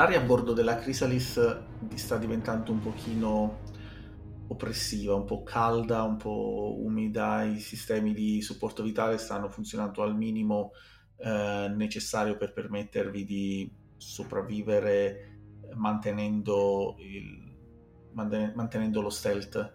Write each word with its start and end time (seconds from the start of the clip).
l'aria 0.00 0.18
a 0.18 0.24
bordo 0.24 0.54
della 0.54 0.78
Chrysalis 0.78 1.60
sta 1.92 2.16
diventando 2.16 2.72
un 2.72 2.80
pochino 2.80 3.58
oppressiva, 4.48 5.14
un 5.14 5.26
po' 5.26 5.42
calda, 5.42 6.04
un 6.04 6.16
po' 6.16 6.76
umida, 6.78 7.42
i 7.42 7.58
sistemi 7.60 8.14
di 8.14 8.40
supporto 8.40 8.82
vitale 8.82 9.18
stanno 9.18 9.50
funzionando 9.50 10.02
al 10.02 10.16
minimo 10.16 10.70
eh, 11.18 11.70
necessario 11.76 12.38
per 12.38 12.54
permettervi 12.54 13.24
di 13.26 13.70
sopravvivere 13.98 15.38
mantenendo, 15.74 16.96
il, 17.00 17.54
mantenendo 18.14 19.02
lo 19.02 19.10
stealth, 19.10 19.74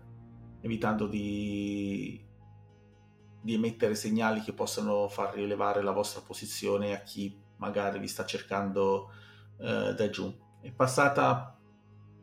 evitando 0.62 1.06
di, 1.06 2.20
di 3.44 3.54
emettere 3.54 3.94
segnali 3.94 4.42
che 4.42 4.54
possano 4.54 5.08
far 5.08 5.36
rilevare 5.36 5.84
la 5.84 5.92
vostra 5.92 6.22
posizione 6.22 6.96
a 6.96 7.04
chi 7.04 7.40
magari 7.58 8.00
vi 8.00 8.08
sta 8.08 8.26
cercando 8.26 9.12
eh, 9.58 9.94
da 9.96 10.10
giù. 10.10 10.34
È 10.62 10.72
passata 10.72 11.60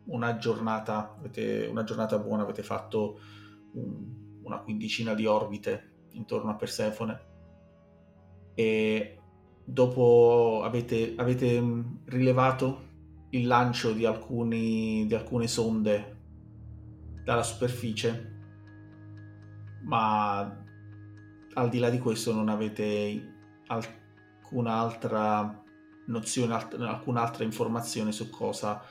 una 0.06 0.36
giornata, 0.36 1.14
avete, 1.18 1.66
una 1.70 1.84
giornata 1.84 2.18
buona, 2.18 2.42
avete 2.42 2.62
fatto 2.62 3.18
un, 3.74 4.40
una 4.42 4.58
quindicina 4.58 5.14
di 5.14 5.26
orbite 5.26 5.90
intorno 6.10 6.50
a 6.50 6.56
Persefone 6.56 7.30
e 8.54 9.18
dopo 9.64 10.62
avete, 10.64 11.14
avete 11.16 11.62
rilevato 12.06 12.90
il 13.30 13.46
lancio 13.46 13.92
di, 13.92 14.04
alcuni, 14.04 15.06
di 15.06 15.14
alcune 15.14 15.46
sonde 15.46 16.16
dalla 17.24 17.42
superficie, 17.42 18.40
ma 19.84 20.40
al 21.54 21.68
di 21.68 21.78
là 21.78 21.88
di 21.88 21.98
questo 21.98 22.34
non 22.34 22.48
avete 22.48 23.30
alcun'altra 23.66 25.61
nozione, 26.06 26.54
alcun'altra 26.54 27.44
informazione 27.44 28.12
su 28.12 28.30
cosa 28.30 28.82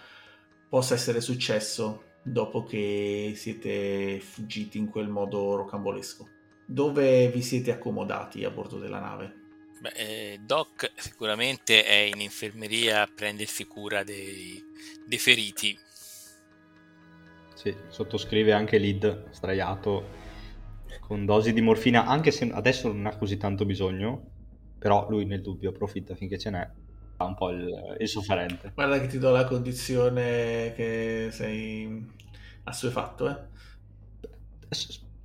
possa 0.69 0.93
essere 0.93 1.21
successo 1.21 2.03
dopo 2.23 2.63
che 2.63 3.33
siete 3.35 4.19
fuggiti 4.19 4.77
in 4.77 4.89
quel 4.89 5.09
modo 5.09 5.55
rocambolesco. 5.55 6.27
Dove 6.65 7.27
vi 7.29 7.41
siete 7.41 7.71
accomodati 7.71 8.45
a 8.45 8.49
bordo 8.49 8.79
della 8.79 8.99
nave? 8.99 9.39
Beh, 9.81 9.93
eh, 9.95 10.39
Doc 10.45 10.91
sicuramente 10.95 11.83
è 11.83 11.95
in 11.95 12.21
infermeria 12.21 13.01
a 13.01 13.09
prendersi 13.13 13.65
cura 13.65 14.03
dei, 14.03 14.63
dei 15.05 15.17
feriti. 15.17 15.77
Sì, 17.55 17.75
sottoscrive 17.89 18.53
anche 18.53 18.77
Lid 18.77 19.31
straiato 19.31 20.19
con 20.99 21.25
dosi 21.25 21.51
di 21.51 21.61
morfina, 21.61 22.05
anche 22.05 22.31
se 22.31 22.49
adesso 22.51 22.87
non 22.87 23.07
ha 23.07 23.17
così 23.17 23.37
tanto 23.37 23.65
bisogno, 23.65 24.29
però 24.77 25.09
lui 25.09 25.25
nel 25.25 25.41
dubbio 25.41 25.69
approfitta 25.69 26.15
finché 26.15 26.37
ce 26.37 26.49
n'è 26.51 26.69
un 27.25 27.35
po' 27.35 27.49
il, 27.49 27.95
il 27.99 28.07
sofferente. 28.07 28.71
Guarda 28.73 28.99
che 28.99 29.07
ti 29.07 29.17
do 29.17 29.31
la 29.31 29.45
condizione 29.45 30.73
che 30.75 31.29
sei 31.31 32.09
assuefatto, 32.63 33.29
eh. 33.29 33.49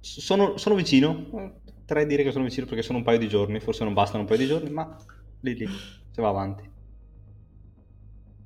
Sono, 0.00 0.56
sono 0.56 0.74
vicino, 0.74 1.52
potrei 1.84 2.06
dire 2.06 2.22
che 2.22 2.32
sono 2.32 2.44
vicino 2.44 2.66
perché 2.66 2.82
sono 2.82 2.98
un 2.98 3.04
paio 3.04 3.18
di 3.18 3.28
giorni, 3.28 3.60
forse 3.60 3.84
non 3.84 3.92
bastano 3.92 4.20
un 4.20 4.26
paio 4.28 4.38
di 4.38 4.46
giorni, 4.46 4.70
ma 4.70 4.96
lì 5.40 5.54
lì, 5.54 5.66
si 5.66 6.20
va 6.20 6.28
avanti. 6.28 6.70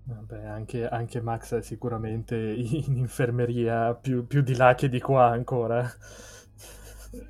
Vabbè, 0.05 0.45
anche, 0.45 0.89
anche 0.89 1.21
Max 1.21 1.55
è 1.55 1.63
sicuramente 1.63 2.37
in 2.37 2.97
infermeria 2.97 3.95
più, 3.95 4.27
più 4.27 4.43
di 4.43 4.57
là 4.57 4.75
che 4.75 4.89
di 4.89 5.01
qua 5.01 5.29
ancora. 5.31 5.89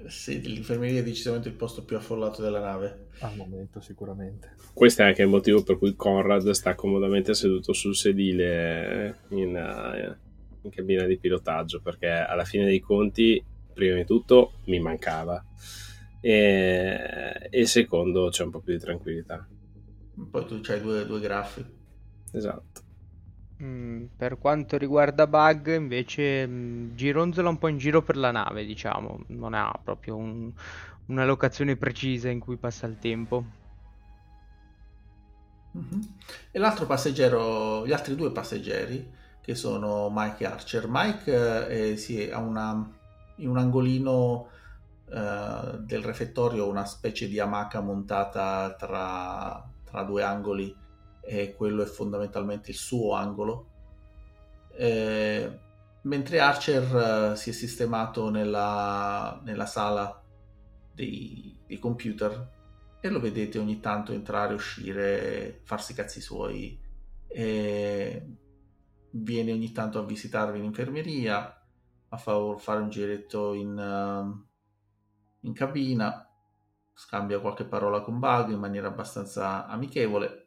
Sì, 0.09 0.43
l'infermeria 0.43 1.01
è 1.01 1.03
decisamente 1.03 1.49
il 1.49 1.55
posto 1.55 1.85
più 1.85 1.97
affollato 1.97 2.43
della 2.43 2.61
nave. 2.61 3.09
Al 3.21 3.35
momento, 3.37 3.81
sicuramente. 3.81 4.57
Questo 4.75 5.03
è 5.03 5.07
anche 5.07 5.23
il 5.23 5.29
motivo 5.29 5.63
per 5.63 5.79
cui 5.79 5.95
Conrad 5.97 6.51
sta 6.51 6.75
comodamente 6.75 7.33
seduto 7.33 7.73
sul 7.73 7.97
sedile 7.97 9.21
in, 9.29 9.55
uh, 9.55 10.17
in 10.63 10.71
cabina 10.71 11.05
di 11.05 11.19
pilotaggio, 11.19 11.81
perché 11.81 12.09
alla 12.09 12.45
fine 12.45 12.67
dei 12.67 12.81
conti, 12.81 13.43
prima 13.73 13.97
di 13.97 14.05
tutto, 14.05 14.53
mi 14.67 14.81
mancava. 14.81 15.43
E, 16.21 17.49
e 17.49 17.67
secondo, 17.67 18.29
c'è 18.29 18.45
un 18.45 18.51
po' 18.51 18.61
più 18.61 18.75
di 18.75 18.81
tranquillità. 18.81 19.49
Poi 20.31 20.47
tu 20.47 20.61
c'hai 20.61 20.81
due, 20.83 21.07
due 21.07 21.21
graffi. 21.21 21.65
Esatto. 22.33 22.89
Mm, 23.62 24.06
per 24.16 24.38
quanto 24.38 24.78
riguarda 24.78 25.26
bug, 25.26 25.75
invece, 25.75 26.47
mm, 26.47 26.94
gironzola 26.94 27.50
un 27.50 27.59
po' 27.59 27.69
in 27.69 27.76
giro 27.76 28.03
per 28.03 28.16
la 28.16 28.31
nave, 28.31 28.65
diciamo, 28.65 29.25
non 29.28 29.53
ha 29.53 29.71
proprio 29.82 30.16
un, 30.16 30.50
una 31.06 31.25
locazione 31.26 31.76
precisa 31.76 32.31
in 32.31 32.38
cui 32.41 32.56
passa 32.56 32.87
il 32.87 32.99
tempo. 32.99 33.44
Mm-hmm. 35.76 36.00
E 36.50 36.59
l'altro 36.59 36.87
passeggero, 36.87 37.87
gli 37.87 37.93
altri 37.93 38.16
due 38.16 38.32
passeggeri, 38.32 39.12
che 39.43 39.54
sono 39.54 40.09
Mike 40.10 40.44
e 40.44 40.47
Archer. 40.47 40.87
Mike 40.88 41.69
eh, 41.69 41.97
sì, 41.97 42.31
ha 42.31 42.38
una, 42.38 42.91
in 43.37 43.49
un 43.49 43.59
angolino 43.59 44.49
eh, 45.12 45.78
del 45.81 46.03
refettorio 46.03 46.69
una 46.69 46.87
specie 46.87 47.28
di 47.28 47.38
amaca 47.38 47.81
montata 47.81 48.75
tra, 48.78 49.69
tra 49.84 50.03
due 50.03 50.22
angoli 50.22 50.75
e 51.31 51.55
quello 51.55 51.85
è 51.85 51.87
fondamentalmente 51.87 52.73
il 52.73 52.77
suo 52.77 53.15
angolo. 53.15 53.69
Eh, 54.77 55.59
mentre 56.03 56.41
Archer 56.41 57.33
uh, 57.33 57.37
si 57.37 57.51
è 57.51 57.53
sistemato 57.53 58.31
nella, 58.31 59.41
nella 59.45 59.67
sala 59.67 60.21
dei, 60.93 61.57
dei, 61.65 61.79
computer 61.79 62.51
e 63.01 63.09
lo 63.09 63.21
vedete 63.21 63.61
ogni 63.61 63.79
tanto 63.79 64.11
entrare, 64.13 64.55
uscire, 64.55 65.61
farsi 65.63 65.93
i 65.93 65.95
cazzi 65.95 66.21
suoi. 66.21 66.77
E 67.29 68.27
viene 69.12 69.53
ogni 69.53 69.71
tanto 69.71 70.01
a 70.01 70.05
visitarvi 70.05 70.59
in 70.59 70.65
infermeria, 70.65 71.65
a 72.09 72.17
fare 72.17 72.81
un 72.81 72.91
giretto 72.91 73.55
in, 73.55 73.79
uh, 73.79 75.47
in 75.47 75.53
cabina, 75.53 76.29
scambia 76.93 77.39
qualche 77.39 77.67
parola 77.67 78.01
con 78.01 78.19
Bug 78.19 78.51
in 78.51 78.59
maniera 78.59 78.89
abbastanza 78.89 79.69
amichevole 79.69 80.40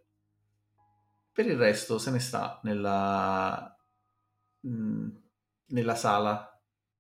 per 1.34 1.47
il 1.47 1.58
resto 1.58 1.97
se 1.97 2.12
ne 2.12 2.20
sta 2.20 2.59
nella, 2.64 3.76
mm, 4.68 5.09
nella 5.70 5.96
sala 5.96 6.47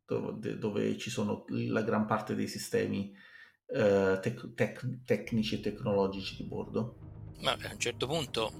dove, 0.05 0.57
dove, 0.57 0.97
ci 0.97 1.09
sono 1.09 1.45
la 1.49 1.83
gran 1.83 2.05
parte 2.05 2.35
dei 2.35 2.47
sistemi 2.47 3.15
eh, 3.67 4.19
tec- 4.21 4.53
tec- 4.55 5.03
tecnici 5.05 5.55
e 5.55 5.59
tecnologici 5.59 6.35
di 6.35 6.47
bordo. 6.47 6.97
Vabbè, 7.41 7.67
a 7.67 7.71
un 7.73 7.79
certo 7.79 8.07
punto 8.07 8.51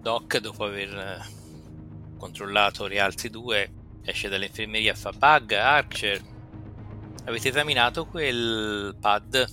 Doc, 0.00 0.38
dopo 0.38 0.64
aver 0.64 0.94
eh, 0.96 2.16
controllato 2.18 2.88
gli 2.90 2.98
altri 2.98 3.30
due, 3.30 3.70
esce 4.02 4.28
dall'infermeria 4.28 4.92
e 4.92 4.96
fa 4.96 5.12
Bug, 5.12 5.52
Archer. 5.52 6.22
Avete 7.24 7.48
esaminato 7.48 8.04
quel 8.04 8.94
pad? 9.00 9.46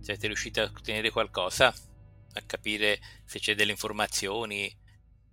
Siete 0.00 0.26
riusciti 0.26 0.58
a 0.58 0.64
ottenere 0.64 1.10
qualcosa? 1.10 1.72
A 2.34 2.42
capire 2.46 2.98
se 3.24 3.38
c'è 3.38 3.54
delle 3.54 3.72
informazioni, 3.72 4.74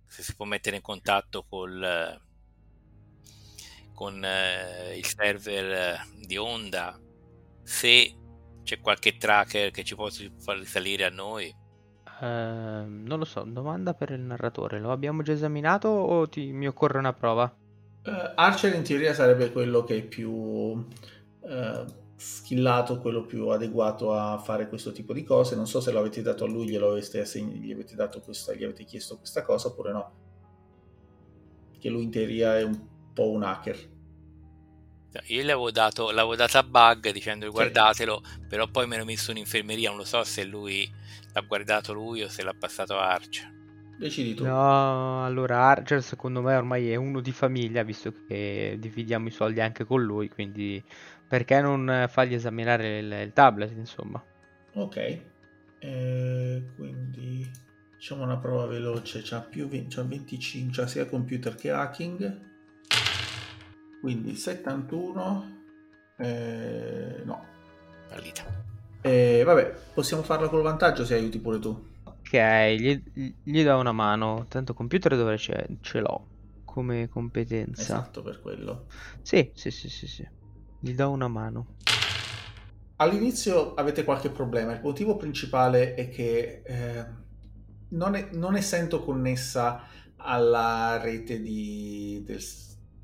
se 0.06 0.22
si 0.22 0.34
può 0.34 0.44
mettere 0.44 0.76
in 0.76 0.82
contatto 0.82 1.44
col, 1.48 2.20
con 3.94 4.24
eh, 4.24 4.96
il 4.96 5.04
server 5.04 6.06
di 6.26 6.36
Onda, 6.36 6.98
se 7.62 8.14
c'è 8.62 8.80
qualche 8.80 9.16
tracker 9.16 9.70
che 9.70 9.84
ci 9.84 9.94
può 9.94 10.08
far 10.38 10.58
risalire 10.58 11.04
a 11.04 11.10
noi. 11.10 11.54
Uh, 12.20 12.84
non 12.86 13.18
lo 13.18 13.24
so, 13.24 13.42
domanda 13.44 13.94
per 13.94 14.10
il 14.10 14.20
narratore, 14.20 14.78
lo 14.78 14.92
abbiamo 14.92 15.22
già 15.22 15.32
esaminato 15.32 15.88
o 15.88 16.28
ti, 16.28 16.52
mi 16.52 16.66
occorre 16.66 16.98
una 16.98 17.14
prova? 17.14 17.50
Uh, 18.04 18.32
Archer 18.34 18.74
in 18.74 18.82
teoria 18.82 19.14
sarebbe 19.14 19.50
quello 19.52 19.84
che 19.84 19.96
è 19.96 20.02
più 20.02 20.30
uh, 20.30 20.84
skillato, 22.20 22.98
quello 22.98 23.24
più 23.24 23.48
adeguato 23.48 24.12
a 24.12 24.36
fare 24.36 24.68
questo 24.68 24.92
tipo 24.92 25.14
di 25.14 25.24
cose. 25.24 25.56
Non 25.56 25.66
so 25.66 25.80
se 25.80 25.90
lo 25.90 26.00
avete 26.00 26.20
dato 26.20 26.44
a 26.44 26.48
lui, 26.48 26.68
glielo 26.68 26.90
avete 26.90 27.20
assegn- 27.20 27.62
gli 27.62 27.72
avete 27.72 27.94
dato 27.94 28.20
questa, 28.20 28.52
gli 28.52 28.62
avete 28.62 28.84
chiesto 28.84 29.16
questa 29.16 29.42
cosa 29.42 29.68
oppure 29.68 29.92
no. 29.92 30.12
Che 31.78 31.88
lui 31.88 32.02
in 32.02 32.10
teoria 32.10 32.58
è 32.58 32.62
un 32.62 32.78
po' 33.14 33.30
un 33.30 33.42
hacker. 33.42 33.88
Io 35.28 35.40
l'avevo 35.40 35.70
dato, 35.70 36.10
l'avevo 36.10 36.36
dato 36.36 36.58
a 36.58 36.62
Bug 36.62 37.10
dicendo 37.10 37.46
sì. 37.46 37.52
guardatelo, 37.52 38.22
però 38.48 38.68
poi 38.68 38.86
me 38.86 38.98
l'ho 38.98 39.04
messo 39.04 39.30
in 39.30 39.38
infermeria, 39.38 39.88
non 39.88 39.98
lo 39.98 40.04
so 40.04 40.22
se 40.22 40.44
lui 40.44 40.88
l'ha 41.32 41.40
guardato 41.40 41.92
lui 41.94 42.22
o 42.22 42.28
se 42.28 42.42
l'ha 42.42 42.54
passato 42.56 42.98
a 42.98 43.12
Archer. 43.12 43.58
Decidi 43.98 44.34
tu. 44.34 44.44
No, 44.44 45.24
allora 45.24 45.58
Archer 45.58 46.02
secondo 46.02 46.42
me 46.42 46.54
ormai 46.54 46.90
è 46.90 46.96
uno 46.96 47.20
di 47.20 47.32
famiglia, 47.32 47.82
visto 47.82 48.12
che 48.28 48.76
dividiamo 48.78 49.26
i 49.26 49.32
soldi 49.32 49.60
anche 49.60 49.84
con 49.84 50.02
lui, 50.02 50.28
quindi 50.28 50.82
perché 51.30 51.60
non 51.60 52.06
fargli 52.08 52.34
esaminare 52.34 52.98
il, 52.98 53.12
il 53.12 53.32
tablet, 53.32 53.70
insomma. 53.76 54.20
Ok, 54.72 54.96
eh, 55.78 56.62
quindi 56.74 57.48
facciamo 57.92 58.24
una 58.24 58.36
prova 58.36 58.66
veloce, 58.66 59.22
c'ha, 59.22 59.40
più 59.40 59.68
20, 59.68 59.94
c'ha 59.94 60.02
25, 60.02 60.72
c'ha 60.74 60.88
sia 60.88 61.06
computer 61.06 61.54
che 61.54 61.70
hacking, 61.70 62.40
quindi 64.00 64.34
71, 64.34 65.62
eh, 66.18 67.22
no. 67.24 67.46
Fallita. 68.08 68.64
Eh, 69.00 69.44
vabbè, 69.44 69.72
possiamo 69.94 70.24
farla 70.24 70.48
col 70.48 70.62
vantaggio 70.62 71.04
se 71.04 71.14
aiuti 71.14 71.38
pure 71.38 71.60
tu. 71.60 71.88
Ok, 72.02 72.36
gli, 72.76 73.00
gli 73.44 73.62
do 73.62 73.78
una 73.78 73.92
mano. 73.92 74.46
Tanto 74.48 74.74
computer 74.74 75.14
dove 75.14 75.36
c'è? 75.36 75.64
Ce 75.80 76.00
l'ho 76.00 76.26
come 76.64 77.08
competenza. 77.08 77.82
Esatto, 77.82 78.20
per 78.20 78.40
quello. 78.40 78.86
Sì, 79.22 79.52
sì, 79.54 79.70
sì, 79.70 79.88
sì, 79.88 80.08
sì. 80.08 80.28
Gli 80.80 80.94
do 80.94 81.10
una 81.10 81.28
mano. 81.28 81.76
All'inizio 82.96 83.74
avete 83.74 84.02
qualche 84.02 84.30
problema. 84.30 84.72
Il 84.72 84.80
motivo 84.82 85.16
principale 85.16 85.94
è 85.94 86.08
che 86.08 86.62
eh, 86.64 87.06
non, 87.90 88.14
è, 88.14 88.30
non, 88.32 88.56
essendo 88.56 89.02
connessa 89.02 89.84
alla 90.16 90.98
rete 90.98 91.40
di, 91.40 92.22
del, 92.24 92.40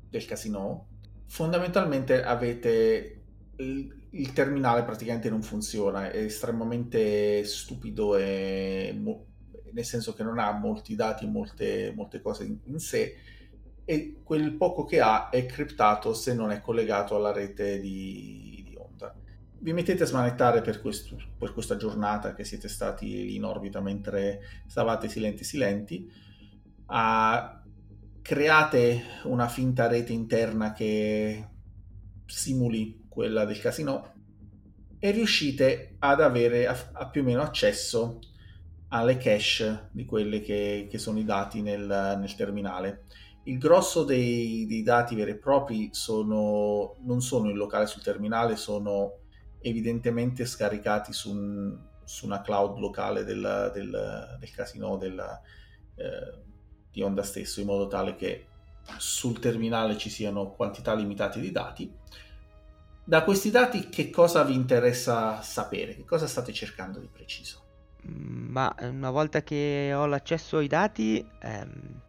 del 0.09 0.25
casino, 0.25 0.87
fondamentalmente 1.25 2.23
avete 2.23 3.21
il, 3.57 4.07
il, 4.11 4.33
terminale 4.33 4.83
praticamente 4.83 5.29
non 5.29 5.41
funziona, 5.41 6.09
è 6.09 6.17
estremamente 6.17 7.43
stupido 7.43 8.15
e 8.17 8.99
nel 9.71 9.85
senso 9.85 10.13
che 10.13 10.23
non 10.23 10.39
ha 10.39 10.51
molti 10.51 10.95
dati, 10.95 11.27
molte, 11.27 11.93
molte 11.95 12.21
cose 12.21 12.43
in, 12.45 12.57
in 12.65 12.79
sé 12.79 13.15
e 13.89 14.19
quel 14.21 14.51
poco 14.57 14.83
che 14.83 14.99
ha 14.99 15.29
è 15.29 15.45
criptato 15.45 16.13
se 16.13 16.33
non 16.33 16.51
è 16.51 16.59
collegato 16.59 17.15
alla 17.15 17.31
rete 17.31 17.79
di, 17.79 18.61
di 18.67 18.75
onda. 18.75 19.15
Vi 19.59 19.71
mettete 19.71 20.03
a 20.03 20.05
smanettare 20.05 20.59
per, 20.59 20.81
questo, 20.81 21.15
per, 21.37 21.53
questa 21.53 21.77
giornata 21.77 22.33
che 22.33 22.43
siete 22.43 22.67
stati 22.67 23.05
lì 23.05 23.35
in 23.35 23.45
orbita 23.45 23.79
mentre 23.79 24.41
stavate 24.67 25.07
silenti 25.07 25.45
silenti. 25.45 26.11
Uh, 26.85 27.59
create 28.21 29.03
una 29.23 29.47
finta 29.47 29.87
rete 29.87 30.11
interna 30.11 30.73
che 30.73 31.47
simuli 32.25 33.05
quella 33.07 33.45
del 33.45 33.61
casino 33.61 34.15
e 34.99 35.11
riuscite 35.11 35.95
ad 35.99 36.19
avere 36.19 36.67
a, 36.67 36.75
a 36.91 37.07
più 37.07 37.21
o 37.21 37.23
meno 37.23 37.41
accesso 37.41 38.19
alle 38.89 39.15
cache 39.15 39.87
di 39.91 40.03
quelli 40.03 40.41
che, 40.41 40.87
che 40.89 40.97
sono 40.97 41.19
i 41.19 41.23
dati 41.23 41.61
nel, 41.61 42.17
nel 42.19 42.35
terminale 42.35 43.05
il 43.47 43.57
grosso 43.57 44.03
dei, 44.03 44.65
dei, 44.67 44.83
dati 44.83 45.15
veri 45.15 45.31
e 45.31 45.37
propri 45.37 45.89
sono, 45.93 46.95
non 46.99 47.21
sono 47.21 47.49
in 47.49 47.55
locale 47.55 47.87
sul 47.87 48.03
terminale, 48.03 48.57
sono 48.57 49.19
evidentemente 49.59 50.45
scaricati 50.45 51.13
su, 51.13 51.31
un, 51.31 51.77
su 52.03 52.25
una 52.25 52.41
cloud 52.41 52.77
locale 52.77 53.23
del, 53.23 53.71
del, 53.73 54.37
del 54.39 54.51
casino 54.51 54.97
della, 54.97 55.41
eh, 55.95 56.43
di 56.91 57.01
Onda 57.01 57.23
stesso, 57.23 57.61
in 57.61 57.67
modo 57.67 57.87
tale 57.87 58.15
che 58.15 58.47
sul 58.97 59.39
terminale 59.39 59.97
ci 59.97 60.09
siano 60.09 60.51
quantità 60.51 60.93
limitate 60.93 61.39
di 61.39 61.51
dati. 61.51 61.91
Da 63.03 63.23
questi 63.23 63.49
dati 63.49 63.87
che 63.87 64.09
cosa 64.09 64.43
vi 64.43 64.55
interessa 64.55 65.41
sapere? 65.41 65.95
Che 65.95 66.03
cosa 66.03 66.27
state 66.27 66.51
cercando 66.51 66.99
di 66.99 67.07
preciso? 67.07 67.63
Ma 68.01 68.73
una 68.81 69.11
volta 69.11 69.41
che 69.41 69.93
ho 69.93 70.05
l'accesso 70.05 70.57
ai 70.57 70.67
dati, 70.67 71.25
ehm, 71.41 72.01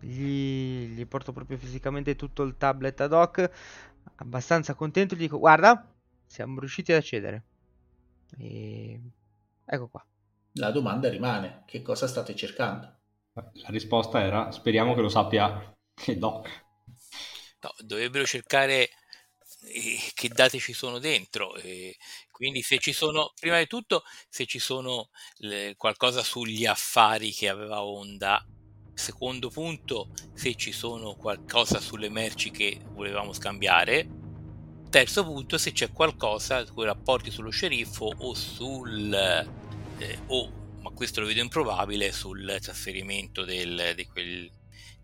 gli, 0.00 0.94
gli 0.94 1.06
porto 1.06 1.32
proprio 1.32 1.58
fisicamente 1.58 2.16
tutto 2.16 2.42
il 2.42 2.56
tablet 2.56 3.00
ad 3.00 3.12
hoc, 3.12 3.50
abbastanza 4.16 4.74
contento, 4.74 5.14
gli 5.14 5.20
dico 5.20 5.38
guarda, 5.38 5.86
siamo 6.26 6.60
riusciti 6.60 6.92
ad 6.92 6.98
accedere. 6.98 7.44
E 8.38 9.00
ecco 9.64 9.88
qua. 9.88 10.04
La 10.52 10.70
domanda 10.70 11.08
rimane, 11.08 11.62
che 11.66 11.82
cosa 11.82 12.06
state 12.06 12.34
cercando? 12.34 12.96
La 13.32 13.68
risposta 13.68 14.22
era, 14.22 14.50
speriamo 14.50 14.94
che 14.94 15.00
lo 15.00 15.08
sappia 15.08 15.76
il 16.06 16.18
doc. 16.18 16.66
No, 17.60 17.74
dovrebbero 17.78 18.24
cercare 18.24 18.88
eh, 19.62 19.98
che 20.14 20.28
dati 20.28 20.58
ci 20.58 20.72
sono 20.72 20.98
dentro. 20.98 21.54
E 21.56 21.96
quindi 22.30 22.62
se 22.62 22.78
ci 22.78 22.92
sono, 22.92 23.32
prima 23.38 23.58
di 23.58 23.66
tutto, 23.66 24.02
se 24.28 24.46
ci 24.46 24.58
sono 24.58 25.10
le, 25.38 25.74
qualcosa 25.76 26.22
sugli 26.22 26.66
affari 26.66 27.32
che 27.32 27.48
aveva 27.48 27.84
Honda 27.84 28.44
Secondo 28.98 29.48
punto, 29.48 30.08
se 30.34 30.56
ci 30.56 30.72
sono 30.72 31.14
qualcosa 31.14 31.78
sulle 31.78 32.08
merci 32.08 32.50
che 32.50 32.80
volevamo 32.94 33.32
scambiare. 33.32 34.08
Terzo 34.90 35.24
punto, 35.24 35.56
se 35.56 35.70
c'è 35.70 35.92
qualcosa 35.92 36.64
con 36.64 36.82
i 36.82 36.88
rapporti 36.88 37.30
sullo 37.30 37.50
sceriffo 37.50 38.12
o 38.18 38.34
sul... 38.34 39.14
Eh, 39.98 40.18
o, 40.26 40.52
ma 40.80 40.90
questo 40.90 41.20
lo 41.20 41.26
vedo 41.26 41.40
improbabile, 41.40 42.10
sul 42.10 42.58
trasferimento 42.60 43.44
del, 43.44 43.92
di, 43.94 44.04
quel, 44.06 44.50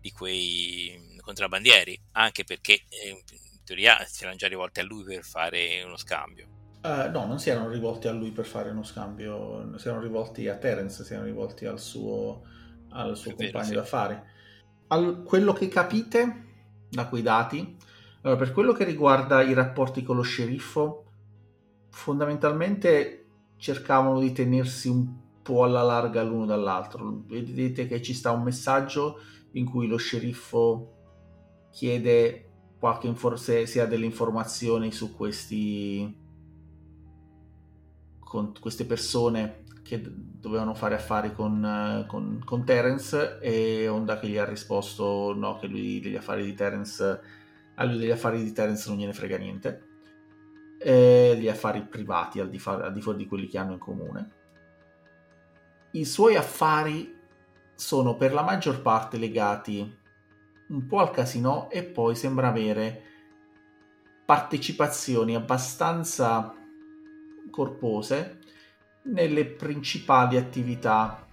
di, 0.01 0.11
quei 0.11 1.17
contrabbandieri, 1.21 1.97
anche 2.11 2.43
perché 2.43 2.73
eh, 2.89 3.09
in 3.09 3.63
teoria 3.63 4.03
si 4.05 4.23
erano 4.23 4.37
già 4.37 4.49
rivolti 4.49 4.81
a 4.81 4.83
lui 4.83 5.05
per 5.05 5.23
fare 5.23 5.81
uno 5.83 5.95
scambio. 5.95 6.47
Uh, 6.83 7.09
no, 7.11 7.25
non 7.25 7.39
si 7.39 7.49
erano 7.49 7.69
rivolti 7.69 8.09
a 8.09 8.11
lui 8.11 8.31
per 8.31 8.45
fare 8.45 8.71
uno 8.71 8.83
scambio, 8.83 9.79
si 9.79 9.87
erano 9.87 10.03
rivolti 10.03 10.49
a 10.49 10.57
Terence, 10.57 11.05
si 11.05 11.13
erano 11.13 11.27
rivolti 11.27 11.65
al 11.65 11.79
suo 11.79 12.53
al 12.95 13.17
suo 13.17 13.31
È 13.31 13.35
compagno 13.35 13.51
vero, 13.51 13.65
sì. 13.65 13.73
d'affari. 13.73 14.19
Al, 14.87 15.23
quello 15.23 15.53
che 15.53 15.67
capite 15.67 16.43
da 16.89 17.07
quei 17.07 17.21
dati, 17.21 17.77
allora, 18.21 18.39
per 18.39 18.51
quello 18.53 18.73
che 18.73 18.83
riguarda 18.83 19.41
i 19.41 19.53
rapporti 19.53 20.03
con 20.03 20.15
lo 20.15 20.21
sceriffo, 20.21 21.03
fondamentalmente 21.89 23.25
cercavano 23.57 24.19
di 24.19 24.31
tenersi 24.31 24.87
un 24.89 25.41
po' 25.41 25.63
alla 25.63 25.81
larga 25.81 26.23
l'uno 26.23 26.45
dall'altro. 26.45 27.23
Vedete 27.27 27.87
che 27.87 28.01
ci 28.01 28.13
sta 28.13 28.31
un 28.31 28.43
messaggio 28.43 29.19
in 29.51 29.65
cui 29.65 29.87
lo 29.87 29.97
sceriffo 29.97 30.91
chiede 31.71 32.49
qualche 32.79 33.07
infor- 33.07 33.37
se, 33.37 33.65
se 33.65 33.81
ha 33.81 33.85
delle 33.85 34.05
informazioni 34.05 34.91
su 34.91 35.15
questi 35.15 36.23
con 38.19 38.53
queste 38.59 38.85
persone 38.85 39.64
che 39.85 40.01
dovevano 40.03 40.73
fare 40.73 40.95
affari 40.95 41.31
con, 41.31 42.03
con, 42.07 42.41
con, 42.43 42.65
Terence 42.65 43.37
e 43.39 43.87
Honda 43.87 44.17
che 44.17 44.27
gli 44.27 44.37
ha 44.37 44.43
risposto 44.43 45.31
no, 45.35 45.57
che 45.57 45.67
lui 45.67 45.99
degli 45.99 46.15
affari 46.15 46.43
di 46.43 46.55
Terence 46.55 47.21
a 47.75 47.83
lui 47.83 47.99
degli 47.99 48.09
affari 48.09 48.43
di 48.43 48.51
Terence 48.51 48.89
non 48.89 48.97
gliene 48.97 49.13
frega 49.13 49.37
niente 49.37 49.87
e 50.79 51.37
gli 51.39 51.47
affari 51.47 51.83
privati 51.83 52.39
al 52.39 52.49
di, 52.49 52.57
fa- 52.57 52.83
al 52.83 52.93
di 52.93 53.01
fuori 53.01 53.19
di 53.19 53.27
quelli 53.27 53.47
che 53.47 53.59
hanno 53.59 53.73
in 53.73 53.79
comune. 53.79 54.29
I 55.91 56.03
suoi 56.03 56.35
affari 56.35 57.15
sono 57.75 58.15
per 58.15 58.33
la 58.33 58.41
maggior 58.41 58.81
parte 58.81 59.17
legati 59.17 59.97
un 60.69 60.87
po' 60.87 60.97
al 60.97 61.11
casino 61.11 61.69
e 61.69 61.83
poi 61.83 62.15
sembra 62.15 62.47
avere 62.47 63.03
partecipazioni 64.25 65.35
abbastanza 65.35 66.55
corpose 67.51 68.39
nelle 69.05 69.45
principali 69.45 70.37
attività 70.37 71.25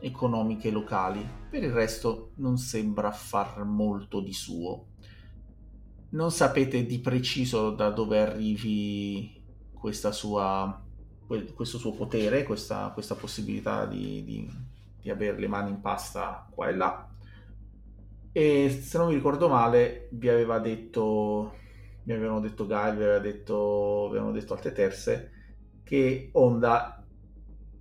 economiche 0.00 0.70
locali. 0.70 1.26
Per 1.50 1.62
il 1.62 1.72
resto 1.72 2.32
non 2.36 2.56
sembra 2.56 3.10
far 3.12 3.64
molto 3.64 4.20
di 4.20 4.32
suo. 4.32 4.86
Non 6.10 6.30
sapete 6.30 6.84
di 6.84 6.98
preciso 7.00 7.70
da 7.70 7.90
dove 7.90 8.20
arrivi 8.20 9.40
sua, 10.10 10.82
questo 11.54 11.78
suo 11.78 11.92
potere, 11.92 12.42
questa, 12.44 12.90
questa 12.92 13.14
possibilità 13.14 13.86
di, 13.86 14.22
di, 14.24 14.50
di 15.00 15.10
avere 15.10 15.38
le 15.38 15.48
mani 15.48 15.70
in 15.70 15.80
pasta 15.80 16.46
qua 16.50 16.68
e 16.68 16.74
là. 16.74 17.08
E 18.32 18.80
se 18.82 18.98
non 18.98 19.08
mi 19.08 19.14
ricordo 19.14 19.48
male, 19.48 20.08
vi 20.12 20.28
aveva 20.28 20.58
detto, 20.58 21.54
mi 22.04 22.12
avevano 22.12 22.40
detto 22.40 22.66
Guy, 22.66 22.96
vi 22.96 23.02
aveva 23.02 23.18
detto, 23.18 24.06
avevano 24.08 24.32
detto 24.32 24.54
altre 24.54 24.72
terze, 24.72 25.30
che 25.82 26.30
Honda 26.32 27.01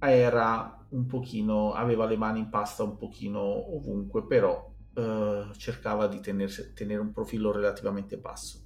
era 0.10 0.86
un 0.89 1.05
pochino, 1.05 1.74
aveva 1.74 2.05
le 2.05 2.17
mani 2.17 2.39
in 2.39 2.50
pasta 2.50 2.84
un 2.84 2.98
pochino 2.98 3.39
ovunque, 3.39 4.25
però 4.25 4.70
eh, 4.93 5.46
cercava 5.58 6.08
di 6.08 6.20
tenersi, 6.20 6.74
tenere 6.74 7.00
un 7.00 7.12
profilo 7.12 7.51
relativamente 7.51 8.17
basso. 8.17 8.60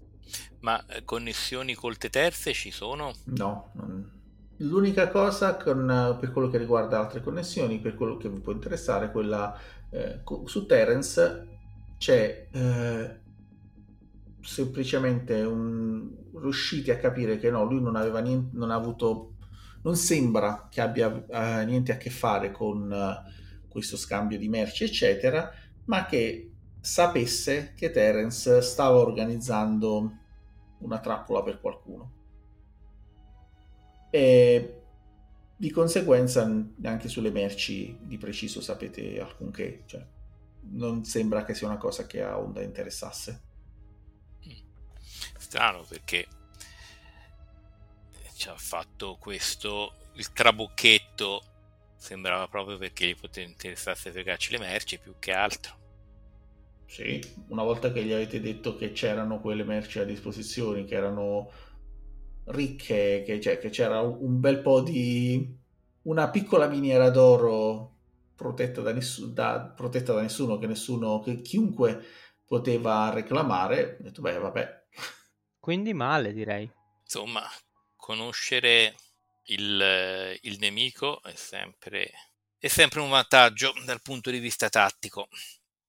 Ma 0.62 0.84
eh, 0.88 1.04
connessioni 1.04 1.76
col 1.76 1.98
terze 1.98 2.54
ci 2.54 2.72
sono? 2.72 3.14
No, 3.26 3.70
non... 3.74 4.10
l'unica 4.58 5.10
cosa 5.10 5.56
con, 5.58 6.18
per 6.20 6.32
quello 6.32 6.50
che 6.50 6.58
riguarda 6.58 7.00
altre 7.00 7.22
connessioni, 7.22 7.80
per 7.80 7.96
quello 7.96 8.18
che 8.18 8.30
vi 8.30 8.40
può 8.40 8.52
interessare, 8.52 9.12
quella 9.12 9.56
eh, 9.90 10.22
su 10.46 10.66
Terence 10.66 11.48
c'è 11.98 12.48
eh, 12.50 13.20
semplicemente 14.42 15.44
un... 15.44 16.10
riusciti 16.40 16.90
a 16.90 16.98
capire 16.98 17.38
che 17.38 17.52
no, 17.52 17.64
lui 17.66 17.82
non 17.82 17.96
aveva 17.96 18.20
niente, 18.20 18.58
non 18.58 18.72
ha 18.72 18.76
avuto 18.76 19.35
non 19.86 19.96
sembra 19.96 20.68
che 20.70 20.82
abbia 20.82 21.08
uh, 21.08 21.64
niente 21.64 21.92
a 21.92 21.98
che 21.98 22.10
fare 22.10 22.52
con 22.52 22.92
uh, 22.92 23.68
questo 23.70 23.98
scambio 23.98 24.40
di 24.40 24.50
merci, 24.50 24.84
eccetera, 24.84 25.52
ma 25.86 26.08
che 26.08 26.54
sapesse 26.82 27.74
che 27.76 27.92
Terence 27.92 28.62
stava 28.62 28.98
organizzando 28.98 30.18
una 30.80 31.00
trappola 31.00 31.44
per 31.44 31.62
qualcuno. 31.62 32.14
E 34.10 34.82
di 35.56 35.70
conseguenza 35.70 36.46
neanche 36.78 37.08
sulle 37.08 37.32
merci 37.32 37.96
di 38.02 38.18
preciso 38.18 38.62
sapete 38.62 39.20
alcunché, 39.20 39.84
cioè 39.86 40.04
non 40.72 41.06
sembra 41.06 41.44
che 41.44 41.54
sia 41.54 41.68
una 41.68 41.78
cosa 41.78 42.08
che 42.08 42.24
a 42.24 42.40
Honda 42.40 42.64
interessasse. 42.64 43.42
Strano 45.38 45.84
perché 45.88 46.28
ci 48.36 48.50
ha 48.50 48.56
fatto 48.58 49.18
questo 49.20 49.94
il 50.16 50.32
trabocchetto 50.32 51.42
sembrava 51.96 52.48
proprio 52.48 52.78
perché 52.78 53.08
gli 53.08 53.16
poteva 53.16 53.48
interessasse 53.48 54.12
fregarci 54.12 54.52
le 54.52 54.60
merci 54.60 55.00
più 55.00 55.16
che 55.18 55.32
altro. 55.32 55.84
Sì, 56.86 57.20
una 57.48 57.64
volta 57.64 57.92
che 57.92 58.04
gli 58.04 58.12
avete 58.12 58.40
detto 58.40 58.76
che 58.76 58.92
c'erano 58.92 59.40
quelle 59.40 59.64
merci 59.64 60.00
a 60.00 60.04
disposizione, 60.04 60.84
che 60.84 60.96
erano 60.96 61.52
ricche, 62.46 63.24
che, 63.26 63.42
cioè, 63.42 63.58
che 63.58 63.70
c'era 63.70 64.02
un 64.02 64.40
bel 64.40 64.62
po' 64.62 64.82
di... 64.82 65.58
una 66.04 66.30
piccola 66.30 66.68
miniera 66.68 67.10
d'oro 67.10 67.94
protetta 68.36 68.82
da, 68.82 68.94
nessuno, 68.94 69.32
da, 69.32 69.74
protetta 69.76 70.14
da 70.14 70.22
nessuno, 70.22 70.58
che 70.58 70.68
nessuno, 70.68 71.20
che 71.22 71.42
chiunque 71.42 72.04
poteva 72.46 73.10
reclamare, 73.12 73.98
ho 74.00 74.04
detto 74.04 74.22
beh 74.22 74.38
vabbè. 74.38 74.84
Quindi 75.60 75.94
male 75.94 76.32
direi. 76.34 76.72
Insomma, 77.02 77.42
conoscere 78.06 78.94
il, 79.46 80.38
il 80.44 80.58
nemico 80.60 81.24
è 81.24 81.34
sempre, 81.34 82.12
è 82.60 82.68
sempre 82.68 83.00
un 83.00 83.10
vantaggio 83.10 83.74
dal 83.84 84.04
punto 84.04 84.30
di 84.30 84.38
vista 84.38 84.70
tattico 84.70 85.28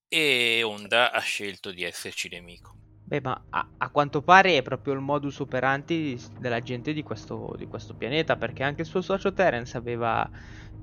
e 0.09 0.63
Honda 0.63 1.13
ha 1.13 1.21
scelto 1.21 1.71
di 1.73 1.83
esserci 1.83 2.31
nemico. 2.31 2.75
Beh, 3.05 3.21
ma 3.21 3.45
a, 3.51 3.69
a, 3.77 3.91
quanto 3.91 4.23
pare 4.23 4.57
è 4.57 4.63
proprio 4.63 4.95
il 4.95 5.01
modus 5.01 5.41
operandi 5.41 6.19
della 6.39 6.61
gente 6.61 6.95
di 6.95 7.03
questo, 7.03 7.55
di 7.59 7.67
questo 7.67 7.95
pianeta, 7.95 8.37
perché 8.37 8.63
anche 8.63 8.81
il 8.81 8.89
suo 8.89 9.03
socio 9.03 9.35
Terence 9.35 9.77
aveva 9.77 10.29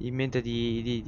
in 0.02 0.14
mente 0.14 0.40
di, 0.40 0.84
di, 0.84 1.02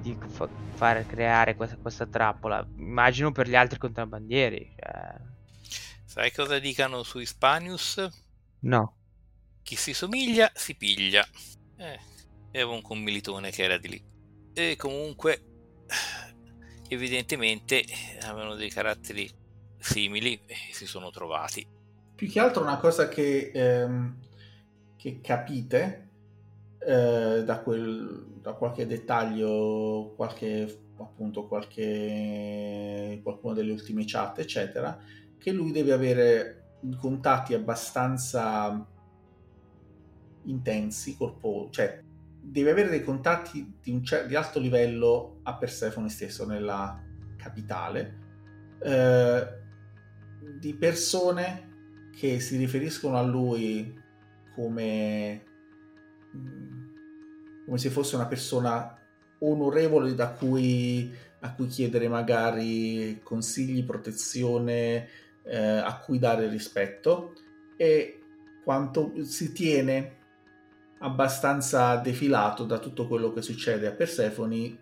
di, 0.00 0.18
fa, 0.28 0.48
fare 0.74 1.04
creare 1.04 1.56
questa, 1.56 1.76
questa, 1.78 2.06
trappola. 2.06 2.64
Immagino 2.76 3.32
per 3.32 3.48
gli 3.48 3.56
altri 3.56 3.78
contrabbandieri. 3.78 4.72
Cioè... 4.76 5.14
Sai 6.04 6.32
cosa 6.32 6.60
dicano 6.60 7.02
su 7.02 7.18
Hispanius? 7.18 8.26
No. 8.60 8.94
Chi 9.62 9.76
si 9.76 9.92
somiglia 9.92 10.50
si 10.54 10.74
piglia. 10.76 11.26
Eh, 11.76 11.98
avevo 12.50 12.74
un 12.74 12.82
commilitone 12.82 13.50
che 13.50 13.62
era 13.62 13.78
di 13.78 13.88
lì. 13.88 14.02
E 14.52 14.76
comunque, 14.76 15.42
evidentemente, 16.88 17.84
avevano 18.22 18.54
dei 18.54 18.70
caratteri 18.70 19.30
simili 19.78 20.40
e 20.46 20.56
si 20.72 20.86
sono 20.86 21.10
trovati. 21.10 21.66
Più 22.14 22.28
che 22.28 22.40
altro 22.40 22.62
una 22.62 22.78
cosa 22.78 23.08
che, 23.08 23.52
ehm, 23.54 24.16
che 24.96 25.20
capite 25.20 26.08
eh, 26.80 27.42
da, 27.44 27.60
quel, 27.60 28.26
da 28.40 28.54
qualche 28.54 28.86
dettaglio, 28.86 30.14
qualche 30.16 30.86
appunto 31.00 31.46
qualche 31.46 33.20
qualcuna 33.22 33.54
delle 33.54 33.72
ultime 33.72 34.02
chat, 34.04 34.40
eccetera, 34.40 34.98
che 35.38 35.52
lui 35.52 35.70
deve 35.70 35.92
avere 35.92 36.57
contatti 36.98 37.54
abbastanza 37.54 38.86
intensi, 40.44 41.16
corposi, 41.16 41.72
cioè 41.72 42.02
deve 42.40 42.70
avere 42.70 42.88
dei 42.88 43.04
contatti 43.04 43.78
di, 43.82 43.90
un 43.90 44.02
cer- 44.02 44.26
di 44.26 44.34
alto 44.34 44.58
livello 44.58 45.40
a 45.42 45.56
Persefone 45.56 46.08
stesso, 46.08 46.46
nella 46.46 47.02
capitale, 47.36 48.18
eh, 48.82 49.46
di 50.58 50.74
persone 50.74 52.10
che 52.16 52.40
si 52.40 52.56
riferiscono 52.56 53.16
a 53.16 53.22
lui 53.22 53.94
come, 54.54 55.44
mm, 56.36 56.86
come 57.66 57.78
se 57.78 57.90
fosse 57.90 58.16
una 58.16 58.26
persona 58.26 58.96
onorevole 59.40 60.14
da 60.14 60.30
cui, 60.30 61.12
a 61.40 61.54
cui 61.54 61.66
chiedere 61.66 62.08
magari 62.08 63.20
consigli, 63.22 63.84
protezione, 63.84 65.08
eh, 65.48 65.56
a 65.58 65.98
cui 65.98 66.18
dare 66.18 66.48
rispetto 66.48 67.32
e 67.76 68.20
quanto 68.62 69.12
si 69.24 69.52
tiene 69.52 70.16
abbastanza 71.00 71.96
defilato 71.96 72.64
da 72.64 72.78
tutto 72.78 73.06
quello 73.06 73.32
che 73.32 73.40
succede 73.40 73.86
a 73.86 73.92
Persefoni 73.92 74.78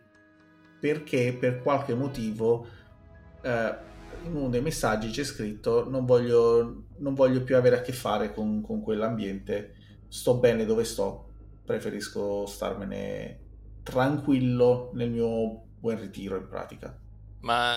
perché 0.80 1.36
per 1.38 1.62
qualche 1.62 1.94
motivo 1.94 2.66
eh, 3.42 3.74
in 4.24 4.34
uno 4.34 4.48
dei 4.48 4.60
messaggi 4.60 5.10
c'è 5.10 5.24
scritto 5.24 5.88
non 5.88 6.04
voglio, 6.04 6.84
non 6.98 7.14
voglio 7.14 7.42
più 7.42 7.56
avere 7.56 7.78
a 7.78 7.82
che 7.82 7.92
fare 7.92 8.32
con, 8.32 8.60
con 8.60 8.82
quell'ambiente. 8.82 9.74
Sto 10.08 10.36
bene 10.38 10.64
dove 10.64 10.84
sto. 10.84 11.24
Preferisco 11.64 12.46
starmene 12.46 13.40
tranquillo 13.82 14.90
nel 14.94 15.10
mio 15.10 15.62
buon 15.78 16.00
ritiro 16.00 16.36
in 16.36 16.48
pratica. 16.48 16.96
Ma 17.40 17.76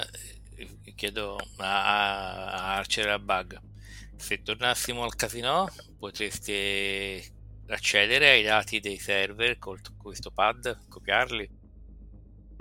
chiedo 0.95 1.37
a 1.57 2.75
Archer 2.77 3.07
e 3.07 3.11
a 3.11 3.19
Bug 3.19 3.67
se 4.19 4.41
tornassimo 4.41 5.03
al 5.03 5.15
casino 5.15 5.67
potreste 5.97 7.23
accedere 7.67 8.29
ai 8.29 8.43
dati 8.43 8.79
dei 8.79 8.97
server 8.97 9.57
con 9.57 9.79
questo 9.97 10.29
pad, 10.29 10.87
copiarli? 10.89 11.57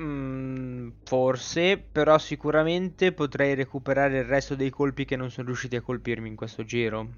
Mm, 0.01 0.91
forse, 1.05 1.79
però 1.79 2.19
sicuramente 2.19 3.13
potrei 3.13 3.55
recuperare 3.55 4.19
il 4.19 4.25
resto 4.25 4.55
dei 4.55 4.71
colpi 4.71 5.05
che 5.05 5.17
non 5.17 5.31
sono 5.31 5.49
riusciti 5.49 5.75
a 5.75 5.83
colpirmi 5.83 6.29
in 6.29 6.37
questo 6.37 6.65
giro. 6.65 7.09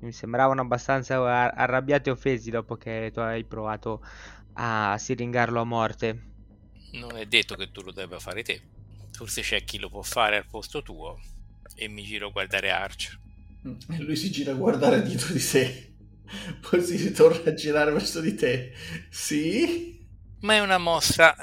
Mi 0.00 0.12
sembravano 0.12 0.60
abbastanza 0.60 1.16
arrabbiati 1.54 2.10
e 2.10 2.12
offesi 2.12 2.50
dopo 2.50 2.76
che 2.76 3.10
tu 3.12 3.20
hai 3.20 3.44
provato 3.44 4.04
a 4.54 4.96
siringarlo 4.98 5.60
a 5.60 5.64
morte. 5.64 6.34
Non 6.92 7.16
è 7.16 7.24
detto 7.24 7.54
che 7.54 7.70
tu 7.72 7.80
lo 7.80 7.92
debba 7.92 8.18
fare 8.18 8.42
te. 8.42 8.75
Forse 9.16 9.40
c'è 9.40 9.64
chi 9.64 9.78
lo 9.78 9.88
può 9.88 10.02
fare 10.02 10.36
al 10.36 10.46
posto 10.46 10.82
tuo. 10.82 11.18
E 11.74 11.88
mi 11.88 12.02
giro 12.02 12.28
a 12.28 12.30
guardare 12.30 12.70
Archer. 12.70 13.18
E 13.64 13.98
lui 13.98 14.14
si 14.14 14.30
gira 14.30 14.52
a 14.52 14.56
guardare 14.56 15.02
dietro 15.02 15.32
di 15.32 15.38
sé. 15.38 15.94
Poi 16.60 16.82
si 16.82 17.12
torna 17.12 17.50
a 17.50 17.54
girare 17.54 17.92
verso 17.92 18.20
di 18.20 18.34
te. 18.34 18.74
Sì? 19.08 20.06
Ma 20.40 20.54
è 20.54 20.60
una 20.60 20.76
mossa 20.76 21.34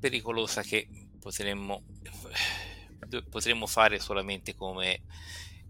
pericolosa 0.00 0.62
che 0.62 0.88
potremmo, 1.20 1.84
potremmo 3.30 3.66
fare 3.66 4.00
solamente 4.00 4.56
come, 4.56 5.02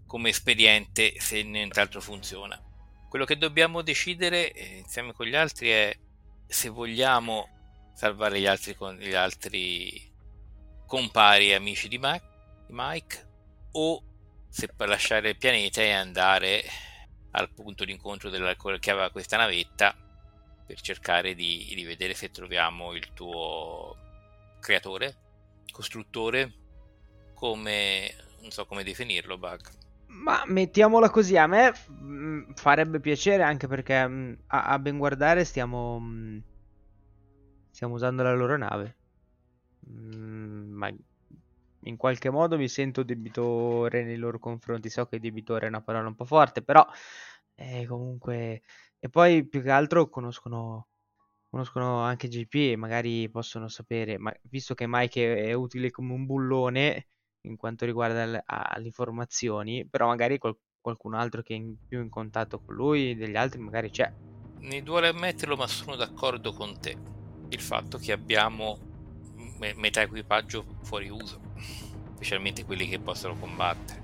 come 0.07 0.29
espediente 0.29 1.13
se 1.19 1.43
nient'altro 1.43 2.01
funziona. 2.01 2.59
Quello 3.07 3.25
che 3.25 3.37
dobbiamo 3.37 3.83
decidere 3.83 4.51
eh, 4.51 4.77
insieme 4.77 5.13
con 5.13 5.27
gli 5.27 5.35
altri 5.35 5.69
è 5.69 5.95
se 6.47 6.69
vogliamo 6.69 7.91
salvare 7.93 8.39
gli 8.39 8.47
altri, 8.47 8.75
gli 8.97 9.13
altri 9.13 10.10
compari 10.91 11.53
amici 11.53 11.87
di 11.87 12.01
Mike 12.67 13.27
o 13.71 14.03
se 14.49 14.67
per 14.75 14.89
lasciare 14.89 15.29
il 15.29 15.37
pianeta 15.37 15.81
e 15.81 15.93
andare 15.93 16.63
al 17.31 17.49
punto 17.53 17.85
d'incontro 17.85 18.29
della, 18.29 18.53
che 18.57 18.91
aveva 18.91 19.09
questa 19.09 19.37
navetta 19.37 19.95
per 20.65 20.81
cercare 20.81 21.33
di, 21.33 21.71
di 21.73 21.85
vedere 21.85 22.13
se 22.13 22.29
troviamo 22.29 22.93
il 22.93 23.13
tuo 23.13 23.95
creatore, 24.59 25.15
costruttore, 25.71 26.53
come 27.35 28.13
non 28.41 28.51
so 28.51 28.65
come 28.65 28.83
definirlo, 28.83 29.37
Bug. 29.37 29.61
Ma 30.07 30.43
mettiamola 30.45 31.09
così, 31.09 31.37
a 31.37 31.47
me 31.47 31.73
mm, 31.89 32.51
farebbe 32.55 32.99
piacere 32.99 33.43
anche 33.43 33.67
perché 33.67 34.05
mm, 34.05 34.33
a, 34.47 34.65
a 34.65 34.77
ben 34.77 34.97
guardare 34.97 35.45
stiamo, 35.45 36.01
mm, 36.01 36.39
stiamo 37.69 37.93
usando 37.93 38.23
la 38.23 38.33
loro 38.33 38.57
nave. 38.57 38.95
Ma 39.87 40.93
in 41.85 41.97
qualche 41.97 42.29
modo 42.29 42.57
mi 42.57 42.67
sento 42.67 43.03
debitore 43.03 44.03
nei 44.03 44.17
loro 44.17 44.39
confronti. 44.39 44.89
So 44.89 45.05
che 45.05 45.19
debitore 45.19 45.65
è 45.65 45.69
una 45.69 45.81
parola 45.81 46.07
un 46.07 46.15
po' 46.15 46.25
forte, 46.25 46.61
però 46.61 46.85
eh, 47.55 47.85
comunque... 47.85 48.61
E 49.03 49.09
poi 49.09 49.47
più 49.47 49.63
che 49.63 49.71
altro 49.71 50.09
conoscono, 50.09 50.89
conoscono 51.49 52.01
anche 52.01 52.27
JP 52.27 52.53
e 52.53 52.75
magari 52.75 53.27
possono 53.31 53.67
sapere, 53.67 54.19
ma 54.19 54.31
visto 54.43 54.75
che 54.75 54.85
Mike 54.87 55.37
è, 55.37 55.53
utile 55.53 55.89
come 55.89 56.13
un 56.13 56.27
bullone 56.27 57.07
in 57.47 57.57
quanto 57.57 57.85
riguarda 57.85 58.25
le, 58.25 58.43
le 58.77 58.85
informazioni, 58.85 59.87
però 59.87 60.05
magari 60.05 60.37
qual, 60.37 60.55
qualcun 60.79 61.15
altro 61.15 61.41
che 61.41 61.55
è 61.55 61.57
in, 61.57 61.75
più 61.87 61.99
in 61.99 62.09
contatto 62.09 62.59
con 62.59 62.75
lui, 62.75 63.15
degli 63.15 63.35
altri 63.35 63.59
magari 63.59 63.89
c'è. 63.89 64.13
Mi 64.59 64.83
duole 64.83 65.07
ammetterlo, 65.07 65.55
ma 65.55 65.65
sono 65.65 65.95
d'accordo 65.95 66.53
con 66.53 66.79
te. 66.79 66.95
Il 67.49 67.59
fatto 67.59 67.97
che 67.97 68.11
abbiamo 68.11 68.90
metà 69.75 70.01
equipaggio 70.01 70.65
fuori 70.81 71.09
uso, 71.09 71.39
specialmente 72.15 72.65
quelli 72.65 72.87
che 72.87 72.99
possono 72.99 73.37
combattere. 73.37 73.99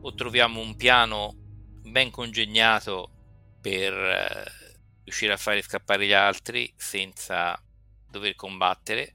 O 0.00 0.14
troviamo 0.14 0.60
un 0.60 0.76
piano 0.76 1.34
ben 1.82 2.10
congegnato 2.10 3.10
per 3.60 3.92
eh, 3.92 4.44
riuscire 5.04 5.32
a 5.32 5.36
fare 5.36 5.62
scappare 5.62 6.06
gli 6.06 6.12
altri 6.12 6.72
senza 6.76 7.60
dover 8.10 8.34
combattere, 8.34 9.14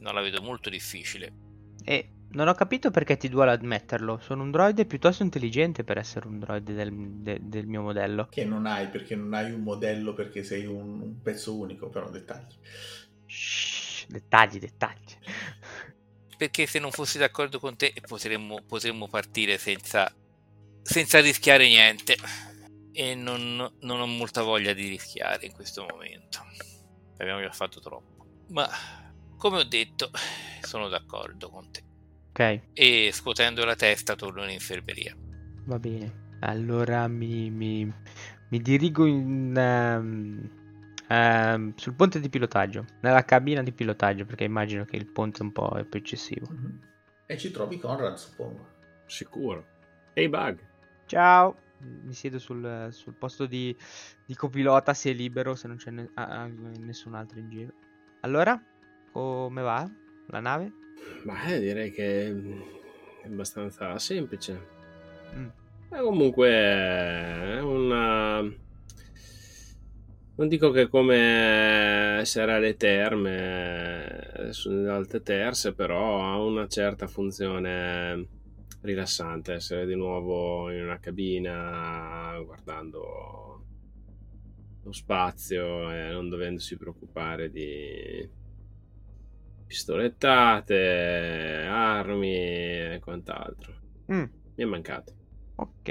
no 0.00 0.12
la 0.12 0.20
vedo 0.20 0.42
molto 0.42 0.70
difficile. 0.70 1.32
E 1.84 2.10
non 2.30 2.48
ho 2.48 2.54
capito 2.54 2.90
perché 2.90 3.16
ti 3.16 3.28
duole 3.28 3.52
admetterlo. 3.52 4.18
Sono 4.18 4.42
un 4.42 4.50
droide 4.50 4.84
piuttosto 4.84 5.22
intelligente 5.22 5.84
per 5.84 5.98
essere 5.98 6.26
un 6.26 6.38
droide 6.38 6.74
del, 6.74 6.92
de, 6.92 7.38
del, 7.40 7.66
mio 7.66 7.82
modello. 7.82 8.26
Che 8.30 8.44
non 8.44 8.66
hai 8.66 8.88
perché 8.88 9.14
non 9.14 9.32
hai 9.34 9.52
un 9.52 9.62
modello 9.62 10.12
perché 10.12 10.42
sei 10.42 10.66
un, 10.66 11.00
un 11.00 11.22
pezzo 11.22 11.56
unico, 11.56 11.88
però 11.88 12.10
dettagli. 12.10 12.54
Shhh, 13.26 13.75
dettagli, 14.06 14.58
dettagli. 14.58 15.14
Perché 16.36 16.66
se 16.66 16.78
non 16.78 16.90
fossi 16.90 17.18
d'accordo 17.18 17.58
con 17.58 17.76
te 17.76 17.92
potremmo, 18.06 18.62
potremmo 18.66 19.08
partire 19.08 19.56
senza, 19.58 20.10
senza 20.82 21.20
rischiare 21.20 21.66
niente. 21.66 22.16
E 22.92 23.14
non, 23.14 23.56
non 23.80 24.00
ho 24.00 24.06
molta 24.06 24.42
voglia 24.42 24.72
di 24.72 24.88
rischiare 24.88 25.46
in 25.46 25.52
questo 25.52 25.86
momento. 25.88 26.40
abbiamo 27.18 27.40
già 27.40 27.50
fatto 27.52 27.80
troppo. 27.80 28.26
Ma 28.48 28.68
come 29.36 29.58
ho 29.58 29.64
detto, 29.64 30.10
sono 30.60 30.88
d'accordo 30.88 31.50
con 31.50 31.70
te. 31.70 31.82
Ok, 32.30 32.68
E 32.74 33.10
scuotendo 33.12 33.64
la 33.64 33.74
testa 33.76 34.14
torno 34.14 34.44
in 34.44 34.50
infermeria. 34.50 35.14
va 35.64 35.78
bene. 35.78 36.24
Allora 36.40 37.08
mi, 37.08 37.50
mi- 37.50 37.90
mi 38.50 38.58
dirigo 38.60 39.06
in, 39.06 39.54
ehm, 39.56 40.55
ehm, 41.08 41.74
sul 41.76 41.94
ponte 41.94 42.20
di 42.20 42.28
pilotaggio, 42.28 42.84
nella 43.00 43.24
cabina 43.24 43.62
di 43.62 43.72
pilotaggio, 43.72 44.24
perché 44.24 44.44
immagino 44.44 44.84
che 44.84 44.96
il 44.96 45.06
ponte 45.06 45.42
un 45.42 45.52
po' 45.52 45.76
è 45.76 45.84
più 45.84 45.98
eccessivo. 45.98 46.46
Mhm. 46.50 46.80
E 47.26 47.36
ci 47.38 47.50
trovi 47.50 47.78
Conrad, 47.78 48.14
suppongo. 48.14 48.74
Sicuro. 49.06 49.64
Ehi, 50.14 50.28
Bug. 50.28 50.58
Ciao! 51.06 51.56
Mi 51.78 52.14
siedo 52.14 52.38
sul, 52.38 52.88
sul 52.90 53.14
posto 53.14 53.46
di, 53.46 53.76
di 54.24 54.34
copilota 54.34 54.94
se 54.94 55.10
è 55.10 55.12
libero, 55.12 55.54
se 55.54 55.68
non 55.68 55.76
c'è 55.76 55.90
ne- 55.90 56.10
ah, 56.14 56.42
ah, 56.42 56.50
nessun 56.80 57.14
altro 57.14 57.38
in 57.38 57.50
giro. 57.50 57.72
Allora, 58.20 58.60
come 59.12 59.62
va 59.62 59.88
la 60.28 60.40
nave? 60.40 60.72
Beh, 61.24 61.60
direi 61.60 61.90
che 61.90 62.28
è 62.28 63.26
abbastanza 63.26 63.98
semplice. 63.98 64.66
Mm. 65.34 65.48
Ma 65.90 66.00
comunque 66.00 66.48
è 66.48 67.60
una... 67.60 68.42
Non 70.38 70.48
dico 70.48 70.70
che 70.70 70.88
come 70.88 72.18
essere 72.18 72.52
alle 72.52 72.76
terme, 72.76 74.48
sulle 74.50 74.90
alte 74.90 75.22
terze, 75.22 75.72
però 75.72 76.22
ha 76.22 76.38
una 76.38 76.68
certa 76.68 77.06
funzione 77.06 78.28
rilassante 78.82 79.54
essere 79.54 79.86
di 79.86 79.94
nuovo 79.94 80.70
in 80.70 80.82
una 80.82 81.00
cabina 81.00 82.38
guardando 82.44 83.64
lo 84.82 84.92
spazio 84.92 85.90
e 85.90 86.10
non 86.10 86.28
dovendosi 86.28 86.76
preoccupare 86.76 87.50
di 87.50 88.28
pistolettate, 89.66 91.64
armi 91.66 92.36
e 92.36 92.98
quant'altro. 93.00 93.72
Mm. 94.12 94.24
Mi 94.54 94.62
è 94.62 94.64
mancato. 94.64 95.14
Ok. 95.58 95.88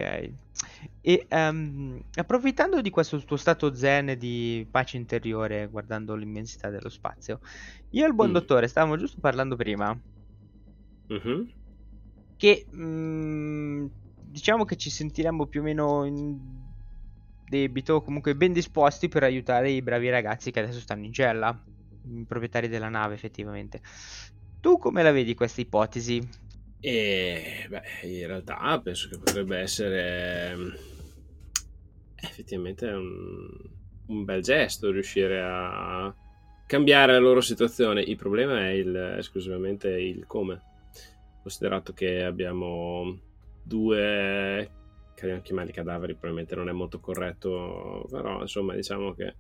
E 1.02 1.26
ehm, 1.30 2.00
approfittando 2.14 2.82
di 2.82 2.90
questo 2.90 3.24
tuo 3.24 3.38
stato 3.38 3.74
zen 3.76 4.16
di 4.18 4.68
pace 4.70 4.98
interiore, 4.98 5.68
guardando 5.68 6.16
l'immensità 6.16 6.70
dello 6.70 6.90
spazio, 6.90 7.40
io 7.90 8.04
e 8.06 8.08
il 8.08 8.14
buon 8.16 8.32
Mm. 8.32 8.34
dottore 8.34 8.68
stavamo 8.68 8.98
giusto 8.98 9.20
parlando 9.22 9.56
prima 9.56 9.98
Mhm. 11.10 11.46
che 12.36 12.66
mm, 12.76 13.86
diciamo 14.20 14.66
che 14.66 14.76
ci 14.76 14.90
sentiremmo 14.90 15.48
più 15.48 15.62
o 15.62 15.64
meno 15.64 16.06
in 16.06 16.74
debito, 17.44 18.02
comunque 18.02 18.36
ben 18.36 18.54
disposti 18.54 19.08
per 19.08 19.24
aiutare 19.24 19.70
i 19.72 19.82
bravi 19.82 20.10
ragazzi 20.10 20.52
che 20.52 20.60
adesso 20.60 20.80
stanno 20.80 21.06
in 21.06 21.14
cella, 21.14 21.50
i 22.04 22.26
proprietari 22.26 22.68
della 22.68 22.90
nave 22.90 23.14
effettivamente. 23.16 23.82
Tu 24.60 24.78
come 24.78 25.04
la 25.04 25.12
vedi 25.12 25.34
questa 25.36 25.62
ipotesi? 25.62 26.28
E 26.88 27.66
beh, 27.68 27.82
in 28.04 28.28
realtà 28.28 28.80
penso 28.80 29.10
che 29.10 29.18
potrebbe 29.18 29.58
essere 29.58 30.56
mm, 30.56 30.70
effettivamente 32.18 32.86
un, 32.86 33.50
un 34.06 34.24
bel 34.24 34.44
gesto 34.44 34.92
riuscire 34.92 35.42
a 35.42 36.14
cambiare 36.68 37.14
la 37.14 37.18
loro 37.18 37.42
situazione. 37.42 38.04
Il 38.04 38.18
problema 38.18 38.68
è 38.68 38.70
il- 38.70 39.16
esclusivamente 39.18 39.90
il 39.90 40.28
come. 40.28 40.62
Considerato 41.42 41.92
che 41.94 42.24
abbiamo 42.24 43.20
due 43.64 44.70
chiamarli 45.16 45.72
cadaveri 45.72 46.14
probabilmente 46.14 46.54
non 46.54 46.70
è 46.70 46.72
molto 46.72 47.00
corretto, 47.00 48.06
però 48.12 48.42
insomma 48.42 48.76
diciamo 48.76 49.16
che 49.16 49.36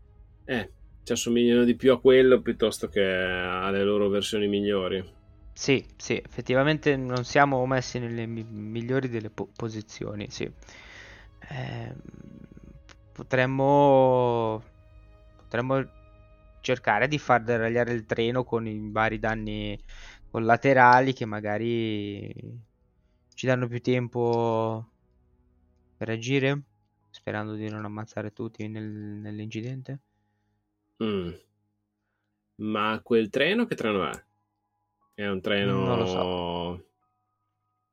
eh, 0.45 0.71
ci 1.03 1.11
assomigliano 1.11 1.63
di 1.63 1.75
più 1.75 1.91
a 1.91 2.01
quello 2.01 2.41
piuttosto 2.41 2.87
che 2.87 3.03
alle 3.03 3.83
loro 3.83 4.09
versioni 4.09 4.47
migliori. 4.47 5.24
Sì, 5.57 5.85
sì, 5.95 6.17
effettivamente 6.17 6.95
non 6.97 7.23
siamo 7.23 7.65
messi 7.65 7.97
nelle 7.99 8.25
mi- 8.25 8.43
migliori 8.43 9.07
delle 9.09 9.29
po- 9.29 9.49
posizioni, 9.55 10.29
sì. 10.29 10.51
Ehm, 11.49 11.95
potremmo, 13.11 14.61
potremmo 15.35 15.83
cercare 16.61 17.07
di 17.07 17.17
far 17.19 17.43
deragliare 17.43 17.93
il 17.93 18.05
treno 18.05 18.43
con 18.43 18.67
i 18.67 18.89
vari 18.91 19.19
danni 19.19 19.79
collaterali 20.29 21.13
che 21.13 21.25
magari 21.25 22.33
ci 23.35 23.45
danno 23.47 23.67
più 23.67 23.81
tempo 23.81 24.91
per 25.97 26.09
agire, 26.09 26.61
sperando 27.09 27.55
di 27.55 27.67
non 27.69 27.85
ammazzare 27.85 28.31
tutti 28.31 28.67
nel- 28.67 28.83
nell'incidente. 28.85 29.99
Mm. 30.99 31.35
Ma 32.63 32.99
quel 33.01 33.29
treno 33.29 33.65
che 33.65 33.75
treno 33.75 34.05
è? 34.11 34.25
È 35.15 35.25
un 35.25 35.39
treno... 35.39 35.85
Non 35.85 35.97
lo 35.97 36.05
so. 36.05 36.85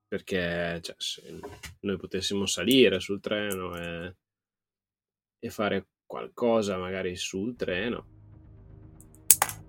Perché 0.09 0.81
cioè, 0.83 0.97
se 0.99 1.41
noi 1.81 1.97
potessimo 1.97 2.47
salire 2.47 2.99
sul 2.99 3.21
treno 3.21 3.77
e, 3.79 4.17
e 5.39 5.51
fare 5.51 5.87
qualcosa 6.05 6.77
magari 6.79 7.15
sul 7.15 7.55
treno. 7.55 8.07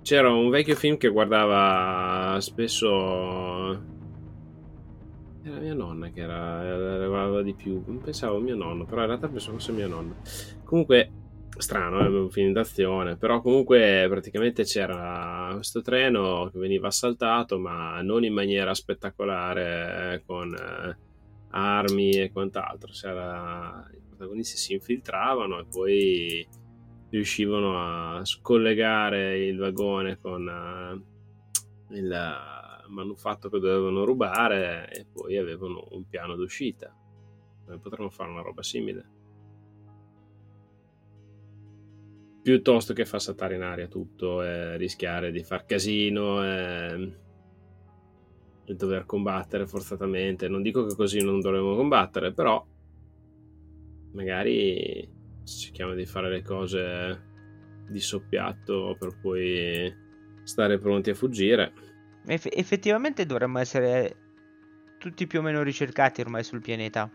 C'era 0.02 0.32
un 0.32 0.50
vecchio 0.50 0.76
film 0.76 0.98
che 0.98 1.10
guardava 1.10 2.42
spesso... 2.42 3.92
Era 5.46 5.60
mia 5.60 5.74
nonna 5.76 6.10
che 6.10 6.22
era, 6.22 7.08
guardava 7.08 7.44
di 7.44 7.54
più. 7.54 7.84
Pensavo 8.02 8.40
mio 8.40 8.56
nonno, 8.56 8.86
però 8.86 9.02
in 9.02 9.08
realtà 9.08 9.30
pensavo 9.30 9.60
fosse 9.60 9.72
mia 9.74 9.88
nonna. 9.88 10.16
Comunque, 10.64 11.12
strano, 11.60 12.00
è 12.00 12.08
un 12.08 12.30
film 12.30 12.52
d'azione, 12.52 13.16
però 13.16 13.42
comunque 13.42 14.06
praticamente 14.10 14.64
c'era 14.64 15.52
questo 15.54 15.82
treno 15.82 16.50
che 16.52 16.60
veniva 16.60 16.88
assaltato, 16.88 17.60
ma 17.60 18.02
non 18.02 18.24
in 18.24 18.34
maniera 18.34 18.74
spettacolare, 18.74 20.14
eh, 20.14 20.24
con 20.26 20.54
eh, 20.54 20.98
armi 21.52 22.12
e 22.12 22.32
quant'altro. 22.32 22.92
C'era- 22.92 23.88
I 23.94 24.02
protagonisti 24.08 24.58
si 24.58 24.74
infiltravano 24.74 25.60
e 25.60 25.66
poi 25.70 26.48
riuscivano 27.10 28.18
a 28.18 28.26
scollegare 28.26 29.46
il 29.46 29.58
vagone 29.58 30.20
con 30.20 30.48
eh, 30.48 31.96
il 31.96 32.12
eh, 32.12 32.90
manufatto 32.90 33.50
che 33.50 33.60
dovevano 33.60 34.04
rubare 34.04 34.90
e 34.92 35.06
poi 35.12 35.38
avevano 35.38 35.88
un 35.92 36.08
piano 36.08 36.36
d'uscita. 36.36 36.96
Potremmo 37.82 38.10
fare 38.10 38.30
una 38.30 38.42
roba 38.42 38.62
simile. 38.62 39.13
Piuttosto 42.44 42.94
che 42.94 43.06
far 43.06 43.22
saltare 43.22 43.56
in 43.56 43.62
aria 43.62 43.88
tutto 43.88 44.44
e 44.44 44.76
rischiare 44.76 45.32
di 45.32 45.44
far 45.44 45.66
casino 45.66 46.44
e, 46.44 47.18
e 48.66 48.74
dover 48.76 49.06
combattere 49.06 49.66
forzatamente. 49.66 50.50
Non 50.50 50.62
dico 50.62 50.86
che 50.86 50.96
così 50.96 51.24
non 51.24 51.40
dovremmo 51.40 51.76
combattere, 51.76 52.34
però 52.34 52.64
magari 54.12 55.10
cerchiamo 55.46 55.94
di 55.94 56.06
fare 56.06 56.30
le 56.30 56.42
cose 56.44 57.32
di 57.88 58.00
soppiatto 58.00 58.96
per 59.00 59.18
poi 59.22 59.94
stare 60.44 60.78
pronti 60.78 61.12
a 61.12 61.16
fuggire. 61.16 61.74
Eff- 62.26 62.50
effettivamente 62.52 63.26
dovremmo 63.26 63.60
essere 63.60 64.18
tutti 64.98 65.28
più 65.28 65.40
o 65.40 65.42
meno 65.42 65.64
ricercati 65.64 66.22
ormai 66.22 66.44
sul 66.44 66.62
pianeta. 66.62 67.10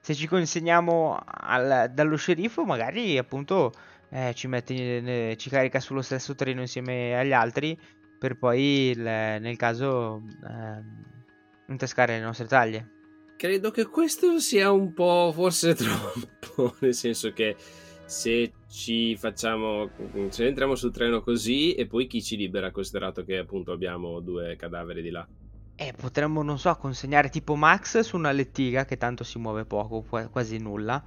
Se 0.00 0.14
ci 0.14 0.26
consegniamo 0.26 1.18
al- 1.26 1.90
dallo 1.92 2.16
sceriffo, 2.16 2.64
magari 2.64 3.18
appunto 3.18 3.72
eh, 4.10 4.32
ci 4.34 4.46
mette, 4.46 5.00
ne- 5.00 5.36
ci 5.36 5.48
carica 5.50 5.80
sullo 5.80 6.02
stesso 6.02 6.34
treno 6.34 6.60
insieme 6.60 7.18
agli 7.18 7.32
altri 7.32 7.78
per 8.18 8.38
poi 8.38 8.90
il- 8.90 9.00
nel 9.00 9.56
caso 9.56 10.22
ehm, 10.48 11.04
intascare 11.68 12.18
le 12.18 12.24
nostre 12.24 12.46
taglie. 12.46 12.88
Credo 13.36 13.70
che 13.70 13.86
questo 13.86 14.38
sia 14.38 14.70
un 14.70 14.92
po' 14.94 15.32
forse 15.34 15.74
troppo, 15.76 16.74
nel 16.80 16.94
senso 16.94 17.32
che 17.32 17.56
se 18.06 18.52
ci 18.68 19.16
facciamo, 19.16 19.90
se 20.28 20.46
entriamo 20.46 20.74
sul 20.74 20.92
treno 20.92 21.20
così 21.22 21.72
e 21.74 21.86
poi 21.86 22.06
chi 22.06 22.22
ci 22.22 22.36
libera, 22.36 22.70
considerato 22.70 23.24
che 23.24 23.38
appunto 23.38 23.72
abbiamo 23.72 24.20
due 24.20 24.56
cadaveri 24.56 25.02
di 25.02 25.10
là. 25.10 25.26
E 25.76 25.92
potremmo, 25.96 26.42
non 26.42 26.58
so, 26.58 26.72
consegnare 26.76 27.28
tipo 27.30 27.56
Max 27.56 27.98
su 28.00 28.16
una 28.16 28.30
lettiga 28.30 28.84
che 28.84 28.96
tanto 28.96 29.24
si 29.24 29.38
muove 29.38 29.64
poco, 29.64 30.02
qua- 30.02 30.28
quasi 30.28 30.58
nulla. 30.58 31.02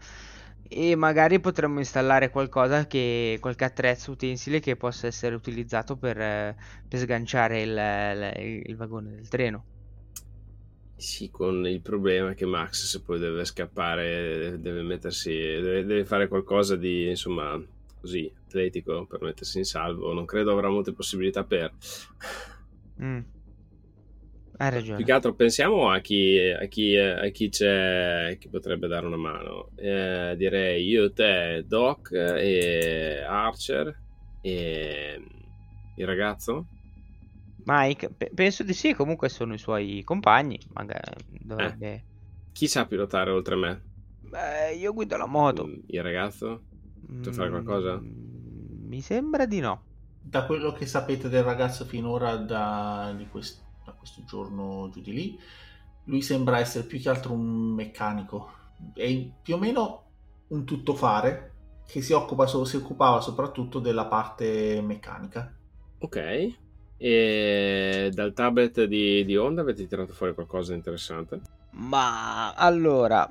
E 0.70 0.96
magari 0.96 1.40
potremmo 1.40 1.80
installare 1.80 2.30
qualcosa 2.30 2.88
che, 2.88 3.38
qualche 3.42 3.64
attrezzo 3.66 4.12
utensile 4.12 4.60
che 4.60 4.76
possa 4.76 5.08
essere 5.08 5.36
utilizzato 5.36 5.98
per, 5.98 6.20
eh, 6.20 6.56
per 6.88 7.00
sganciare 7.00 7.62
il, 7.62 8.42
il- 8.44 8.70
il 8.70 8.76
vagone 8.76 9.12
del 9.16 9.28
treno. 9.28 9.66
Sì, 11.00 11.30
con 11.30 11.66
il 11.68 11.82
problema 11.82 12.34
che 12.34 12.46
Max 12.48 12.86
se 12.88 13.02
poi 13.02 13.20
deve 13.20 13.46
scappare, 13.46 14.60
deve 14.60 14.82
mettersi, 14.82 15.30
deve, 15.32 15.86
deve 15.86 16.06
fare 16.06 16.28
qualcosa 16.28 16.76
di, 16.76 17.08
insomma, 17.10 17.62
così, 18.00 18.32
atletico 18.46 19.06
per 19.06 19.22
mettersi 19.22 19.60
in 19.60 19.66
salvo. 19.66 20.12
Non 20.14 20.26
credo 20.26 20.52
avrà 20.52 20.70
molte 20.70 20.94
possibilità 20.94 21.44
per... 21.44 21.72
Mm. 23.00 23.37
Hai 24.60 24.70
ragione. 24.72 24.94
Più 24.94 25.06
che 25.06 25.12
altro 25.12 25.36
pensiamo 25.36 25.92
a 25.92 26.00
chi, 26.00 26.40
a 26.40 26.66
chi, 26.68 26.96
a 26.98 27.30
chi 27.30 27.50
c'è, 27.50 28.36
chi 28.40 28.50
potrebbe 28.50 28.88
dare 28.88 29.06
una 29.06 29.18
mano. 29.18 29.70
Eh, 29.76 30.34
direi 30.38 30.86
io, 30.88 31.14
te, 31.14 31.64
Doc 31.68 32.12
e 32.12 33.22
Archer 33.28 34.02
e 34.42 35.22
il 35.94 36.06
ragazzo? 36.06 36.68
Mike, 37.66 38.10
pe- 38.10 38.32
penso 38.34 38.64
di 38.64 38.74
sì, 38.74 38.94
comunque 38.94 39.30
sono 39.30 39.54
i 39.54 39.58
suoi 39.60 40.02
compagni, 40.04 40.60
magari 40.74 41.24
dovrebbe... 41.42 42.06
Chi 42.52 42.68
sa 42.68 42.86
pilotare 42.86 43.32
oltre 43.32 43.56
me? 43.56 43.86
Beh, 44.32 44.76
io 44.76 44.94
guido 44.94 45.18
la 45.18 45.26
moto. 45.26 45.64
Mm, 45.64 45.80
Il 45.88 46.04
ragazzo? 46.04 46.66
Sa 47.22 47.32
fare 47.32 47.50
qualcosa? 47.50 48.04
Mm, 48.04 48.88
Mi 48.88 49.02
sembra 49.02 49.46
di 49.46 49.60
no. 49.60 49.84
Da 50.22 50.46
quello 50.46 50.74
che 50.74 50.86
sapete 50.86 51.28
del 51.28 51.44
ragazzo 51.44 51.84
finora 51.86 52.36
da, 52.38 53.14
di 53.18 53.28
quest- 53.28 53.64
da 53.88 53.94
questo 53.94 54.24
giorno 54.26 54.90
giù 54.92 55.00
di 55.00 55.14
lì, 55.14 55.40
lui 56.04 56.22
sembra 56.22 56.60
essere 56.60 56.86
più 56.86 57.00
che 57.00 57.10
altro 57.10 57.32
un 57.32 57.74
meccanico. 57.74 58.52
È 58.94 59.30
più 59.42 59.56
o 59.56 59.58
meno 59.58 60.04
un 60.48 60.66
tuttofare 60.66 61.54
che 61.88 62.02
si, 62.02 62.12
occupa 62.12 62.46
si 62.48 62.76
occupava 62.76 63.22
soprattutto 63.22 63.80
della 63.80 64.06
parte 64.06 64.82
meccanica. 64.82 65.54
Ok. 66.00 66.56
E 66.98 68.12
dal 68.14 68.34
tablet 68.34 68.84
di, 68.86 69.24
di 69.24 69.38
Honda 69.38 69.62
avete 69.62 69.88
tirato 69.88 70.14
fuori 70.14 70.34
qualcosa 70.34 70.72
di 70.72 70.78
interessante? 70.78 71.40
Ma 71.72 72.54
allora, 72.54 73.30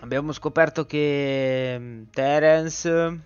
abbiamo 0.00 0.32
scoperto 0.32 0.84
che 0.86 1.76
mm, 1.78 2.02
Terence, 2.10 3.20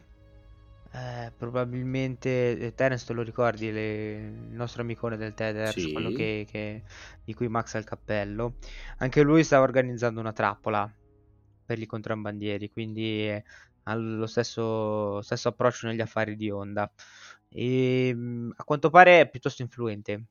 eh, 0.95 1.33
probabilmente, 1.37 2.59
eh, 2.59 2.75
Terence 2.75 3.07
te 3.07 3.13
lo 3.15 3.23
ricordi, 3.23 3.71
le- 3.73 4.17
il 4.51 4.55
nostro 4.55 4.83
amicone 4.83 5.17
del 5.17 5.35
Tethers, 5.35 5.83
Sì. 5.83 5.93
quello 5.93 6.11
che, 6.13 6.47
che- 6.51 6.83
di 7.25 7.35
cui 7.35 7.49
Max 7.49 7.75
ha 7.75 7.79
il 7.79 7.85
cappello, 7.85 8.57
anche 8.99 9.23
lui 9.23 9.43
stava 9.45 9.65
organizzando 9.65 10.21
una 10.21 10.33
trappola 10.33 10.91
per 11.65 11.79
i 11.79 11.87
contrabbandieri, 11.87 12.71
quindi 12.71 13.29
eh, 13.29 13.45
ha 13.85 13.95
lo 13.95 14.27
stesso, 14.27 15.21
stesso 15.23 15.49
approccio 15.49 15.87
negli 15.87 16.01
affari 16.01 16.37
di 16.37 16.51
Honda. 16.51 16.91
E 17.49 18.13
mm, 18.15 18.51
a 18.57 18.65
quanto 18.65 18.91
pare 18.91 19.21
è 19.21 19.29
piuttosto 19.31 19.63
influente 19.63 20.25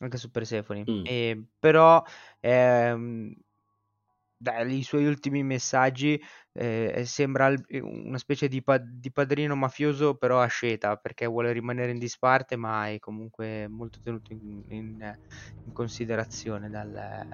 anche 0.00 0.16
su 0.18 0.30
Persephone. 0.30 0.84
Mm. 0.90 1.04
E, 1.06 1.44
però 1.58 2.02
ehm, 2.40 3.32
dai 4.36 4.82
suoi 4.82 5.06
ultimi 5.06 5.42
messaggi 5.42 6.20
eh, 6.52 7.02
sembra 7.06 7.48
il- 7.48 7.64
una 7.82 8.18
specie 8.18 8.48
di, 8.48 8.62
pa- 8.62 8.78
di 8.78 9.10
padrino 9.10 9.54
mafioso 9.56 10.14
però 10.16 10.40
a 10.40 10.46
sceta 10.46 10.96
perché 10.96 11.26
vuole 11.26 11.52
rimanere 11.52 11.90
in 11.90 11.98
disparte 11.98 12.56
ma 12.56 12.88
è 12.88 12.98
comunque 12.98 13.66
molto 13.68 13.98
tenuto 14.02 14.32
in, 14.32 14.62
in- 14.68 15.16
in 15.64 15.72
considerazione 15.72 16.68
dal- 16.70 17.26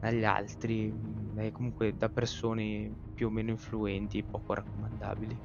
dagli 0.00 0.24
altri 0.24 0.92
e 1.36 1.50
comunque 1.50 1.96
da 1.96 2.08
persone 2.08 2.94
più 3.14 3.26
o 3.26 3.30
meno 3.30 3.50
influenti 3.50 4.22
poco 4.24 4.54
raccomandabili 4.54 5.36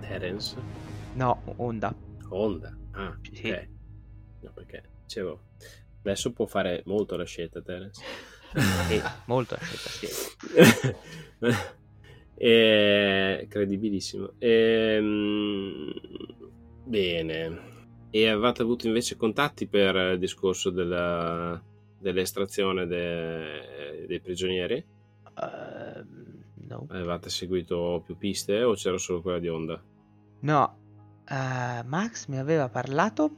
Terence? 0.00 0.56
no 1.14 1.42
Honda 1.56 1.94
Honda? 2.28 2.76
Ah, 2.92 3.16
Sì. 3.22 3.48
ok. 3.48 3.68
No, 4.40 4.52
perché, 4.52 4.90
dicevo, 5.04 5.44
adesso 6.02 6.32
può 6.32 6.46
fare 6.46 6.82
molto 6.86 7.16
la 7.16 7.24
scelta, 7.24 7.62
Terence. 7.62 8.02
Sì, 8.88 9.02
molto 9.26 9.54
a 9.54 9.58
sceta 9.60 9.88
sì. 9.88 11.74
E- 12.38 13.46
credibilissimo. 13.48 14.32
Ehm, 14.38 15.90
bene. 16.84 17.74
E 18.10 18.28
avete 18.28 18.62
avuto 18.62 18.86
invece 18.86 19.16
contatti 19.16 19.66
per 19.66 19.94
il 20.12 20.18
discorso 20.18 20.70
della- 20.70 21.60
dell'estrazione 21.98 22.86
de- 22.86 24.04
dei 24.06 24.20
prigionieri? 24.20 24.84
Ehm, 25.42 26.44
no. 26.68 26.86
Avevate 26.90 27.30
seguito 27.30 28.02
più 28.04 28.16
piste 28.16 28.62
o 28.62 28.74
c'era 28.74 28.98
solo 28.98 29.22
quella 29.22 29.38
di 29.38 29.48
Honda? 29.48 29.82
No, 30.40 30.78
eh, 31.28 31.82
Max 31.84 32.26
mi 32.26 32.38
aveva 32.38 32.68
parlato 32.68 33.30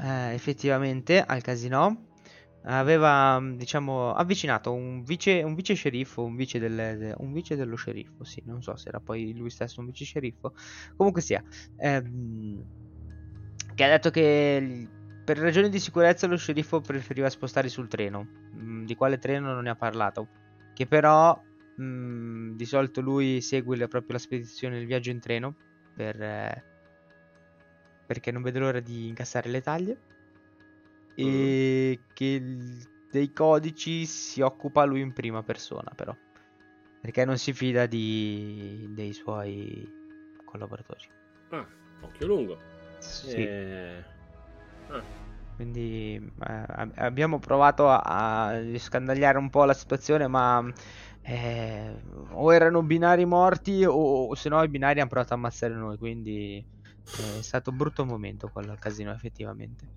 eh, 0.00 0.32
effettivamente 0.32 1.20
al 1.22 1.42
casino. 1.42 2.06
Aveva, 2.62 3.40
diciamo, 3.54 4.12
avvicinato 4.14 4.72
un 4.72 5.02
vice, 5.02 5.42
un 5.42 5.54
vice 5.54 5.74
sceriffo, 5.74 6.24
un 6.24 6.36
vice, 6.36 6.58
del, 6.58 6.74
de- 6.98 7.14
un 7.18 7.32
vice 7.32 7.56
dello 7.56 7.76
sceriffo. 7.76 8.24
Sì, 8.24 8.42
non 8.44 8.62
so 8.62 8.76
se 8.76 8.88
era 8.88 9.00
poi 9.00 9.34
lui 9.36 9.50
stesso 9.50 9.80
un 9.80 9.86
vice 9.86 10.04
sceriffo. 10.04 10.52
Comunque 10.96 11.22
sia, 11.22 11.42
ehm, 11.76 12.62
che 13.74 13.84
ha 13.84 13.88
detto 13.88 14.10
che 14.10 14.90
per 15.24 15.38
ragioni 15.38 15.68
di 15.68 15.78
sicurezza 15.78 16.26
lo 16.26 16.36
sceriffo 16.36 16.80
preferiva 16.80 17.28
spostare 17.30 17.68
sul 17.68 17.88
treno. 17.88 18.28
Mm, 18.56 18.84
di 18.84 18.94
quale 18.94 19.18
treno 19.18 19.52
non 19.52 19.64
ne 19.64 19.70
ha 19.70 19.76
parlato. 19.76 20.30
Che 20.72 20.86
però 20.86 21.40
mm, 21.80 22.54
di 22.56 22.64
solito 22.64 23.00
lui 23.00 23.40
segue 23.40 23.76
le- 23.76 23.88
proprio 23.88 24.14
la 24.14 24.18
spedizione, 24.22 24.78
il 24.78 24.86
viaggio 24.86 25.10
in 25.10 25.20
treno 25.20 25.56
per, 25.92 26.20
eh, 26.20 26.66
perché 28.04 28.30
non 28.32 28.42
vede 28.42 28.58
l'ora 28.58 28.80
di 28.80 29.06
incassare 29.06 29.48
le 29.50 29.60
taglie 29.60 30.02
e 31.18 31.98
che 32.12 32.42
dei 33.10 33.32
codici 33.32 34.06
si 34.06 34.40
occupa 34.40 34.84
lui 34.84 35.00
in 35.00 35.12
prima 35.12 35.42
persona 35.42 35.90
però. 35.94 36.14
Perché 37.00 37.24
non 37.24 37.38
si 37.38 37.52
fida 37.52 37.86
di, 37.86 38.86
dei 38.90 39.12
suoi 39.12 39.88
collaboratori. 40.44 41.04
Ah, 41.50 41.66
occhio 42.02 42.26
lungo. 42.26 42.58
sì, 43.00 43.42
Eh, 43.42 44.04
ah, 44.88 45.04
quindi 45.56 46.14
eh, 46.16 46.64
ab- 46.66 46.92
abbiamo 46.96 47.38
provato 47.38 47.88
a, 47.88 48.00
a 48.48 48.78
scandagliare 48.78 49.38
un 49.38 49.50
po' 49.50 49.64
la 49.64 49.74
situazione 49.74 50.28
ma 50.28 50.62
eh, 51.22 51.94
o 52.32 52.52
erano 52.54 52.82
binari 52.82 53.24
morti 53.24 53.84
o, 53.84 53.92
o 54.28 54.34
se 54.34 54.48
no 54.48 54.62
i 54.62 54.68
binari 54.68 55.00
hanno 55.00 55.08
provato 55.08 55.32
a 55.34 55.36
ammazzare 55.36 55.74
noi 55.74 55.96
quindi 55.96 56.64
eh, 57.16 57.38
è 57.38 57.42
stato 57.42 57.70
un 57.70 57.76
brutto 57.76 58.04
momento 58.04 58.50
quello 58.50 58.70
al 58.72 58.78
casino 58.78 59.12
effettivamente 59.12 59.88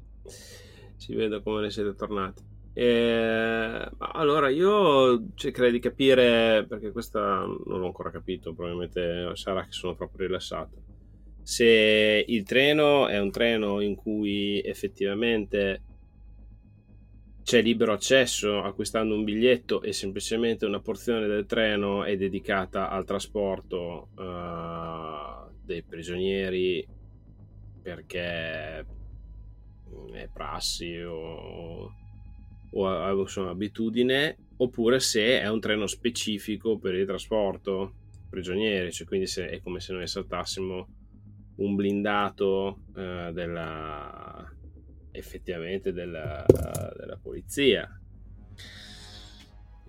si 1.02 1.16
vede 1.16 1.42
come 1.42 1.62
ne 1.62 1.72
siete 1.72 1.96
tornati. 1.96 2.44
Ma 2.74 4.12
allora 4.14 4.50
io 4.50 5.34
cercherei 5.34 5.72
di 5.72 5.80
capire, 5.80 6.64
perché 6.70 6.92
questa 6.92 7.40
non 7.40 7.80
l'ho 7.80 7.88
ancora 7.88 8.12
capito, 8.12 8.54
probabilmente 8.54 9.36
sarà 9.36 9.66
che 9.66 9.72
sono 9.72 9.96
troppo 9.96 10.18
rilassato. 10.18 10.78
Se 11.42 12.24
il 12.28 12.44
treno 12.44 13.08
è 13.08 13.20
un 13.20 13.32
treno 13.32 13.82
in 13.82 13.96
cui 13.96 14.62
effettivamente 14.62 15.82
c'è 17.42 17.64
libero 17.64 17.94
accesso 17.94 18.62
acquistando 18.62 19.16
un 19.16 19.24
biglietto 19.24 19.82
e 19.82 19.92
semplicemente 19.92 20.68
una 20.68 20.80
porzione 20.80 21.26
del 21.26 21.48
treno 21.48 22.04
è 22.04 22.16
dedicata 22.16 22.90
al 22.92 23.04
trasporto 23.04 24.10
eh, 24.20 25.50
dei 25.66 25.82
prigionieri 25.82 26.88
perché 27.82 28.86
è 30.14 30.30
prassi 30.32 30.98
o, 31.02 31.92
o 32.72 33.22
insomma, 33.22 33.50
abitudine 33.50 34.38
oppure 34.58 35.00
se 35.00 35.40
è 35.40 35.48
un 35.48 35.60
treno 35.60 35.88
specifico 35.88 36.78
per 36.78 36.96
il 36.96 37.06
trasporto 37.06 37.94
prigionieri 38.30 38.92
cioè 38.92 39.08
quindi 39.08 39.28
se, 39.28 39.50
è 39.50 39.62
come 39.62 39.80
se 39.80 39.94
noi 39.94 40.08
saltassimo 40.08 40.88
un 41.58 41.76
blindato 41.76 42.84
eh, 42.96 43.32
della 43.34 44.52
effettivamente 45.12 45.92
della, 45.92 46.46
della 46.98 47.18
polizia. 47.22 47.90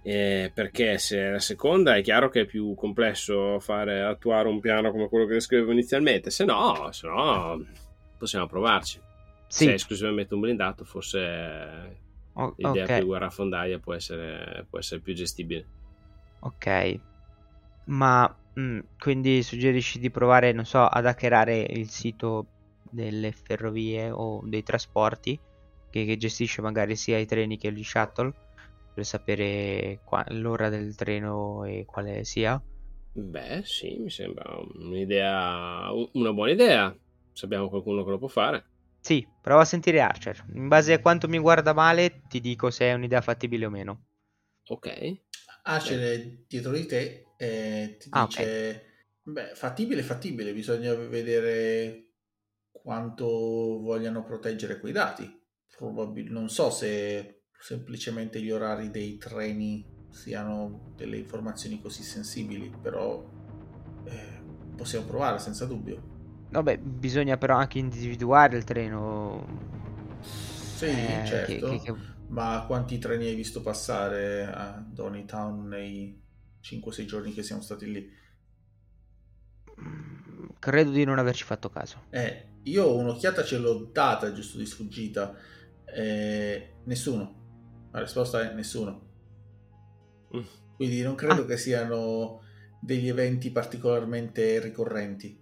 Eh, 0.04 0.50
perché 0.52 0.98
se 0.98 1.18
è 1.18 1.30
la 1.30 1.38
seconda 1.38 1.94
è 1.94 2.02
chiaro 2.02 2.28
che 2.28 2.40
è 2.40 2.44
più 2.44 2.74
complesso 2.74 3.60
fare 3.60 4.02
attuare 4.02 4.48
un 4.48 4.58
piano 4.58 4.90
come 4.90 5.08
quello 5.08 5.26
che 5.26 5.34
descrivevo 5.34 5.70
inizialmente 5.70 6.28
se 6.30 6.44
no, 6.44 6.90
se 6.90 7.06
no 7.06 7.64
possiamo 8.18 8.46
provarci 8.46 9.00
sì. 9.52 9.64
Se 9.64 9.70
è 9.70 9.74
esclusivamente 9.74 10.34
un 10.34 10.40
blindato 10.40 10.84
forse 10.84 12.02
o- 12.34 12.54
l'idea 12.56 12.84
ok. 12.84 12.88
più 12.88 13.06
guerrafondaia 13.06 13.78
può 13.78 13.94
essere, 13.94 14.66
può 14.68 14.78
essere 14.78 15.00
più 15.00 15.14
gestibile. 15.14 15.66
Ok. 16.40 16.66
Ma 17.86 18.28
mm, 18.58 18.80
quindi 18.98 19.42
suggerisci 19.42 19.98
di 19.98 20.10
provare 20.10 20.52
non 20.52 20.64
so 20.64 20.82
ad 20.84 21.06
hackerare 21.06 21.60
il 21.60 21.88
sito 21.90 22.46
delle 22.90 23.32
ferrovie 23.32 24.10
o 24.10 24.42
dei 24.44 24.62
trasporti 24.62 25.38
che, 25.90 26.04
che 26.04 26.16
gestisce 26.16 26.62
magari 26.62 26.96
sia 26.96 27.18
i 27.18 27.26
treni 27.26 27.58
che 27.58 27.72
gli 27.72 27.84
shuttle 27.84 28.32
per 28.94 29.04
sapere 29.06 30.00
qua- 30.04 30.24
l'ora 30.30 30.68
del 30.68 30.94
treno 30.94 31.64
e 31.64 31.84
quale 31.86 32.24
sia? 32.24 32.62
Beh 33.14 33.62
sì 33.64 33.96
mi 33.98 34.10
sembra 34.10 34.54
un'idea 34.74 35.90
una 36.14 36.32
buona 36.32 36.52
idea. 36.52 36.94
Se 37.32 37.44
abbiamo 37.46 37.68
qualcuno 37.68 38.04
che 38.04 38.10
lo 38.10 38.18
può 38.18 38.28
fare 38.28 38.71
Sì, 39.02 39.28
prova 39.42 39.60
a 39.60 39.64
sentire 39.66 40.00
Archer. 40.00 40.46
In 40.54 40.66
base 40.68 40.94
a 40.94 40.98
quanto 41.00 41.28
mi 41.28 41.36
guarda 41.38 41.74
male, 41.74 42.22
ti 42.26 42.40
dico 42.40 42.70
se 42.70 42.86
è 42.86 42.94
un'idea 42.94 43.20
fattibile 43.20 43.66
o 43.66 43.70
meno. 43.70 44.04
ok 44.68 44.86
Archer 45.64 46.00
è 46.00 46.44
dietro 46.48 46.72
di 46.72 46.86
te 46.86 47.26
e 47.36 47.96
ti 47.98 48.10
Ah, 48.10 48.24
dice: 48.24 48.84
Beh, 49.22 49.54
fattibile, 49.54 50.02
fattibile, 50.02 50.52
bisogna 50.52 50.92
vedere 50.94 52.14
quanto 52.70 53.26
vogliano 53.26 54.24
proteggere 54.24 54.80
quei 54.80 54.92
dati. 54.92 55.40
Probabil- 55.76 56.30
non 56.30 56.48
so 56.48 56.70
se 56.70 57.42
semplicemente 57.60 58.40
gli 58.42 58.50
orari 58.50 58.90
dei 58.90 59.16
treni 59.18 59.84
siano 60.10 60.92
delle 60.96 61.16
informazioni 61.18 61.80
così 61.80 62.02
sensibili, 62.02 62.72
però 62.82 63.24
eh, 64.04 64.42
possiamo 64.76 65.06
provare 65.06 65.38
senza 65.38 65.64
dubbio. 65.66 66.11
Vabbè, 66.52 66.78
bisogna 66.78 67.36
però 67.38 67.56
anche 67.56 67.78
individuare 67.78 68.56
il 68.56 68.64
treno. 68.64 69.46
Sì, 70.20 70.84
eh, 70.86 71.22
certo. 71.26 71.46
che- 71.52 71.58
che- 71.60 71.80
che- 71.80 72.10
Ma 72.28 72.64
quanti 72.66 72.98
treni 72.98 73.26
hai 73.26 73.34
visto 73.34 73.60
passare 73.62 74.44
a 74.46 74.82
Donnytown 74.86 75.66
nei 75.68 76.18
5-6 76.60 77.06
giorni 77.06 77.32
che 77.32 77.42
siamo 77.42 77.60
stati 77.62 77.90
lì? 77.90 78.10
Mm, 79.80 80.20
Credo 80.58 80.90
di 80.90 81.04
non 81.04 81.18
averci 81.18 81.44
fatto 81.44 81.68
caso. 81.70 82.02
Eh, 82.10 82.46
io 82.64 82.94
un'occhiata 82.96 83.42
ce 83.44 83.58
l'ho 83.58 83.90
data 83.92 84.32
giusto 84.32 84.58
di 84.58 84.66
sfuggita. 84.66 85.34
Eh, 85.84 86.74
nessuno. 86.84 87.88
La 87.90 88.00
risposta 88.00 88.40
è 88.48 88.54
nessuno. 88.54 89.10
Mm. 90.36 90.40
Quindi 90.76 91.02
non 91.02 91.14
credo 91.16 91.42
Ah. 91.42 91.46
che 91.46 91.56
siano 91.56 92.40
degli 92.80 93.08
eventi 93.08 93.50
particolarmente 93.50 94.58
ricorrenti. 94.60 95.38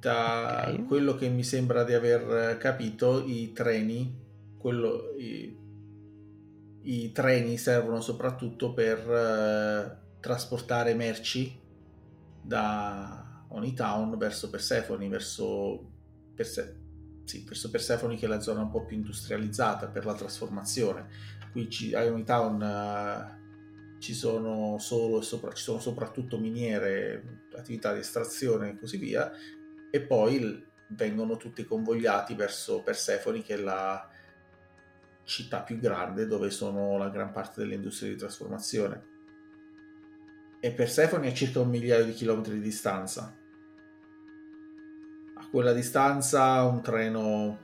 Da 0.00 0.68
Ok. 0.68 0.86
quello 0.86 1.14
che 1.14 1.28
mi 1.28 1.42
sembra 1.42 1.82
di 1.82 1.94
aver 1.94 2.56
capito, 2.58 3.24
i 3.24 3.52
treni, 3.52 4.14
quello- 4.56 5.14
i, 5.16 5.56
i 6.82 7.12
treni 7.12 7.56
servono 7.56 8.00
soprattutto 8.00 8.74
per 8.74 8.98
eh, 8.98 10.20
trasportare 10.20 10.94
merci 10.94 11.58
da 12.42 13.44
Onitown 13.48 14.16
verso 14.18 14.50
Persephone, 14.50 15.08
verso, 15.08 15.90
Perse- 16.34 16.76
sì, 17.24 17.44
verso 17.46 17.70
Persephone 17.70 18.16
che 18.16 18.26
è 18.26 18.28
la 18.28 18.40
zona 18.40 18.60
un 18.62 18.70
po' 18.70 18.84
più 18.84 18.96
industrializzata 18.96 19.88
per 19.88 20.04
la 20.04 20.14
trasformazione. 20.14 21.08
Qui 21.50 21.68
ci, 21.70 21.94
a 21.94 22.04
Onitown 22.04 22.62
eh, 22.62 23.98
ci 24.00 24.14
sono 24.14 24.78
solo 24.78 25.20
e 25.20 25.22
sopra- 25.22 25.52
ci 25.52 25.62
sono 25.62 25.80
soprattutto 25.80 26.38
miniere, 26.38 27.46
attività 27.56 27.92
di 27.92 28.00
estrazione 28.00 28.70
e 28.70 28.78
così 28.78 28.96
via, 28.98 29.30
e 29.90 30.00
poi 30.00 30.66
vengono 30.88 31.36
tutti 31.36 31.64
convogliati 31.64 32.34
verso 32.34 32.82
Persephone 32.82 33.42
che 33.42 33.54
è 33.54 33.58
la 33.58 34.08
città 35.24 35.60
più 35.60 35.78
grande 35.78 36.26
dove 36.26 36.50
sono 36.50 36.96
la 36.96 37.10
gran 37.10 37.32
parte 37.32 37.60
delle 37.60 37.74
industrie 37.74 38.10
di 38.10 38.16
trasformazione 38.16 39.16
e 40.60 40.72
Persephone 40.72 41.28
è 41.28 41.32
circa 41.32 41.60
un 41.60 41.68
migliaio 41.68 42.04
di 42.04 42.12
chilometri 42.12 42.54
di 42.54 42.60
distanza. 42.60 43.32
A 45.34 45.48
quella 45.50 45.72
distanza 45.72 46.62
un 46.64 46.82
treno 46.82 47.58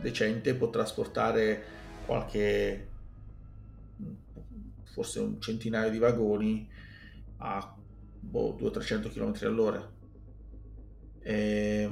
decente 0.00 0.54
può 0.54 0.70
trasportare 0.70 1.64
qualche 2.06 2.88
forse 4.84 5.20
un 5.20 5.40
centinaio 5.40 5.90
di 5.90 5.98
vagoni 5.98 6.70
a 7.38 7.74
boh, 8.20 8.56
200-300 8.60 9.10
km 9.10 9.46
all'ora. 9.46 9.91
E 11.22 11.90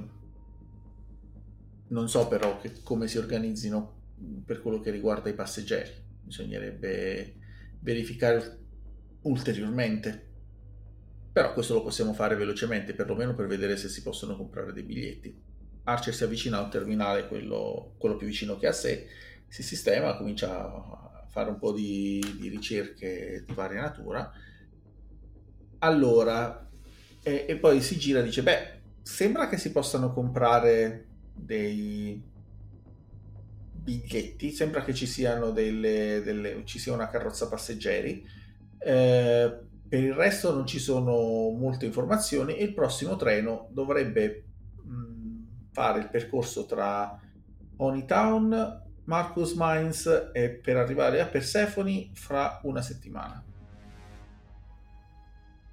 non 1.88 2.08
so 2.08 2.28
però 2.28 2.58
che- 2.60 2.82
come 2.82 3.08
si 3.08 3.18
organizzino 3.18 3.98
per 4.44 4.60
quello 4.60 4.80
che 4.80 4.90
riguarda 4.90 5.28
i 5.28 5.34
passeggeri. 5.34 5.90
Bisognerebbe 6.22 7.36
verificare 7.80 8.58
ulteriormente. 9.22 10.28
Però 11.32 11.52
questo 11.52 11.74
lo 11.74 11.82
possiamo 11.82 12.12
fare 12.12 12.34
velocemente, 12.34 12.92
perlomeno 12.94 13.34
per 13.34 13.46
vedere 13.46 13.76
se 13.76 13.88
si 13.88 14.02
possono 14.02 14.36
comprare 14.36 14.72
dei 14.72 14.82
biglietti. 14.82 15.48
Archer 15.84 16.14
si 16.14 16.24
avvicina 16.24 16.58
a 16.58 16.62
un 16.62 16.70
terminale, 16.70 17.28
quello, 17.28 17.94
quello 17.98 18.16
più 18.16 18.26
vicino 18.26 18.56
che 18.56 18.66
ha 18.66 18.70
a 18.70 18.74
sé, 18.74 19.06
si 19.48 19.62
sistema, 19.62 20.16
comincia 20.16 20.60
a 20.60 21.26
fare 21.28 21.50
un 21.50 21.58
po' 21.58 21.72
di, 21.72 22.20
di 22.38 22.48
ricerche 22.48 23.44
di 23.46 23.54
varia 23.54 23.80
natura. 23.80 24.30
Allora, 25.78 26.68
e, 27.22 27.46
e 27.48 27.56
poi 27.56 27.80
si 27.80 27.96
gira 27.96 28.20
e 28.20 28.24
dice, 28.24 28.42
beh, 28.42 28.79
sembra 29.10 29.48
che 29.48 29.58
si 29.58 29.72
possano 29.72 30.12
comprare 30.12 31.06
dei 31.34 32.22
biglietti, 33.82 34.52
sembra 34.52 34.84
che 34.84 34.94
ci 34.94 35.06
siano 35.06 35.50
delle, 35.50 36.22
delle- 36.24 36.62
ci 36.64 36.78
sia 36.78 36.92
una 36.92 37.08
carrozza 37.08 37.48
passeggeri. 37.48 38.24
Eh, 38.78 39.58
per 39.88 40.02
il 40.02 40.14
resto 40.14 40.54
non 40.54 40.64
ci 40.64 40.78
sono 40.78 41.50
molte 41.50 41.86
informazioni 41.86 42.56
e 42.56 42.64
il 42.64 42.72
prossimo 42.72 43.16
treno 43.16 43.68
dovrebbe 43.72 44.44
mh, 44.84 45.70
fare 45.72 45.98
il 45.98 46.08
percorso 46.08 46.64
tra 46.64 47.20
Honeytown, 47.76 48.82
Marcus 49.04 49.54
Mines 49.56 50.30
e 50.32 50.50
per 50.50 50.76
arrivare 50.76 51.20
a 51.20 51.26
Persephone 51.26 52.10
fra 52.14 52.60
una 52.62 52.80
settimana. 52.80 53.44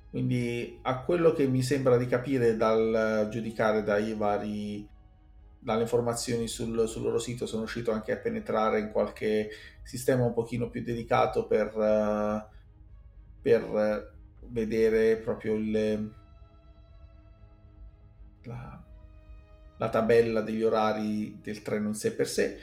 Quindi 0.09 0.79
a 0.83 1.03
quello 1.03 1.33
che 1.33 1.47
mi 1.47 1.61
sembra 1.61 1.97
di 1.97 2.07
capire 2.07 2.55
dal 2.55 3.27
giudicare 3.29 3.83
dai 3.83 4.13
vari 4.13 4.87
dalle 5.59 5.81
informazioni 5.81 6.47
sul, 6.47 6.87
sul 6.87 7.01
loro 7.01 7.19
sito 7.19 7.45
sono 7.45 7.63
riuscito 7.63 7.91
anche 7.91 8.13
a 8.13 8.17
penetrare 8.17 8.79
in 8.79 8.89
qualche 8.89 9.49
sistema 9.83 10.23
un 10.23 10.33
pochino 10.33 10.69
più 10.69 10.81
dedicato 10.81 11.45
per, 11.45 12.47
per 13.41 14.13
vedere 14.49 15.17
proprio 15.17 15.55
il, 15.55 16.13
la, 18.43 18.83
la 19.77 19.89
tabella 19.89 20.41
degli 20.41 20.63
orari 20.63 21.39
del 21.41 21.61
treno 21.61 21.89
in 21.89 21.95
sé 21.95 22.13
per 22.13 22.27
sé. 22.27 22.57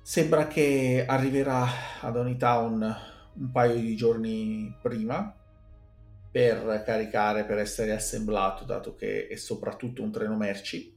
Sembra 0.00 0.46
che 0.46 1.04
arriverà 1.06 1.66
ad 2.00 2.16
Onitown 2.16 2.96
un 3.34 3.50
paio 3.50 3.74
di 3.74 3.96
giorni 3.96 4.72
prima 4.80 5.37
per 6.38 6.84
caricare, 6.84 7.44
per 7.44 7.58
essere 7.58 7.90
assemblato, 7.90 8.62
dato 8.62 8.94
che 8.94 9.26
è 9.26 9.34
soprattutto 9.34 10.04
un 10.04 10.12
treno 10.12 10.36
merci. 10.36 10.96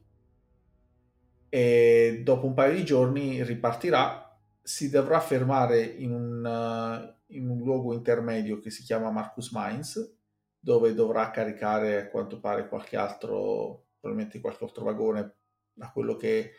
E 1.50 2.22
dopo 2.24 2.46
un 2.46 2.54
paio 2.54 2.76
di 2.76 2.86
giorni 2.86 3.42
ripartirà. 3.42 4.40
Si 4.62 4.92
dovrà 4.92 5.20
fermare 5.20 5.82
in 5.82 6.12
un, 6.12 6.46
uh, 6.46 7.34
in 7.34 7.50
un 7.50 7.58
luogo 7.58 7.96
intermedio 7.96 8.60
che 8.60 8.70
si 8.70 8.84
chiama 8.84 9.10
Marcus 9.10 9.50
Mines, 9.52 10.16
dove 10.60 10.94
dovrà 10.94 11.32
caricare 11.32 12.02
a 12.02 12.08
quanto 12.10 12.40
pare 12.40 12.70
qualche 12.70 12.96
altro, 12.96 13.88
probabilmente 14.00 14.40
qualche 14.40 14.64
altro 14.64 14.84
vagone, 14.84 15.38
da 15.74 15.90
quello 15.90 16.18
che 16.18 16.52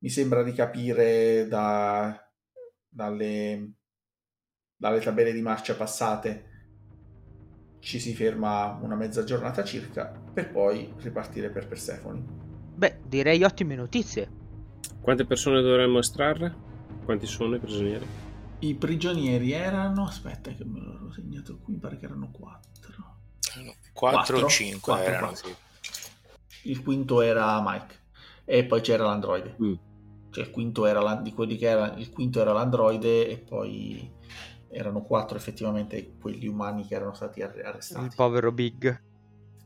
mi 0.00 0.10
sembra 0.10 0.42
di 0.42 0.52
capire 0.52 1.48
da, 1.48 2.22
dalle, 2.86 3.72
dalle 4.76 5.00
tabelle 5.00 5.32
di 5.32 5.40
marcia 5.40 5.74
passate 5.74 6.55
ci 7.86 8.00
si 8.00 8.16
ferma 8.16 8.76
una 8.82 8.96
mezza 8.96 9.22
giornata 9.22 9.62
circa 9.62 10.06
per 10.32 10.50
poi 10.50 10.92
ripartire 10.98 11.50
per 11.50 11.68
Persephone. 11.68 12.20
Beh, 12.74 12.98
direi 13.04 13.44
ottime 13.44 13.76
notizie. 13.76 14.28
Quante 15.00 15.24
persone 15.24 15.62
dovremmo 15.62 16.00
estrarre? 16.00 16.52
Quanti 17.04 17.26
sono 17.26 17.54
i 17.54 17.60
prigionieri? 17.60 18.04
I 18.58 18.74
prigionieri 18.74 19.52
erano, 19.52 20.04
aspetta 20.04 20.50
che 20.52 20.64
me 20.64 20.80
l'ho 20.80 21.12
segnato 21.12 21.58
qui, 21.62 21.74
mi 21.74 21.78
pare 21.78 21.96
che 21.96 22.06
erano 22.06 22.28
quattro. 22.32 23.18
4 23.52 23.70
o 23.70 23.76
Quattro? 23.92 24.48
5 24.48 24.80
Quattro, 24.80 25.04
erano, 25.06 25.26
quattro. 25.28 25.48
sì. 25.48 26.68
Il 26.68 26.82
quinto 26.82 27.20
era 27.20 27.62
Mike 27.64 27.94
e 28.44 28.64
poi 28.64 28.80
c'era 28.80 29.04
l'androide. 29.04 29.54
Mm. 29.62 29.74
Cioè 30.30 30.44
il 30.44 30.50
quinto 30.50 30.86
era 30.86 31.00
la- 31.00 31.14
di 31.14 31.32
quelli 31.32 31.56
che 31.56 31.68
era 31.68 31.94
il 31.94 32.10
quinto 32.10 32.40
era 32.40 32.52
l'androide 32.52 33.28
e 33.28 33.38
poi 33.38 34.10
erano 34.68 35.02
quattro 35.02 35.36
effettivamente 35.36 36.14
quelli 36.20 36.46
umani 36.46 36.86
che 36.86 36.94
erano 36.94 37.14
stati 37.14 37.42
arre- 37.42 37.62
arrestati. 37.62 38.04
Il 38.04 38.12
povero 38.14 38.52
Big. 38.52 39.02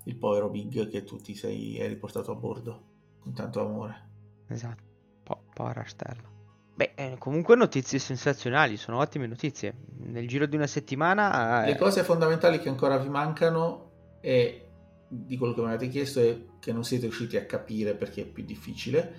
il 0.04 0.16
povero 0.16 0.48
Big 0.48 0.88
che 0.88 1.04
tu 1.04 1.16
ti 1.18 1.34
sei 1.34 1.86
riportato 1.88 2.32
a 2.32 2.34
bordo 2.34 2.82
con 3.20 3.32
tanto 3.34 3.60
amore. 3.60 4.08
Esatto. 4.48 4.82
Po- 5.22 5.44
povera 5.54 5.84
stella. 5.86 6.28
Beh, 6.74 6.92
eh, 6.94 7.16
comunque 7.18 7.56
notizie 7.56 7.98
sensazionali, 7.98 8.76
sono 8.78 8.98
ottime 8.98 9.26
notizie. 9.26 9.74
Nel 9.98 10.26
giro 10.26 10.46
di 10.46 10.56
una 10.56 10.66
settimana... 10.66 11.64
eh, 11.64 11.72
Le 11.72 11.76
cose 11.76 12.02
fondamentali 12.02 12.58
che 12.58 12.70
ancora 12.70 12.96
vi 12.96 13.08
mancano 13.10 13.90
e 14.22 14.66
di 15.08 15.36
quello 15.36 15.52
che 15.52 15.60
mi 15.60 15.66
avete 15.66 15.88
chiesto 15.88 16.20
è 16.20 16.44
che 16.58 16.72
non 16.72 16.84
siete 16.84 17.04
riusciti 17.04 17.36
a 17.36 17.44
capire 17.44 17.94
perché 17.94 18.22
è 18.22 18.26
più 18.26 18.44
difficile. 18.44 19.14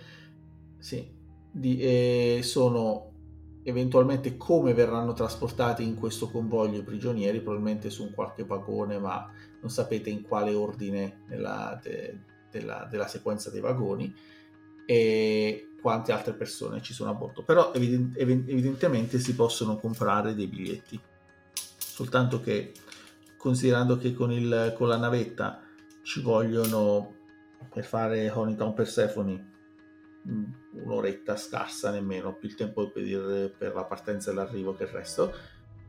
Sì, 0.80 1.08
di- 1.52 1.80
eh, 1.80 2.40
sono 2.42 3.11
eventualmente 3.64 4.38
come 4.38 4.74
verranno 4.74 5.14
trasportati 5.14 5.84
in 5.84 5.96
questo 5.96 6.30
convoglio 6.30 6.80
i 6.80 6.84
prigionieri, 6.84 7.42
probabilmente 7.42 7.90
su 7.90 8.04
un 8.04 8.12
qualche 8.12 8.44
vagone, 8.44 8.98
ma 8.98 9.30
non 9.62 9.70
sapete 9.70 10.10
in 10.10 10.24
quale 10.24 10.54
ordine 10.54 11.22
nella- 11.28 11.80
de- 11.82 12.18
della, 12.50 12.88
della 12.90 13.08
sequenza 13.08 13.50
dei 13.50 13.62
vagoni 13.62 14.14
e 14.86 15.70
quante 15.82 16.12
altre 16.12 16.34
persone 16.34 16.82
ci 16.82 16.94
sono 16.94 17.12
a 17.12 17.14
bordo. 17.14 17.44
Però 17.44 17.72
eviden- 17.74 18.14
ev- 18.16 18.50
evidentemente 18.50 19.20
si 19.20 19.36
possono 19.36 19.78
comprare 19.78 20.36
dei 20.36 20.48
biglietti. 20.48 21.00
Soltanto 21.78 22.42
che 22.42 22.74
considerando 23.38 23.98
che 23.98 24.14
con, 24.14 24.32
il, 24.32 24.74
con 24.76 24.88
la 24.88 24.98
navetta 24.98 25.62
ci 26.04 26.22
vogliono 26.22 27.16
per 27.72 27.86
fare 27.86 28.30
Honeytown 28.30 28.74
Persephone 28.74 29.51
un'oretta 30.24 31.36
scarsa 31.36 31.92
nemmeno, 31.92 32.36
più 32.36 32.48
il 32.48 32.56
tempo 32.56 32.90
per, 32.90 33.54
per 33.58 33.74
la 33.74 33.86
partenza 33.86 34.32
e 34.32 34.34
l'arrivo 34.34 34.76
che 34.76 34.84
il 34.84 34.90
resto, 34.90 35.34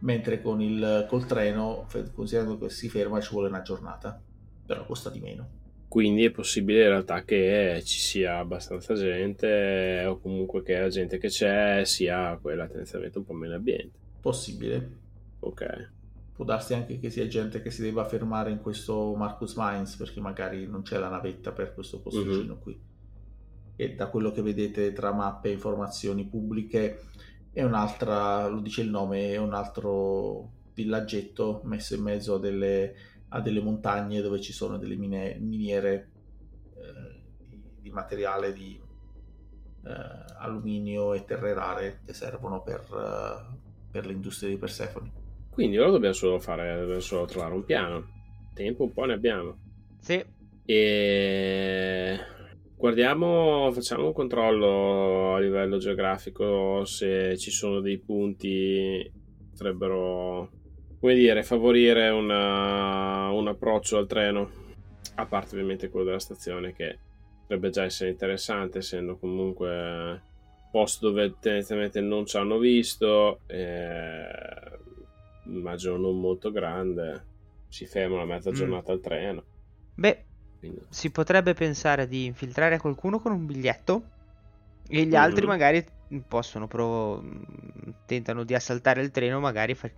mentre 0.00 0.40
con 0.40 0.60
il, 0.60 1.06
col 1.08 1.26
treno, 1.26 1.86
considerando 2.14 2.58
che 2.58 2.70
si 2.70 2.88
ferma, 2.88 3.20
ci 3.20 3.32
vuole 3.32 3.48
una 3.48 3.62
giornata, 3.62 4.20
però 4.66 4.84
costa 4.84 5.10
di 5.10 5.20
meno. 5.20 5.48
quindi 5.88 6.24
è 6.24 6.30
possibile 6.30 6.82
in 6.84 6.88
realtà 6.88 7.22
che 7.22 7.82
ci 7.84 7.98
sia 7.98 8.38
abbastanza 8.38 8.94
gente 8.94 10.02
o 10.06 10.18
comunque 10.18 10.62
che 10.62 10.80
la 10.80 10.88
gente 10.88 11.18
che 11.18 11.28
c'è 11.28 11.84
sia 11.84 12.38
quella 12.40 12.66
tendenzialmente 12.66 13.18
un 13.18 13.24
po' 13.24 13.34
meno 13.34 13.56
ambiente. 13.56 13.98
Possibile. 14.20 14.90
Ok. 15.40 15.90
Può 16.32 16.46
darsi 16.46 16.72
anche 16.72 16.98
che 16.98 17.10
sia 17.10 17.26
gente 17.26 17.60
che 17.60 17.70
si 17.70 17.82
debba 17.82 18.06
fermare 18.06 18.50
in 18.50 18.62
questo 18.62 19.14
Marcus 19.14 19.54
Mines 19.56 19.96
perché 19.96 20.18
magari 20.20 20.66
non 20.66 20.80
c'è 20.80 20.96
la 20.98 21.10
navetta 21.10 21.52
per 21.52 21.74
questo 21.74 22.00
posticino 22.00 22.56
qui. 22.56 22.90
E 23.82 23.94
da 23.96 24.06
quello 24.06 24.30
che 24.30 24.42
vedete 24.42 24.92
tra 24.92 25.12
mappe 25.12 25.48
e 25.48 25.54
informazioni 25.54 26.24
pubbliche 26.24 27.00
è 27.52 27.64
un'altra, 27.64 28.46
lo 28.46 28.60
dice 28.60 28.82
il 28.82 28.90
nome, 28.90 29.32
è 29.32 29.38
un 29.38 29.54
altro 29.54 30.50
villaggetto 30.72 31.62
messo 31.64 31.96
in 31.96 32.02
mezzo 32.02 32.36
a 32.36 32.38
delle, 32.38 32.94
a 33.30 33.40
delle 33.40 33.60
montagne 33.60 34.20
dove 34.20 34.40
ci 34.40 34.52
sono 34.52 34.78
delle 34.78 34.94
mine, 34.94 35.36
miniere 35.40 36.10
eh, 36.76 37.22
di, 37.48 37.60
di, 37.80 37.90
materiale 37.90 38.52
di 38.52 38.80
eh, 39.84 40.24
alluminio 40.38 41.12
e 41.12 41.24
terre 41.24 41.52
rare 41.52 42.02
che 42.06 42.14
servono 42.14 42.62
per, 42.62 42.84
uh, 42.88 43.90
per 43.90 44.06
l'industria 44.06 44.48
di 44.48 44.58
Persefoni. 44.58 45.10
Quindi 45.50 45.76
ora 45.76 45.90
dobbiamo 45.90 46.14
solo 46.14 46.38
fare, 46.38 46.78
dobbiamo 46.78 47.00
solo 47.00 47.24
trovare 47.24 47.54
un 47.54 47.64
piano. 47.64 48.06
Tempo 48.54 48.84
un 48.84 48.92
po' 48.92 49.06
ne 49.06 49.14
abbiamo. 49.14 49.56
Sì. 49.98 50.24
E 50.64 52.20
guardiamo, 52.82 53.70
facciamo 53.70 54.06
un 54.06 54.12
controllo 54.12 55.36
a 55.36 55.38
livello 55.38 55.78
geografico 55.78 56.84
se 56.84 57.38
ci 57.38 57.52
sono 57.52 57.78
dei 57.78 57.96
punti 57.98 58.48
che 58.48 59.12
potrebbero, 59.52 60.50
come 60.98 61.14
dire, 61.14 61.44
favorire 61.44 62.08
una, 62.08 63.30
un 63.30 63.46
approccio 63.46 63.98
al 63.98 64.08
treno. 64.08 64.50
A 65.14 65.26
parte 65.26 65.54
ovviamente 65.54 65.90
quello 65.90 66.06
della 66.06 66.18
stazione 66.18 66.72
che 66.72 66.98
potrebbe 67.42 67.70
già 67.70 67.84
essere 67.84 68.10
interessante, 68.10 68.78
essendo 68.78 69.16
comunque 69.16 70.20
posto 70.72 71.10
dove 71.10 71.36
tendenzialmente 71.38 72.00
non 72.00 72.26
ci 72.26 72.36
hanno 72.36 72.58
visto. 72.58 73.42
Eh, 73.46 74.26
immagino 75.44 75.96
non 75.98 76.18
molto 76.18 76.50
grande, 76.50 77.26
si 77.68 77.86
ferma 77.86 78.16
una 78.16 78.24
mezza 78.24 78.50
mm. 78.50 78.54
giornata 78.54 78.90
mm. 78.90 78.94
al 78.96 79.00
treno. 79.00 79.44
Beh, 79.94 80.24
Quindi. 80.62 80.86
si 80.90 81.10
potrebbe 81.10 81.54
pensare 81.54 82.06
di 82.06 82.26
infiltrare 82.26 82.78
qualcuno 82.78 83.18
con 83.18 83.32
un 83.32 83.46
biglietto 83.46 84.02
e 84.86 85.02
gli 85.02 85.06
mm-hmm. 85.06 85.20
altri 85.20 85.46
magari 85.46 85.84
possono 86.28 86.68
prov- 86.68 87.24
tentano 88.06 88.44
di 88.44 88.54
assaltare 88.54 89.02
il 89.02 89.10
treno 89.10 89.40
magari 89.40 89.74
fa- 89.74 89.90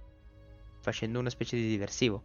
facendo 0.80 1.18
una 1.18 1.28
specie 1.28 1.56
di 1.56 1.68
diversivo. 1.68 2.22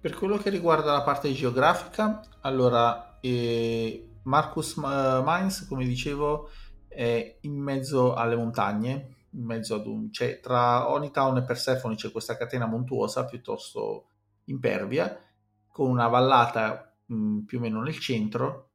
Per 0.00 0.14
quello 0.14 0.38
che 0.38 0.48
riguarda 0.48 0.92
la 0.92 1.02
parte 1.02 1.32
geografica, 1.32 2.22
allora 2.40 3.18
eh, 3.20 4.08
Marcus 4.22 4.76
Mines, 4.76 5.66
come 5.66 5.84
dicevo, 5.84 6.48
è 6.88 7.36
in 7.42 7.58
mezzo 7.58 8.14
alle 8.14 8.36
montagne, 8.36 9.16
in 9.30 9.44
mezzo 9.44 9.74
ad 9.74 9.86
un... 9.86 10.10
Cioè, 10.10 10.40
tra 10.40 10.90
Onitown 10.90 11.36
e 11.36 11.42
Persephone 11.42 11.94
c'è 11.94 12.10
questa 12.10 12.38
catena 12.38 12.66
montuosa 12.66 13.26
piuttosto 13.26 14.06
impervia, 14.44 15.20
con 15.68 15.90
una 15.90 16.08
vallata 16.08 16.91
mh, 17.12 17.44
più 17.44 17.58
o 17.58 17.60
meno 17.60 17.82
nel 17.82 17.98
centro, 17.98 18.70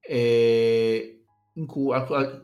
e 0.00 1.24
in 1.54 1.66
cui, 1.66 1.94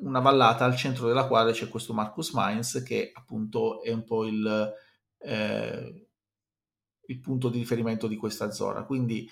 una 0.01 0.21
vallata 0.21 0.65
al 0.65 0.77
centro 0.77 1.07
della 1.07 1.27
quale 1.27 1.53
c'è 1.53 1.69
questo 1.69 1.95
Marcus 1.95 2.33
Mines 2.35 2.83
che 2.83 3.12
appunto 3.15 3.83
è 3.83 3.93
un 3.93 4.05
po' 4.05 4.25
il, 4.25 4.75
eh, 5.19 6.09
il 7.07 7.21
punto 7.21 7.49
di 7.49 7.59
riferimento 7.59 8.07
di 8.07 8.17
questa 8.17 8.51
zona. 8.51 8.85
Quindi 8.85 9.29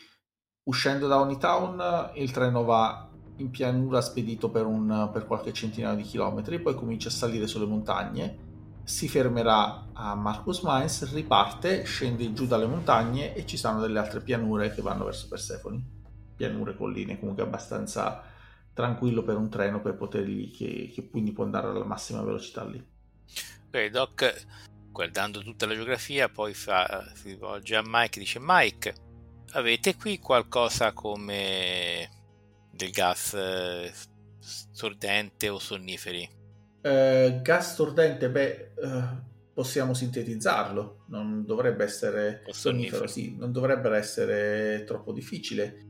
uscendo 0.64 1.06
da 1.06 1.20
Onitown 1.20 2.12
il 2.14 2.30
treno 2.30 2.64
va 2.64 3.10
in 3.36 3.50
pianura 3.50 4.00
spedito 4.00 4.48
per, 4.48 4.64
un, 4.64 5.10
per 5.12 5.26
qualche 5.26 5.52
centinaio 5.52 5.96
di 5.96 6.02
chilometri, 6.02 6.60
poi 6.60 6.74
comincia 6.74 7.08
a 7.08 7.12
salire 7.12 7.46
sulle 7.46 7.66
montagne, 7.66 8.52
si 8.84 9.08
fermerà 9.08 9.86
a 9.94 10.14
Marcus 10.14 10.60
Mines, 10.62 11.10
riparte, 11.12 11.84
scende 11.84 12.32
giù 12.34 12.46
dalle 12.46 12.66
montagne 12.66 13.34
e 13.34 13.46
ci 13.46 13.56
sono 13.56 13.80
delle 13.80 13.98
altre 13.98 14.20
pianure 14.20 14.72
che 14.74 14.82
vanno 14.82 15.04
verso 15.04 15.26
Persefoni. 15.26 15.82
Pianure, 16.36 16.76
colline, 16.76 17.18
comunque 17.18 17.42
abbastanza 17.42 18.22
tranquillo 18.74 19.22
per 19.22 19.36
un 19.36 19.48
treno 19.48 19.80
per 19.80 19.96
potergli, 19.96 20.54
che, 20.54 20.90
che 20.92 21.08
quindi 21.08 21.32
può 21.32 21.44
andare 21.44 21.68
alla 21.68 21.84
massima 21.84 22.22
velocità 22.22 22.64
lì. 22.64 22.84
Ok, 23.68 23.86
Doc, 23.86 24.46
guardando 24.90 25.40
tutta 25.40 25.66
la 25.66 25.74
geografia, 25.74 26.28
poi 26.28 26.52
fa, 26.52 27.10
si 27.14 27.28
rivolge 27.28 27.76
a 27.76 27.82
Mike 27.84 28.18
e 28.18 28.22
dice 28.22 28.38
Mike, 28.40 28.94
avete 29.52 29.96
qui 29.96 30.18
qualcosa 30.18 30.92
come 30.92 32.10
del 32.70 32.90
gas 32.90 33.34
eh, 33.34 33.92
stordente 34.38 35.48
o 35.48 35.58
sonniferi? 35.58 36.42
Eh, 36.86 37.40
gas 37.40 37.72
stordente, 37.72 38.28
beh, 38.28 38.72
eh, 38.76 39.32
possiamo 39.54 39.94
sintetizzarlo, 39.94 41.04
non 41.06 41.46
dovrebbe 41.46 41.82
essere 41.82 42.42
sonnifero, 42.50 43.06
sì, 43.06 43.34
non 43.38 43.52
dovrebbe 43.52 43.96
essere 43.96 44.84
troppo 44.84 45.10
difficile. 45.12 45.82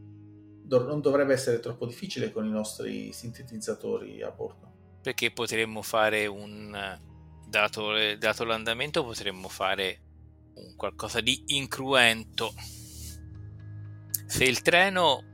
Do- 0.62 0.86
non 0.86 1.00
dovrebbe 1.00 1.32
essere 1.32 1.58
troppo 1.58 1.84
difficile 1.84 2.30
con 2.30 2.46
i 2.46 2.50
nostri 2.50 3.12
sintetizzatori 3.12 4.22
a 4.22 4.30
bordo. 4.30 5.00
Perché 5.02 5.32
potremmo 5.32 5.82
fare 5.82 6.26
un 6.26 6.70
dato, 7.48 8.16
dato 8.16 8.44
l'andamento, 8.44 9.02
potremmo 9.02 9.48
fare 9.48 10.00
un 10.54 10.76
qualcosa 10.76 11.20
di 11.20 11.42
incruento. 11.46 12.54
Se 14.26 14.44
il 14.44 14.62
treno 14.62 15.24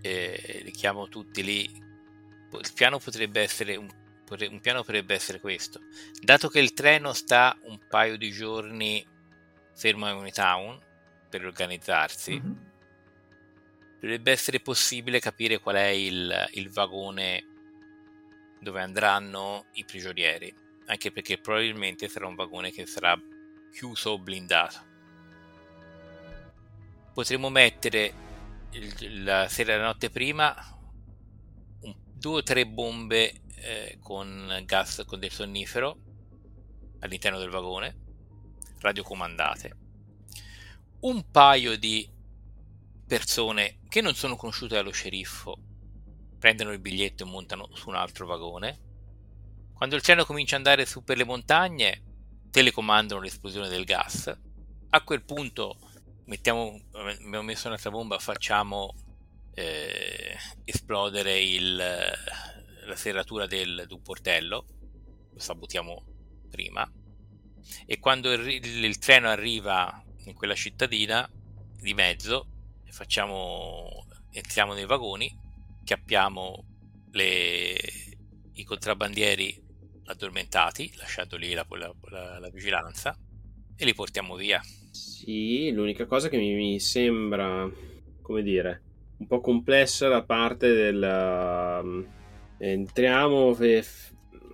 eh, 0.00 0.62
richiamo 0.64 1.06
tutti 1.08 1.42
lì, 1.44 1.64
il 1.64 2.72
piano 2.74 2.98
potrebbe 2.98 3.42
essere 3.42 3.76
un, 3.76 4.04
un 4.28 4.60
piano 4.60 4.82
potrebbe 4.82 5.14
essere 5.14 5.40
questo. 5.40 5.80
Dato 6.20 6.48
che 6.48 6.58
il 6.58 6.72
treno 6.72 7.12
sta 7.12 7.56
un 7.62 7.78
paio 7.88 8.16
di 8.16 8.30
giorni 8.30 9.06
fermo 9.74 10.06
a 10.06 10.14
Unitown 10.14 10.78
per 11.28 11.44
organizzarsi, 11.44 12.32
mm-hmm. 12.32 12.56
dovrebbe 14.00 14.32
essere 14.32 14.60
possibile 14.60 15.20
capire 15.20 15.58
qual 15.58 15.76
è 15.76 15.88
il, 15.88 16.48
il 16.52 16.70
vagone 16.70 17.44
dove 18.60 18.80
andranno 18.80 19.66
i 19.72 19.84
prigionieri, 19.84 20.52
anche 20.86 21.12
perché 21.12 21.38
probabilmente 21.38 22.08
sarà 22.08 22.26
un 22.26 22.34
vagone 22.34 22.70
che 22.70 22.86
sarà 22.86 23.16
chiuso 23.70 24.10
o 24.10 24.18
blindato. 24.18 24.94
Potremmo 27.12 27.50
mettere 27.50 28.12
il, 28.72 29.22
la 29.24 29.48
sera 29.48 29.76
la 29.76 29.84
notte 29.84 30.10
prima 30.10 30.54
un, 31.82 31.94
due 32.14 32.38
o 32.38 32.42
tre 32.42 32.66
bombe 32.66 33.42
eh, 33.56 33.98
con 34.02 34.62
gas 34.64 35.02
con 35.06 35.18
del 35.18 35.30
sonnifero 35.30 35.98
all'interno 37.00 37.38
del 37.38 37.50
vagone 37.50 37.96
radiocomandate. 38.80 39.76
Un 41.00 41.30
paio 41.30 41.76
di 41.76 42.08
persone 43.06 43.78
che 43.88 44.00
non 44.00 44.14
sono 44.14 44.36
conosciute 44.36 44.74
dallo 44.74 44.90
sceriffo 44.90 45.58
prendono 46.38 46.72
il 46.72 46.78
biglietto 46.78 47.22
e 47.22 47.26
montano 47.26 47.68
su 47.74 47.88
un 47.88 47.96
altro 47.96 48.26
vagone. 48.26 48.80
Quando 49.72 49.96
il 49.96 50.02
treno 50.02 50.24
comincia 50.24 50.56
ad 50.56 50.66
andare 50.66 50.86
su 50.86 51.02
per 51.02 51.16
le 51.16 51.24
montagne 51.24 52.02
telecomandano 52.50 53.20
l'esplosione 53.20 53.68
del 53.68 53.84
gas. 53.84 54.34
A 54.90 55.02
quel 55.02 55.22
punto 55.22 55.78
mettiamo, 56.24 56.80
abbiamo 56.92 57.42
messo 57.42 57.66
un'altra 57.66 57.90
bomba, 57.90 58.18
facciamo 58.18 58.94
eh, 59.52 60.36
esplodere 60.64 61.42
il, 61.42 61.82
la 62.86 62.96
serratura 62.96 63.46
del, 63.46 63.84
del 63.86 64.00
portello, 64.00 64.64
lo 65.32 65.38
sabotiamo 65.38 66.04
prima, 66.50 66.90
e 67.84 67.98
quando 67.98 68.32
il, 68.32 68.46
il, 68.46 68.84
il, 68.84 68.98
treno 68.98 69.28
arriva 69.28 70.02
in 70.24 70.34
quella 70.34 70.54
cittadina 70.54 71.28
di 71.80 71.94
mezzo, 71.94 72.48
facciamo, 72.88 74.06
entriamo 74.30 74.72
nei 74.72 74.86
vagoni, 74.86 75.30
chiappiamo 75.84 76.64
le, 77.10 77.76
i 78.54 78.64
contrabbandieri 78.64 79.62
addormentati, 80.06 80.92
lasciando 80.96 81.36
lì 81.36 81.52
la, 81.52 81.66
la, 81.68 81.94
la, 82.10 82.38
la 82.38 82.50
vigilanza, 82.50 83.16
e 83.76 83.84
li 83.84 83.94
portiamo 83.94 84.36
via. 84.36 84.60
Sì, 84.90 85.70
l'unica 85.72 86.06
cosa 86.06 86.28
che 86.28 86.38
mi, 86.38 86.54
mi 86.54 86.80
sembra, 86.80 87.70
come 88.22 88.42
dire, 88.42 88.82
un 89.18 89.26
po' 89.26 89.40
complessa 89.40 90.08
la 90.08 90.22
parte 90.22 90.72
del... 90.72 92.14
Entriamo, 92.58 93.56
e 93.58 93.84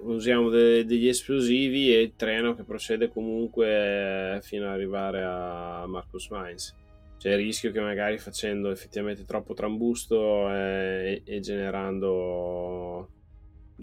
usiamo 0.01 0.49
de- 0.49 0.85
degli 0.85 1.09
esplosivi 1.09 1.95
e 1.95 2.01
il 2.01 2.15
treno 2.17 2.55
che 2.55 2.65
procede 2.65 3.09
comunque 3.09 4.41
fino 4.43 4.67
ad 4.67 4.73
arrivare 4.73 5.23
a 5.25 5.85
Marcus 5.87 6.29
Mines. 6.31 6.75
C'è 7.19 7.31
il 7.31 7.37
rischio 7.37 7.71
che 7.71 7.81
magari 7.81 8.19
facendo 8.19 8.71
effettivamente 8.71 9.25
troppo 9.25 9.55
trambusto 9.55 10.53
e, 10.53 11.23
e 11.25 11.41
generando 11.41 13.09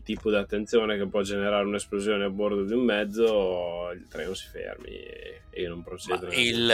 tipo 0.04 0.30
di 0.30 0.36
attenzione 0.36 0.98
che 0.98 1.08
può 1.08 1.22
generare 1.22 1.66
un'esplosione 1.66 2.26
a 2.26 2.30
bordo 2.30 2.64
di 2.64 2.74
un 2.74 2.84
mezzo, 2.84 3.92
il 3.94 4.08
treno 4.10 4.34
si 4.34 4.48
fermi 4.48 4.90
e, 4.90 5.42
e 5.50 5.68
non 5.68 5.84
proceda. 5.84 6.28
Il, 6.34 6.74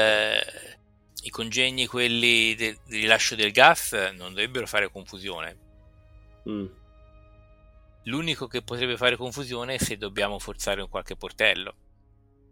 i 1.23 1.29
congegni, 1.29 1.85
quelli 1.85 2.55
de- 2.55 2.77
di 2.87 2.97
rilascio 2.97 3.35
del 3.35 3.51
gas, 3.51 3.93
non 4.17 4.29
dovrebbero 4.29 4.65
fare 4.65 4.89
confusione. 4.89 5.57
Mm. 6.49 6.65
L'unico 8.05 8.47
che 8.47 8.63
potrebbe 8.63 8.97
fare 8.97 9.15
confusione 9.15 9.75
è 9.75 9.77
se 9.77 9.97
dobbiamo 9.97 10.37
forzare 10.37 10.81
un 10.81 10.89
qualche 10.89 11.15
portello. 11.15 11.75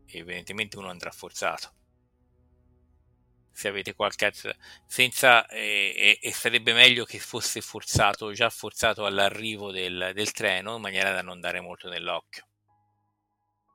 Evidentemente 0.07 0.77
uno 0.77 0.89
andrà 0.89 1.11
forzato. 1.11 1.73
Se 3.51 3.67
avete 3.67 3.93
qualche 3.93 4.25
altra... 4.25 4.55
senza... 4.87 5.45
E, 5.47 5.93
e, 5.95 6.19
e 6.21 6.31
sarebbe 6.33 6.73
meglio 6.73 7.05
che 7.05 7.19
fosse 7.19 7.61
forzato, 7.61 8.31
già 8.31 8.49
forzato 8.49 9.05
all'arrivo 9.05 9.71
del, 9.71 10.11
del 10.15 10.31
treno, 10.31 10.75
in 10.75 10.81
maniera 10.81 11.11
da 11.11 11.21
non 11.21 11.39
dare 11.39 11.59
molto 11.59 11.87
nell'occhio. 11.87 12.47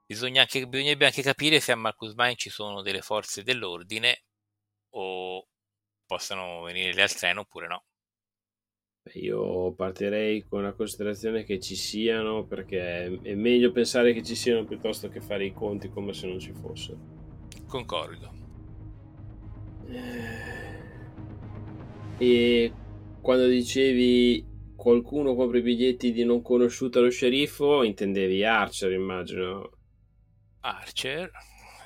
Bisogna 0.04 0.40
anche, 0.40 0.66
bisognerebbe 0.66 1.04
anche 1.06 1.22
capire 1.22 1.60
se 1.60 1.70
a 1.70 1.76
Marcus 1.76 2.14
Mine 2.14 2.34
ci 2.34 2.50
sono 2.50 2.82
delle 2.82 3.02
forze 3.02 3.42
dell'ordine 3.42 4.24
o 4.94 5.46
possano 6.06 6.62
venire 6.62 7.02
al 7.02 7.12
treno 7.12 7.42
oppure 7.42 7.68
no. 7.68 7.84
Io 9.14 9.72
partirei 9.72 10.44
con 10.44 10.62
la 10.62 10.72
considerazione 10.72 11.44
che 11.44 11.58
ci 11.58 11.74
siano 11.74 12.44
perché 12.44 13.20
è 13.22 13.34
meglio 13.34 13.72
pensare 13.72 14.12
che 14.12 14.22
ci 14.22 14.34
siano 14.34 14.64
piuttosto 14.64 15.08
che 15.08 15.20
fare 15.20 15.44
i 15.44 15.52
conti 15.52 15.88
come 15.88 16.12
se 16.12 16.26
non 16.26 16.38
ci 16.38 16.52
fossero. 16.52 16.98
Concordo. 17.66 18.32
E 22.18 22.72
quando 23.20 23.46
dicevi 23.46 24.44
qualcuno 24.76 25.34
compra 25.34 25.58
i 25.58 25.62
biglietti 25.62 26.12
di 26.12 26.24
non 26.24 26.40
conosciuto 26.42 26.98
allo 26.98 27.10
sceriffo, 27.10 27.82
intendevi 27.82 28.44
Archer, 28.44 28.92
immagino. 28.92 29.70
Archer, 30.60 31.30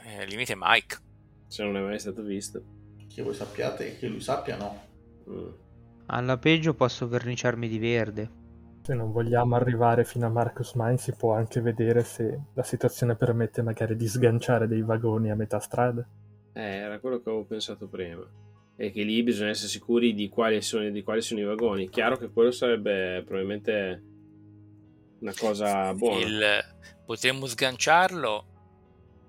eh, 0.04 0.26
limite 0.26 0.54
Mike. 0.56 0.98
Se 1.46 1.62
non 1.62 1.76
è 1.76 1.80
mai 1.80 1.98
stato 1.98 2.22
visto. 2.22 2.62
Che 3.08 3.22
voi 3.22 3.34
sappiate 3.34 3.88
e 3.88 3.98
che 3.98 4.08
lui 4.08 4.20
sappia 4.20 4.56
no. 4.56 4.88
Mm. 5.28 5.61
Alla 6.14 6.36
peggio 6.36 6.74
posso 6.74 7.08
verniciarmi 7.08 7.68
di 7.68 7.78
verde. 7.78 8.30
Se 8.82 8.92
non 8.94 9.12
vogliamo 9.12 9.54
arrivare 9.54 10.04
fino 10.04 10.26
a 10.26 10.28
Marcus 10.28 10.72
Mine 10.74 10.98
si 10.98 11.14
può 11.16 11.32
anche 11.34 11.60
vedere 11.60 12.02
se 12.04 12.38
la 12.52 12.62
situazione 12.62 13.16
permette 13.16 13.62
magari 13.62 13.96
di 13.96 14.06
sganciare 14.06 14.66
dei 14.66 14.82
vagoni 14.82 15.30
a 15.30 15.34
metà 15.36 15.58
strada. 15.58 16.06
Eh, 16.52 16.60
era 16.60 16.98
quello 16.98 17.22
che 17.22 17.28
avevo 17.30 17.44
pensato 17.44 17.88
prima. 17.88 18.28
E 18.76 18.90
che 18.90 19.02
lì 19.04 19.22
bisogna 19.22 19.50
essere 19.50 19.68
sicuri 19.68 20.12
di 20.12 20.28
quali 20.28 20.60
sono, 20.60 20.88
di 20.90 21.02
quali 21.02 21.22
sono 21.22 21.40
i 21.40 21.44
vagoni. 21.44 21.88
Chiaro 21.88 22.16
che 22.16 22.28
quello 22.30 22.50
sarebbe 22.50 23.22
probabilmente 23.24 24.02
una 25.20 25.32
cosa 25.38 25.94
buona. 25.94 26.26
Il, 26.26 26.42
potremmo 27.06 27.46
sganciarlo 27.46 28.46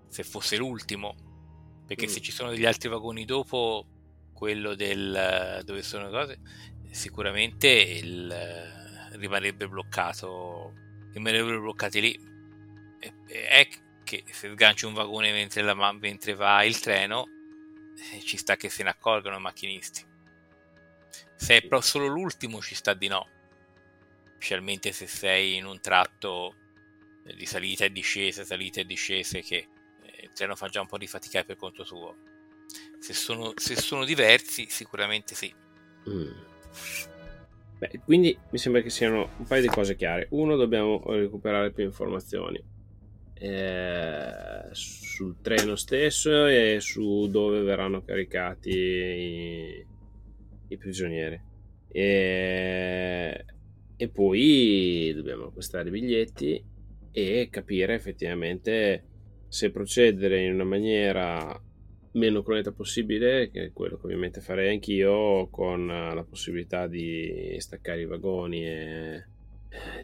se 0.09 0.23
fosse 0.23 0.57
l'ultimo. 0.57 1.15
Perché 1.87 2.07
Mm. 2.07 2.09
se 2.09 2.19
ci 2.19 2.31
sono 2.31 2.49
degli 2.49 2.65
altri 2.65 2.89
vagoni 2.89 3.23
dopo 3.23 3.85
quello 4.33 4.73
del 4.75 5.61
dove 5.63 5.83
sono 5.83 6.09
cose, 6.09 6.39
sicuramente 6.93 7.67
il, 7.67 9.11
rimarrebbe 9.13 9.67
bloccato. 9.67 10.73
Rimarrebbero 11.11 11.61
bloccati 11.61 12.01
lì. 12.01 12.31
È 13.25 13.67
che 14.03 14.23
se 14.31 14.51
sganci 14.51 14.85
un 14.85 14.93
vagone 14.93 15.31
mentre, 15.31 15.61
la 15.61 15.91
mentre 15.93 16.33
va 16.35 16.63
il 16.63 16.79
treno, 16.79 17.27
eh, 18.13 18.19
ci 18.21 18.37
sta 18.37 18.55
che 18.55 18.69
se 18.69 18.83
ne 18.83 18.89
accorgano 18.89 19.37
i 19.37 19.41
macchinisti. 19.41 20.05
Se 21.35 21.57
è 21.57 21.61
però 21.61 21.81
solo 21.81 22.07
l'ultimo, 22.07 22.61
ci 22.61 22.75
sta 22.75 22.93
di 22.93 23.07
no. 23.07 23.27
Specialmente 24.35 24.91
se 24.91 25.07
sei 25.07 25.55
in 25.55 25.65
un 25.65 25.79
tratto 25.79 26.55
eh, 27.25 27.35
di 27.35 27.45
salita 27.45 27.85
e 27.85 27.91
discesa, 27.91 28.43
salita 28.43 28.81
e 28.81 28.85
discese, 28.85 29.41
che 29.41 29.67
eh, 30.03 30.23
il 30.23 30.31
treno 30.33 30.55
fa 30.55 30.69
già 30.69 30.81
un 30.81 30.87
po' 30.87 30.97
di 30.97 31.07
fatica 31.07 31.43
per 31.43 31.57
conto 31.57 31.83
suo. 31.83 32.15
Se 32.99 33.13
sono, 33.13 33.53
se 33.55 33.75
sono 33.75 34.05
diversi, 34.05 34.67
sicuramente 34.69 35.35
sì. 35.35 35.53
Mm. 36.09 36.52
Beh, 37.79 37.99
quindi 38.05 38.37
mi 38.49 38.57
sembra 38.57 38.81
che 38.81 38.89
siano 38.89 39.29
un 39.37 39.45
paio 39.45 39.61
di 39.61 39.67
cose 39.67 39.95
chiare. 39.95 40.27
Uno, 40.31 40.55
dobbiamo 40.55 41.01
recuperare 41.05 41.71
più 41.71 41.83
informazioni 41.83 42.63
eh, 43.33 44.69
sul 44.71 45.41
treno 45.41 45.75
stesso 45.75 46.45
e 46.45 46.77
su 46.79 47.27
dove 47.29 47.61
verranno 47.61 48.03
caricati 48.03 48.69
i, 48.69 49.85
i 50.69 50.77
prigionieri. 50.77 51.41
E, 51.89 53.45
e 53.97 54.09
poi 54.09 55.11
dobbiamo 55.13 55.47
acquistare 55.47 55.89
i 55.89 55.91
biglietti 55.91 56.63
e 57.11 57.47
capire 57.51 57.93
effettivamente 57.93 59.03
se 59.49 59.71
procedere 59.71 60.43
in 60.43 60.53
una 60.53 60.63
maniera 60.63 61.61
meno 62.13 62.43
cruenta 62.43 62.71
possibile, 62.71 63.49
che 63.51 63.65
è 63.65 63.71
quello 63.73 63.97
che 63.97 64.05
ovviamente 64.05 64.41
farei 64.41 64.69
anch'io, 64.71 65.47
con 65.49 65.89
eh, 65.89 66.13
la 66.13 66.23
possibilità 66.23 66.87
di 66.87 67.55
staccare 67.59 68.01
i 68.01 68.05
vagoni 68.05 68.65
e 68.65 69.25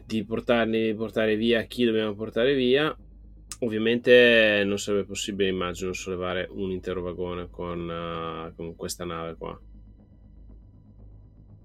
di 0.04 0.24
portarli, 0.24 0.94
portare 0.94 1.36
via 1.36 1.62
chi 1.64 1.84
dobbiamo 1.84 2.14
portare 2.14 2.54
via. 2.54 2.96
Ovviamente 3.62 4.62
non 4.64 4.78
sarebbe 4.78 5.04
possibile, 5.06 5.50
immagino, 5.50 5.92
sollevare 5.92 6.48
un 6.50 6.70
intero 6.70 7.02
vagone 7.02 7.48
con, 7.50 7.90
eh, 7.90 8.54
con 8.56 8.74
questa 8.74 9.04
nave 9.04 9.36
qua. 9.36 9.60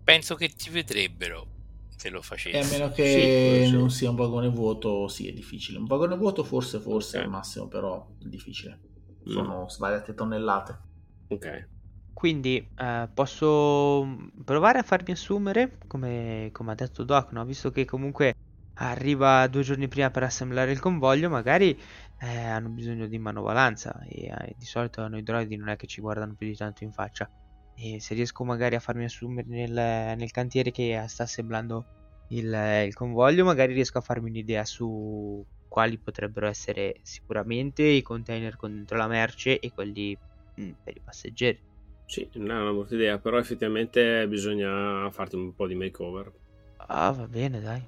Penso 0.04 0.36
che 0.36 0.50
ti 0.50 0.70
vedrebbero 0.70 1.48
se 1.89 2.10
lo 2.10 2.18
E 2.18 2.20
a 2.20 2.24
facessi. 2.24 2.72
meno 2.72 2.91
che 2.91 3.64
sì. 3.66 3.72
non 3.72 3.89
sia 3.89 4.10
un 4.10 4.16
vagone 4.16 4.50
vuoto, 4.50 5.08
sì, 5.08 5.28
è 5.28 5.34
difficile. 5.34 5.80
Un 5.80 5.86
vagone 5.86 6.16
vuoto 6.16 6.43
forse, 6.43 6.80
forse 6.80 7.18
Ok. 7.18 7.24
al 7.24 7.30
massimo, 7.30 7.68
però 7.68 8.08
è 8.22 8.26
difficile. 8.28 8.80
Mm. 9.28 9.32
Sono 9.32 9.69
svariate 9.69 10.13
tonnellate. 10.13 10.80
Ok. 11.28 11.67
Quindi 12.13 12.65
eh, 12.78 13.09
posso 13.13 14.07
provare 14.43 14.80
a 14.80 14.84
farmi 14.84 15.11
assumere, 15.11 15.78
come, 15.88 16.49
come 16.53 16.71
ha 16.71 16.76
detto 16.76 17.03
Doc, 17.03 17.32
no? 17.32 17.43
Visto 17.43 17.71
che 17.71 17.84
comunque 17.86 18.34
arriva 18.76 19.45
due 19.47 19.63
giorni 19.63 19.88
prima 19.88 20.09
per 20.11 20.23
assemblare 20.23 20.71
il 20.71 20.80
convoglio, 20.80 21.30
magari 21.30 21.78
eh, 22.19 22.38
hanno 22.45 22.69
bisogno 22.69 23.07
di 23.07 23.19
manovalanza 23.19 24.01
e 24.07 24.28
eh, 24.28 24.55
di 24.57 24.65
solito 24.65 25.07
noi 25.07 25.23
droidi 25.23 25.55
non 25.57 25.69
è 25.69 25.76
che 25.76 25.88
ci 25.88 26.01
guardano 26.01 26.36
più 26.36 26.47
di 26.47 26.55
tanto 26.55 26.84
in 26.84 26.91
faccia. 26.91 27.30
E 27.76 27.99
se 27.99 28.13
riesco 28.13 28.45
magari 28.45 28.76
a 28.76 28.80
farmi 28.80 29.03
assumere 29.03 29.47
nel, 29.49 30.17
nel 30.17 30.32
cantiere 30.32 30.71
che 30.71 31.03
sta 31.07 31.23
assemblando 31.23 31.86
il, 32.30 32.53
il 32.86 32.93
convoglio, 32.93 33.43
magari 33.43 33.73
riesco 33.73 33.97
a 33.97 34.01
farmi 34.01 34.30
un'idea 34.30 34.63
su 34.63 35.45
quali 35.76 35.97
potrebbero 35.97 36.47
essere 36.47 36.99
sicuramente 37.01 37.84
i 37.84 38.01
container 38.01 38.55
con 38.55 38.73
dentro 38.73 38.95
la 38.95 39.07
merce 39.07 39.59
e 39.59 39.73
quelli 39.73 40.17
mm, 40.57 40.71
per 40.82 40.95
i 40.95 41.01
passeggeri. 41.03 41.59
Sì, 42.05 42.30
non 42.36 42.51
è 42.51 42.61
una 42.61 42.71
brutta 42.71 42.95
idea, 42.95 43.17
però 43.17 43.38
effettivamente 43.38 44.26
bisogna 44.30 45.09
farti 45.11 45.36
un 45.36 45.53
po' 45.53 45.67
di 45.67 45.76
makeover. 45.76 46.32
Ah, 46.78 47.11
va 47.11 47.28
bene, 47.28 47.59
dai. 47.59 47.86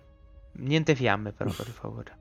Niente 0.55 0.95
fiamme, 0.95 1.31
però, 1.31 1.49
per 1.49 1.67
favore. 1.71 2.17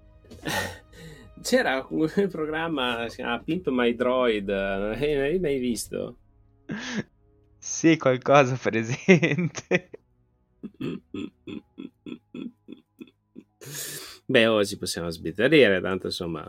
C'era 1.42 1.84
un 1.90 2.28
programma, 2.30 3.08
si 3.08 3.16
chiama 3.16 3.40
Pimp 3.40 3.66
My 3.70 3.92
Droid, 3.92 4.48
non 4.48 4.90
l'hai 4.90 5.40
mai 5.40 5.58
visto? 5.58 6.16
Sì, 7.58 7.96
qualcosa 7.96 8.54
presente. 8.54 9.90
Beh, 14.29 14.47
oggi 14.47 14.77
possiamo 14.77 15.09
sbizzarrire, 15.09 15.81
tanto 15.81 16.07
insomma 16.07 16.45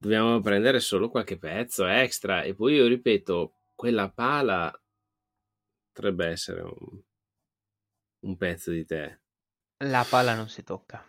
dobbiamo 0.00 0.40
prendere 0.40 0.80
solo 0.80 1.10
qualche 1.10 1.38
pezzo 1.38 1.86
extra 1.86 2.42
e 2.42 2.54
poi 2.54 2.74
io 2.74 2.86
ripeto, 2.86 3.54
quella 3.74 4.10
pala 4.10 4.72
potrebbe 5.92 6.26
essere 6.26 6.62
un, 6.62 7.00
un 8.20 8.36
pezzo 8.36 8.70
di 8.70 8.84
te. 8.84 9.20
La 9.84 10.04
pala 10.08 10.34
non 10.34 10.48
si 10.48 10.64
tocca. 10.64 11.06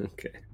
Ok. 0.00 0.48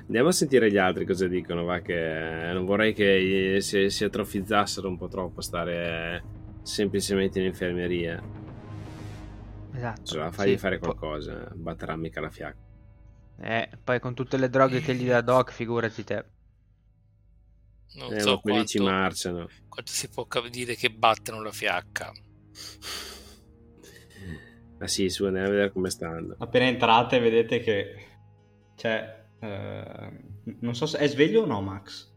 Andiamo 0.00 0.28
a 0.28 0.32
sentire 0.32 0.70
gli 0.70 0.76
altri 0.76 1.06
cosa 1.06 1.26
dicono, 1.26 1.64
va 1.64 1.80
che 1.80 2.50
non 2.52 2.64
vorrei 2.64 2.92
che 2.92 3.58
si, 3.60 3.90
si 3.90 4.04
atrofizzassero 4.04 4.88
un 4.88 4.98
po' 4.98 5.08
troppo 5.08 5.40
stare 5.40 6.22
semplicemente 6.62 7.38
in 7.38 7.46
infermeria. 7.46 8.37
Esatto. 9.78 10.02
Bisogna 10.02 10.32
fargli 10.32 10.50
sì. 10.50 10.58
fare 10.58 10.78
Po- 10.78 10.92
qualcosa, 10.94 11.50
batterà 11.54 11.96
mica 11.96 12.20
la 12.20 12.30
fiacca. 12.30 12.58
Eh, 13.40 13.70
poi 13.82 14.00
con 14.00 14.14
tutte 14.14 14.36
le 14.36 14.50
droghe 14.50 14.80
che 14.80 14.94
gli 14.94 15.06
dà 15.06 15.20
Doc, 15.22 15.50
figurati 15.52 16.04
te. 16.04 16.24
Non 17.96 18.14
Eh, 18.14 18.20
so 18.20 18.40
quelli 18.40 18.64
ci 18.66 18.78
quanto, 18.78 18.92
marciano. 19.00 19.46
quanto 19.68 19.92
si 19.92 20.08
può 20.08 20.26
dire 20.50 20.74
che 20.74 20.90
battono 20.90 21.42
la 21.42 21.52
fiacca. 21.52 22.12
Ma 24.78 24.86
sì, 24.86 25.08
su, 25.08 25.24
andiamo 25.24 25.48
a 25.48 25.50
vedere 25.50 25.72
come 25.72 25.90
stanno. 25.90 26.36
Appena 26.38 26.66
entrate 26.66 27.18
vedete 27.18 27.60
che 27.60 28.06
c'è... 28.76 29.26
eh, 29.40 30.10
non 30.60 30.74
so 30.74 30.86
se 30.86 30.98
è 30.98 31.06
sveglio 31.08 31.42
o 31.42 31.46
no 31.46 31.60
Max. 31.60 32.12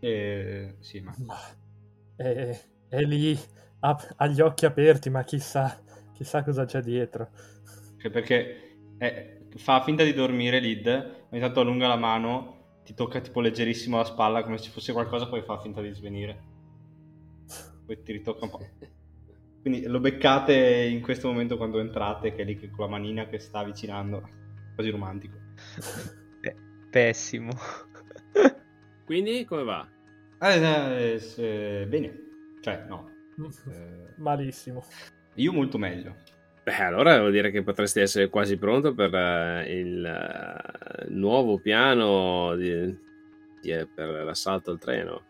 Eh, 0.00 0.76
sì, 0.80 1.00
ma... 1.00 1.14
Ma 1.16 1.36
è, 2.16 2.58
è 2.88 3.00
lì, 3.02 3.38
ha, 3.80 4.14
ha 4.16 4.26
gli 4.26 4.40
occhi 4.40 4.66
aperti, 4.66 5.10
ma 5.10 5.22
chissà, 5.24 5.82
chissà 6.16 6.42
cosa 6.42 6.64
c'è 6.64 6.80
dietro. 6.80 7.28
Cioè, 7.98 8.10
perché 8.10 8.78
eh, 8.98 9.46
fa 9.56 9.82
finta 9.82 10.02
di 10.02 10.14
dormire 10.14 10.58
Lid, 10.58 10.86
ogni 11.30 11.40
tanto 11.40 11.60
allunga 11.60 11.86
la 11.86 11.96
mano 11.96 12.54
ti 12.84 12.94
tocca 12.94 13.20
tipo 13.20 13.40
leggerissimo 13.40 13.98
la 13.98 14.04
spalla 14.04 14.42
come 14.42 14.56
se 14.56 14.64
ci 14.64 14.70
fosse 14.70 14.92
qualcosa, 14.92 15.28
poi 15.28 15.42
fa 15.42 15.60
finta 15.60 15.80
di 15.82 15.92
svenire. 15.92 16.54
Poi 17.84 18.02
ti 18.02 18.12
ritocca 18.12 18.44
un 18.44 18.50
po'. 18.50 18.68
Quindi 19.60 19.84
lo 19.86 20.00
beccate 20.00 20.54
in 20.84 21.02
questo 21.02 21.28
momento 21.28 21.56
quando 21.56 21.80
entrate, 21.80 22.32
che 22.32 22.42
è 22.42 22.44
lì 22.44 22.58
con 22.58 22.84
la 22.84 22.90
manina 22.90 23.26
che 23.26 23.38
sta 23.38 23.58
avvicinando. 23.58 24.22
Quasi 24.74 24.90
romantico. 24.90 25.36
Pessimo. 26.90 27.50
Quindi 29.04 29.44
come 29.44 29.64
va? 29.64 29.88
Eh, 30.40 30.60
eh, 30.60 31.20
eh, 31.36 31.86
bene. 31.86 32.18
Cioè, 32.60 32.84
no. 32.88 33.10
Eh, 33.70 34.14
Malissimo. 34.18 34.84
Io 35.36 35.52
molto 35.52 35.78
meglio. 35.78 36.16
Beh, 36.62 36.82
allora 36.82 37.18
vuol 37.20 37.30
dire 37.30 37.50
che 37.50 37.62
potresti 37.62 38.00
essere 38.00 38.28
quasi 38.28 38.56
pronto 38.56 38.92
per 38.94 39.14
eh, 39.14 39.78
il 39.80 40.04
eh, 40.04 41.06
nuovo 41.10 41.58
piano 41.58 42.56
di- 42.56 42.96
di- 43.60 43.86
per 43.94 44.24
l'assalto 44.24 44.70
al 44.72 44.78
treno. 44.78 45.22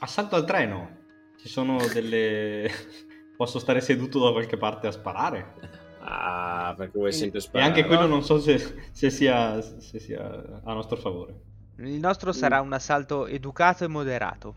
Assalto 0.00 0.36
al 0.36 0.44
treno. 0.44 0.96
Ci 1.38 1.48
sono 1.48 1.78
delle... 1.92 2.68
Posso 3.36 3.58
stare 3.60 3.80
seduto 3.80 4.22
da 4.22 4.32
qualche 4.32 4.56
parte 4.56 4.88
a 4.88 4.90
sparare? 4.90 5.54
Ah, 6.00 6.74
perché 6.76 6.98
vuoi 6.98 7.12
sempre 7.12 7.38
E 7.38 7.42
sparare. 7.42 7.70
anche 7.70 7.86
quello 7.86 8.02
no? 8.02 8.08
non 8.08 8.24
so 8.24 8.38
se, 8.40 8.58
se 8.92 9.10
sia, 9.10 9.60
se 9.62 9.98
sia 10.00 10.60
a 10.64 10.72
nostro 10.74 10.96
favore. 10.96 11.40
Il 11.76 12.00
nostro 12.00 12.32
sarà 12.32 12.60
un 12.60 12.72
assalto 12.72 13.26
educato 13.26 13.84
e 13.84 13.88
moderato. 13.88 14.56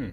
Mm. 0.00 0.10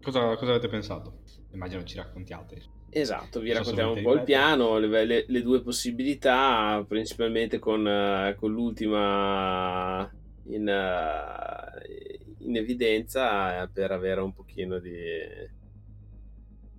Cosa, 0.00 0.36
cosa 0.36 0.52
avete 0.52 0.68
pensato? 0.68 1.22
Immagino 1.50 1.82
ci 1.82 1.96
raccontiate. 1.96 2.62
Esatto, 2.98 3.40
vi 3.40 3.52
raccontiamo 3.52 3.92
un 3.92 4.00
po' 4.00 4.14
il 4.14 4.22
piano, 4.22 4.78
le, 4.78 5.04
le- 5.04 5.24
le 5.28 5.42
due 5.42 5.60
possibilità, 5.62 6.82
principalmente 6.88 7.58
con, 7.58 7.86
eh, 7.86 8.34
con 8.38 8.50
l'ultima 8.52 10.10
in, 10.44 10.66
eh, 10.66 12.24
in 12.38 12.56
evidenza 12.56 13.62
eh, 13.64 13.68
per 13.68 13.90
avere 13.92 14.22
un 14.22 14.32
pochino 14.32 14.78
di 14.78 14.90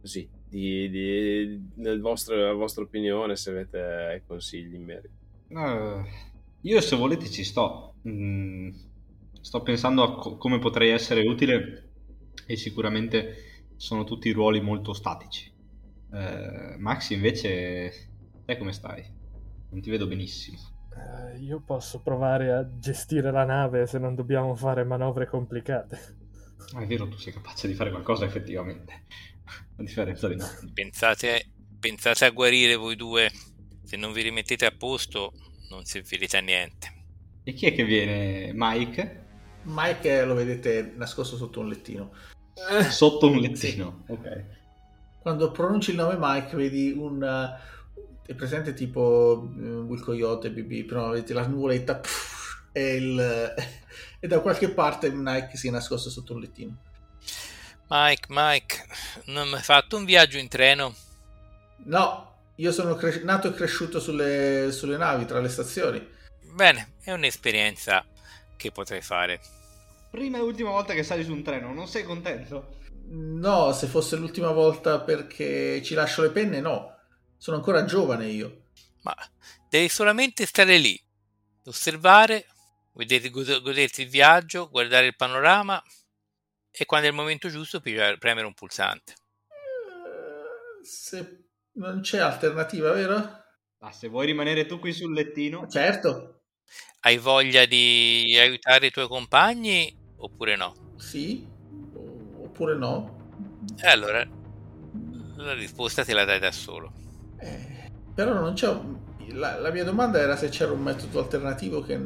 così 0.02 0.28
di, 0.50 0.90
di- 0.90 1.72
nel 1.76 2.00
vostro- 2.00 2.36
la 2.36 2.54
vostra 2.54 2.84
opinione 2.84 3.36
se 3.36 3.50
avete 3.52 4.24
consigli 4.26 4.74
in 4.74 4.84
merito. 4.86 5.14
Eh, 5.50 6.04
io 6.62 6.82
se 6.82 6.96
volete 6.96 7.30
ci 7.30 7.44
sto. 7.44 7.96
Mm, 8.08 8.70
sto 9.42 9.62
pensando 9.62 10.04
a 10.04 10.16
co- 10.16 10.38
come 10.38 10.60
potrei 10.60 10.92
essere 10.92 11.22
utile 11.28 11.92
e 12.46 12.56
sicuramente 12.56 13.66
sono 13.76 14.04
tutti 14.04 14.32
ruoli 14.32 14.62
molto 14.62 14.94
statici. 14.94 15.52
Eh, 16.14 16.76
Max 16.78 17.10
invece, 17.10 17.92
sai 18.46 18.58
come 18.58 18.72
stai? 18.72 19.04
Non 19.70 19.82
ti 19.82 19.90
vedo 19.90 20.08
benissimo. 20.08 20.58
Eh, 20.96 21.38
io 21.40 21.62
posso 21.62 22.02
provare 22.02 22.52
a 22.54 22.68
gestire 22.78 23.32
la 23.32 23.46
nave 23.46 23.86
se 23.86 24.00
non 24.00 24.16
dobbiamo 24.16 24.56
fare 24.56 24.84
manovre 24.84 25.28
complicate. 25.28 26.16
Ma 26.74 26.82
è 26.82 26.88
vero, 26.88 27.08
tu 27.08 27.18
sei 27.18 27.34
capace 27.34 27.68
di 27.68 27.74
fare 27.74 27.92
qualcosa 27.92 28.26
effettivamente, 28.26 29.04
a 29.78 29.84
differenza 29.84 30.28
di 30.28 30.36
me. 30.36 30.46
Pensate, 30.74 31.52
pensate 31.80 32.26
a 32.26 32.32
guarire 32.32 32.76
voi 32.76 32.96
due. 32.96 33.32
Se 33.84 33.96
non 33.96 34.12
vi 34.12 34.22
rimettete 34.22 34.66
a 34.66 34.72
posto, 34.76 35.34
non 35.70 35.86
servirete 35.86 36.38
a 36.38 36.42
niente. 36.42 36.96
E 37.44 37.54
chi 37.54 37.68
è 37.68 37.74
che 37.74 37.86
viene? 37.86 38.52
Mike? 38.54 39.26
Mike 39.64 40.26
lo 40.26 40.34
vedete 40.34 40.94
nascosto 40.96 41.38
sotto 41.38 41.62
un 41.62 41.70
lettino. 41.70 42.12
Sotto 42.90 43.28
un 43.28 43.38
lettino. 43.38 44.04
Ok. 44.08 44.57
Quando 45.28 45.52
pronunci 45.52 45.90
il 45.90 45.98
nome 45.98 46.16
Mike 46.18 46.56
vedi 46.56 46.94
un... 46.96 47.22
eh, 47.22 47.60
è 48.26 48.34
presente 48.34 48.74
tipo 48.74 49.52
Will 49.58 50.00
Coyote, 50.00 50.52
BB, 50.52 50.88
però 50.88 51.10
vedi 51.10 51.34
la 51.34 51.46
nuvoletta 51.46 51.96
pff, 51.96 52.62
e, 52.72 52.96
il, 52.96 53.20
e 54.22 54.26
da 54.26 54.40
qualche 54.40 54.70
parte 54.70 55.10
Mike 55.12 55.58
si 55.58 55.68
è 55.68 55.72
nascosto 55.72 56.10
sotto 56.10 56.34
un 56.34 56.40
lettino. 56.40 56.78
Mike, 57.90 58.28
Mike, 58.30 58.86
non 59.26 59.44
hai 59.44 59.50
mai 59.50 59.62
fatto 59.64 59.98
un 59.98 60.06
viaggio 60.06 60.38
in 60.38 60.48
treno? 60.48 60.96
No, 61.84 62.36
io 62.56 62.72
sono 62.72 62.96
cres- 62.96 63.24
nato 63.24 63.50
e 63.50 63.54
cresciuto 63.54 64.00
sulle, 64.00 64.72
sulle 64.72 64.96
navi 64.96 65.26
tra 65.26 65.42
le 65.42 65.50
stazioni. 65.50 66.08
Bene, 66.54 66.94
è 67.04 67.12
un'esperienza 67.12 68.06
che 68.56 68.72
potrei 68.72 69.02
fare. 69.02 69.42
Prima 70.10 70.38
e 70.38 70.42
ultima 70.42 70.70
volta 70.70 70.94
che 70.94 71.04
sali 71.04 71.26
su 71.26 71.34
un 71.34 71.44
treno, 71.44 71.74
non 71.74 71.86
sei 71.90 72.06
contento? 72.06 72.77
No, 73.10 73.72
se 73.74 73.88
fosse 73.88 74.16
l'ultima 74.18 74.52
volta 74.52 75.00
perché 75.02 75.82
ci 75.84 75.94
lascio 75.94 76.22
le 76.22 76.32
penne, 76.32 76.60
no. 76.60 76.96
Sono 77.38 77.58
ancora 77.58 77.86
giovane 77.86 78.28
io. 78.28 78.64
Ma 79.04 79.16
devi 79.70 79.90
solamente 79.90 80.46
stare 80.46 80.78
lì, 80.78 81.00
osservare, 81.66 82.46
vedere, 82.94 83.30
gode- 83.30 83.62
goderti 83.62 84.02
il 84.04 84.10
viaggio, 84.10 84.70
guardare 84.70 85.08
il 85.08 85.16
panorama 85.16 85.82
e 86.72 86.86
quando 86.86 87.08
è 87.08 87.10
il 87.10 87.16
momento 87.16 87.50
giusto 87.50 87.80
premere 87.82 88.46
un 88.46 88.54
pulsante. 88.54 89.16
Eh, 89.52 90.86
Se 90.86 91.46
non 91.74 92.02
c'è 92.02 92.20
alternativa, 92.20 92.92
vero? 92.92 93.44
Ah, 93.80 93.92
se 93.92 94.08
vuoi 94.08 94.28
rimanere 94.28 94.66
tu 94.68 94.78
qui 94.80 94.94
sul 94.94 95.14
lettino, 95.14 95.68
Certo, 95.68 96.42
Hai 97.02 97.18
voglia 97.18 97.66
di 97.66 98.38
aiutare 98.40 98.88
i 98.88 98.92
tuoi 98.92 99.08
compagni 99.08 99.92
oppure 100.18 100.56
no? 100.56 100.76
sì, 100.98 101.48
oppure 102.58 102.76
no. 102.76 103.16
E 103.76 103.88
allora 103.88 104.28
la 105.38 105.54
risposta 105.54 106.04
te 106.04 106.14
la 106.14 106.26
dai 106.26 106.40
da 106.40 106.52
solo. 106.52 106.92
Eh, 107.40 107.92
però 108.14 108.34
non 108.34 108.54
c'è... 108.54 108.68
un- 108.70 109.06
La, 109.34 109.60
la 109.60 109.72
mia 109.72 109.84
domanda 109.84 110.20
era 110.20 110.36
se 110.36 110.50
c'era 110.50 110.72
un 110.72 110.82
metodo 110.82 111.20
alternativo 111.20 111.82
che... 111.82 111.98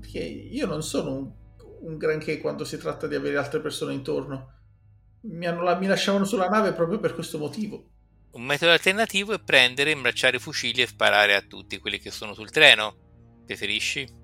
Perché 0.00 0.18
io 0.18 0.66
non 0.66 0.82
sono 0.82 1.14
un, 1.16 1.32
un 1.82 1.96
granché 1.96 2.38
quando 2.40 2.64
si 2.64 2.76
tratta 2.78 3.06
di 3.06 3.14
avere 3.14 3.36
altre 3.36 3.60
persone 3.60 3.94
intorno. 3.94 4.52
Mi, 5.22 5.46
hanno- 5.46 5.78
mi 5.78 5.86
lasciavano 5.86 6.24
sulla 6.24 6.48
nave 6.48 6.72
proprio 6.72 6.98
per 6.98 7.14
questo 7.14 7.38
motivo. 7.38 7.90
Un 8.32 8.42
metodo 8.44 8.72
alternativo 8.72 9.32
è 9.32 9.40
prendere, 9.42 9.90
imbracciare 9.90 10.36
i 10.36 10.40
fucili 10.40 10.82
e 10.82 10.86
sparare 10.86 11.34
a 11.34 11.40
tutti 11.42 11.78
quelli 11.78 11.98
che 11.98 12.10
sono 12.10 12.34
sul 12.34 12.50
treno. 12.50 13.42
Preferisci? 13.46 14.17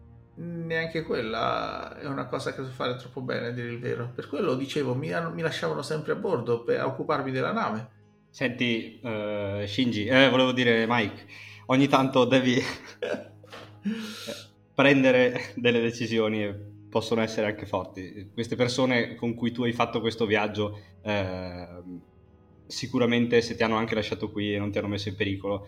Neanche 0.64 1.02
quella 1.02 1.98
è 1.98 2.06
una 2.06 2.26
cosa 2.26 2.54
che 2.54 2.62
so 2.62 2.70
fare 2.70 2.96
troppo 2.96 3.20
bene, 3.20 3.48
a 3.48 3.50
dire 3.50 3.68
il 3.68 3.78
vero. 3.78 4.10
Per 4.14 4.28
quello 4.28 4.54
dicevo, 4.54 4.94
mi, 4.94 5.12
mi 5.32 5.42
lasciavano 5.42 5.82
sempre 5.82 6.12
a 6.12 6.16
bordo 6.16 6.62
per 6.62 6.82
occuparmi 6.82 7.30
della 7.30 7.52
nave. 7.52 7.88
senti, 8.30 8.98
eh, 9.00 9.64
Shinji, 9.66 10.06
eh, 10.06 10.30
volevo 10.30 10.52
dire 10.52 10.86
Mike, 10.88 11.26
ogni 11.66 11.86
tanto 11.86 12.24
devi 12.24 12.58
prendere 14.74 15.52
delle 15.56 15.80
decisioni 15.80 16.44
e 16.44 16.54
possono 16.88 17.20
essere 17.20 17.46
anche 17.46 17.66
forti. 17.66 18.30
Queste 18.32 18.56
persone 18.56 19.16
con 19.16 19.34
cui 19.34 19.52
tu 19.52 19.64
hai 19.64 19.72
fatto 19.72 20.00
questo 20.00 20.24
viaggio, 20.24 20.80
eh, 21.02 21.68
sicuramente 22.66 23.42
se 23.42 23.54
ti 23.54 23.62
hanno 23.62 23.76
anche 23.76 23.94
lasciato 23.94 24.30
qui 24.30 24.54
e 24.54 24.58
non 24.58 24.70
ti 24.70 24.78
hanno 24.78 24.88
messo 24.88 25.10
in 25.10 25.16
pericolo, 25.16 25.66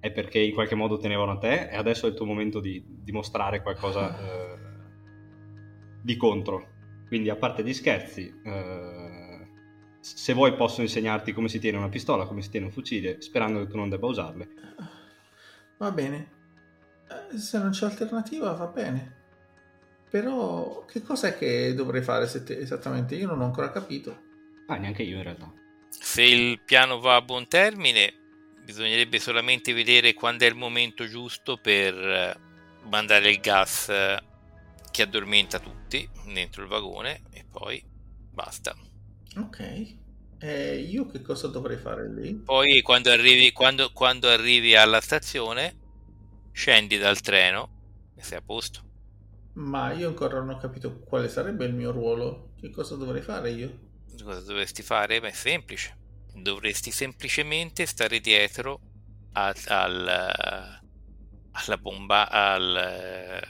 è 0.00 0.10
perché 0.10 0.38
in 0.38 0.54
qualche 0.54 0.74
modo 0.74 0.98
tenevano 0.98 1.32
a 1.32 1.38
te 1.38 1.68
e 1.68 1.76
adesso 1.76 2.06
è 2.06 2.10
il 2.10 2.14
tuo 2.14 2.26
momento 2.26 2.60
di 2.60 2.82
dimostrare 2.86 3.62
qualcosa 3.62 4.18
eh, 4.18 4.58
di 6.02 6.16
contro. 6.16 6.76
Quindi 7.08 7.30
a 7.30 7.36
parte 7.36 7.64
gli 7.64 7.72
scherzi, 7.72 8.32
eh, 8.44 9.48
se 10.00 10.32
vuoi 10.34 10.54
posso 10.54 10.82
insegnarti 10.82 11.32
come 11.32 11.48
si 11.48 11.58
tiene 11.58 11.78
una 11.78 11.88
pistola, 11.88 12.26
come 12.26 12.42
si 12.42 12.50
tiene 12.50 12.66
un 12.66 12.72
fucile, 12.72 13.20
sperando 13.20 13.60
che 13.60 13.66
tu 13.66 13.76
non 13.76 13.88
debba 13.88 14.06
usarle. 14.06 14.48
Va 15.78 15.90
bene. 15.90 16.30
Eh, 17.32 17.38
Se 17.38 17.58
non 17.58 17.70
c'è 17.70 17.86
alternativa, 17.86 18.52
va 18.52 18.66
bene. 18.66 19.16
Però 20.10 20.84
che 20.86 21.02
cos'è 21.02 21.36
che 21.36 21.74
dovrei 21.74 22.02
fare 22.02 22.26
se 22.26 22.42
te- 22.42 22.58
esattamente? 22.58 23.14
Io 23.14 23.26
non 23.26 23.40
ho 23.40 23.44
ancora 23.44 23.70
capito. 23.70 24.26
Ah, 24.66 24.76
neanche 24.76 25.02
io 25.02 25.16
in 25.16 25.22
realtà. 25.22 25.52
Se 25.88 26.22
il 26.22 26.60
piano 26.60 27.00
va 27.00 27.16
a 27.16 27.22
buon 27.22 27.46
termine, 27.48 28.12
bisognerebbe 28.68 29.18
solamente 29.18 29.72
vedere 29.72 30.12
quando 30.12 30.44
è 30.44 30.46
il 30.46 30.54
momento 30.54 31.06
giusto 31.06 31.56
per 31.56 31.94
eh, 31.94 32.36
mandare 32.82 33.30
il 33.30 33.40
gas 33.40 33.88
eh, 33.88 34.20
che 34.90 35.02
addormenta 35.02 35.58
tutti 35.58 36.06
dentro 36.26 36.64
il 36.64 36.68
vagone 36.68 37.22
e 37.30 37.46
poi 37.50 37.82
basta. 38.30 38.76
Ok. 39.36 39.96
E 40.38 40.80
io 40.80 41.06
che 41.06 41.22
cosa 41.22 41.48
dovrei 41.48 41.78
fare 41.78 42.12
lì? 42.12 42.34
Poi 42.34 42.82
quando 42.82 43.10
arrivi, 43.10 43.52
quando, 43.52 43.90
quando 43.90 44.28
arrivi 44.28 44.76
alla 44.76 45.00
stazione, 45.00 45.74
scendi 46.52 46.98
dal 46.98 47.22
treno 47.22 48.12
e 48.16 48.22
sei 48.22 48.36
a 48.36 48.42
posto. 48.42 48.82
Ma 49.54 49.92
io 49.94 50.08
ancora 50.08 50.40
non 50.40 50.50
ho 50.50 50.58
capito 50.58 50.98
quale 50.98 51.30
sarebbe 51.30 51.64
il 51.64 51.72
mio 51.72 51.90
ruolo. 51.90 52.50
Che 52.60 52.68
cosa 52.68 52.96
dovrei 52.96 53.22
fare 53.22 53.50
io? 53.50 53.78
Cosa 54.22 54.40
dovresti 54.40 54.82
fare? 54.82 55.20
Beh, 55.20 55.30
è 55.30 55.32
semplice. 55.32 55.97
Dovresti 56.42 56.90
semplicemente 56.90 57.86
stare 57.86 58.20
dietro 58.20 58.80
a- 59.32 59.54
al, 59.66 60.80
alla 61.52 61.76
bomba, 61.78 62.28
al 62.30 63.42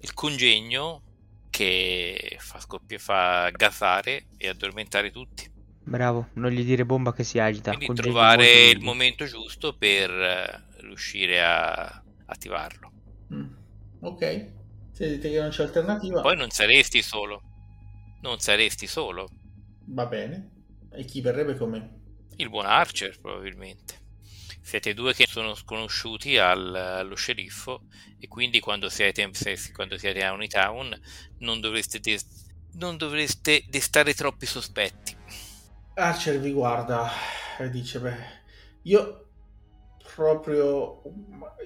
il 0.00 0.14
congegno 0.14 1.02
che 1.50 2.36
fa 2.40 2.58
scoppiare, 2.58 3.02
fa 3.02 3.50
gasare 3.50 4.26
e 4.36 4.48
addormentare 4.48 5.10
tutti. 5.10 5.50
Bravo, 5.84 6.28
non 6.34 6.50
gli 6.50 6.64
dire 6.64 6.84
bomba 6.86 7.12
che 7.12 7.24
si 7.24 7.38
agita. 7.38 7.74
Quindi 7.76 8.00
trovare 8.00 8.70
il 8.70 8.80
momento 8.80 9.24
giusto 9.26 9.76
per 9.76 10.10
eh, 10.10 10.64
riuscire 10.80 11.42
a 11.42 12.02
attivarlo. 12.26 12.90
Mm. 13.34 13.46
Ok. 14.00 14.52
Se 14.92 15.08
dite 15.08 15.30
che 15.30 15.40
non 15.40 15.50
c'è 15.50 15.62
alternativa, 15.62 16.20
Poi 16.20 16.36
non 16.36 16.50
saresti 16.50 17.02
solo. 17.02 17.42
Non 18.22 18.38
saresti 18.38 18.86
solo. 18.86 19.28
va 19.86 20.06
bene. 20.06 20.50
E 20.92 21.04
chi 21.04 21.20
verrebbe 21.20 21.56
con 21.56 21.70
me? 21.70 22.00
Il 22.36 22.48
buon 22.50 22.66
Archer, 22.66 23.18
probabilmente. 23.20 24.00
Siete 24.60 24.92
due 24.94 25.14
che 25.14 25.26
sono 25.26 25.54
sconosciuti 25.54 26.36
al- 26.36 26.74
allo 26.74 27.14
sceriffo 27.14 27.86
e 28.18 28.28
quindi 28.28 28.60
quando 28.60 28.88
siete, 28.90 29.30
quando 29.72 29.96
siete 29.96 30.22
a 30.22 30.32
Unitown 30.32 30.98
non 31.38 31.60
dovreste, 31.60 32.00
des- 32.00 32.26
non 32.72 32.96
dovreste 32.96 33.64
destare 33.68 34.14
troppi 34.14 34.46
sospetti. 34.46 35.16
Archer 35.94 36.38
vi 36.40 36.52
guarda 36.52 37.08
e 37.58 37.68
dice: 37.70 38.00
Beh, 38.00 38.16
io 38.82 39.26
proprio. 40.14 41.02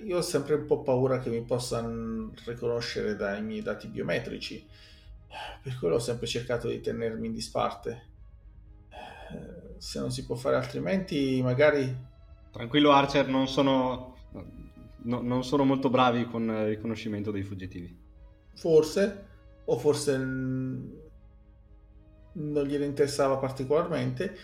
Io 0.05 0.19
ho 0.19 0.23
sempre 0.23 0.55
un 0.55 0.67
po' 0.67 0.83
paura 0.83 1.19
che 1.21 1.31
mi 1.31 1.43
possano 1.45 2.33
riconoscere 2.45 3.17
dai 3.17 3.43
miei 3.43 3.63
dati 3.63 3.89
biometrici. 3.89 4.67
Per 5.63 5.79
quello 5.79 5.97
ho 5.97 5.99
sempre 5.99 6.27
cercato 6.27 6.69
di 6.69 6.81
tenermi 6.81 7.27
in 7.27 7.33
disparte. 7.35 8.15
Se 9.79 9.99
non 10.01 10.11
si 10.11 10.25
può 10.25 10.35
fare 10.37 10.57
altrimenti, 10.57 11.41
magari. 11.43 11.95
Tranquillo 12.51 12.91
Archer, 12.93 13.29
non 13.29 13.47
sono, 13.49 14.17
no- 15.03 15.21
non 15.21 15.45
sono 15.45 15.65
molto 15.65 15.91
bravi 15.91 16.27
con 16.27 16.45
il 16.45 16.67
riconoscimento 16.67 17.31
dei 17.31 17.43
fuggitivi. 17.43 18.05
Forse, 18.55 19.27
o 19.65 19.79
forse 19.79 20.17
non 22.33 22.65
gliene 22.65 22.85
interessava 22.85 23.37
particolarmente, 23.37 24.37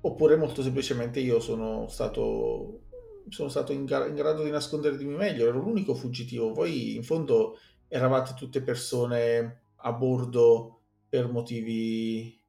oppure 0.00 0.36
molto 0.36 0.62
semplicemente 0.62 1.20
io 1.20 1.40
sono 1.40 1.88
stato, 1.88 2.82
sono 3.28 3.48
stato 3.48 3.72
in, 3.72 3.84
gra- 3.84 4.06
in 4.06 4.14
grado 4.14 4.42
di 4.42 4.50
nascondermi 4.50 5.04
meglio, 5.04 5.46
ero 5.46 5.60
l'unico 5.60 5.94
fuggitivo. 5.94 6.52
Voi 6.52 6.94
in 6.96 7.02
fondo 7.02 7.58
eravate 7.88 8.34
tutte 8.36 8.60
persone 8.62 9.62
a 9.76 9.92
bordo 9.92 10.80
per 11.08 11.30
motivi 11.30 12.40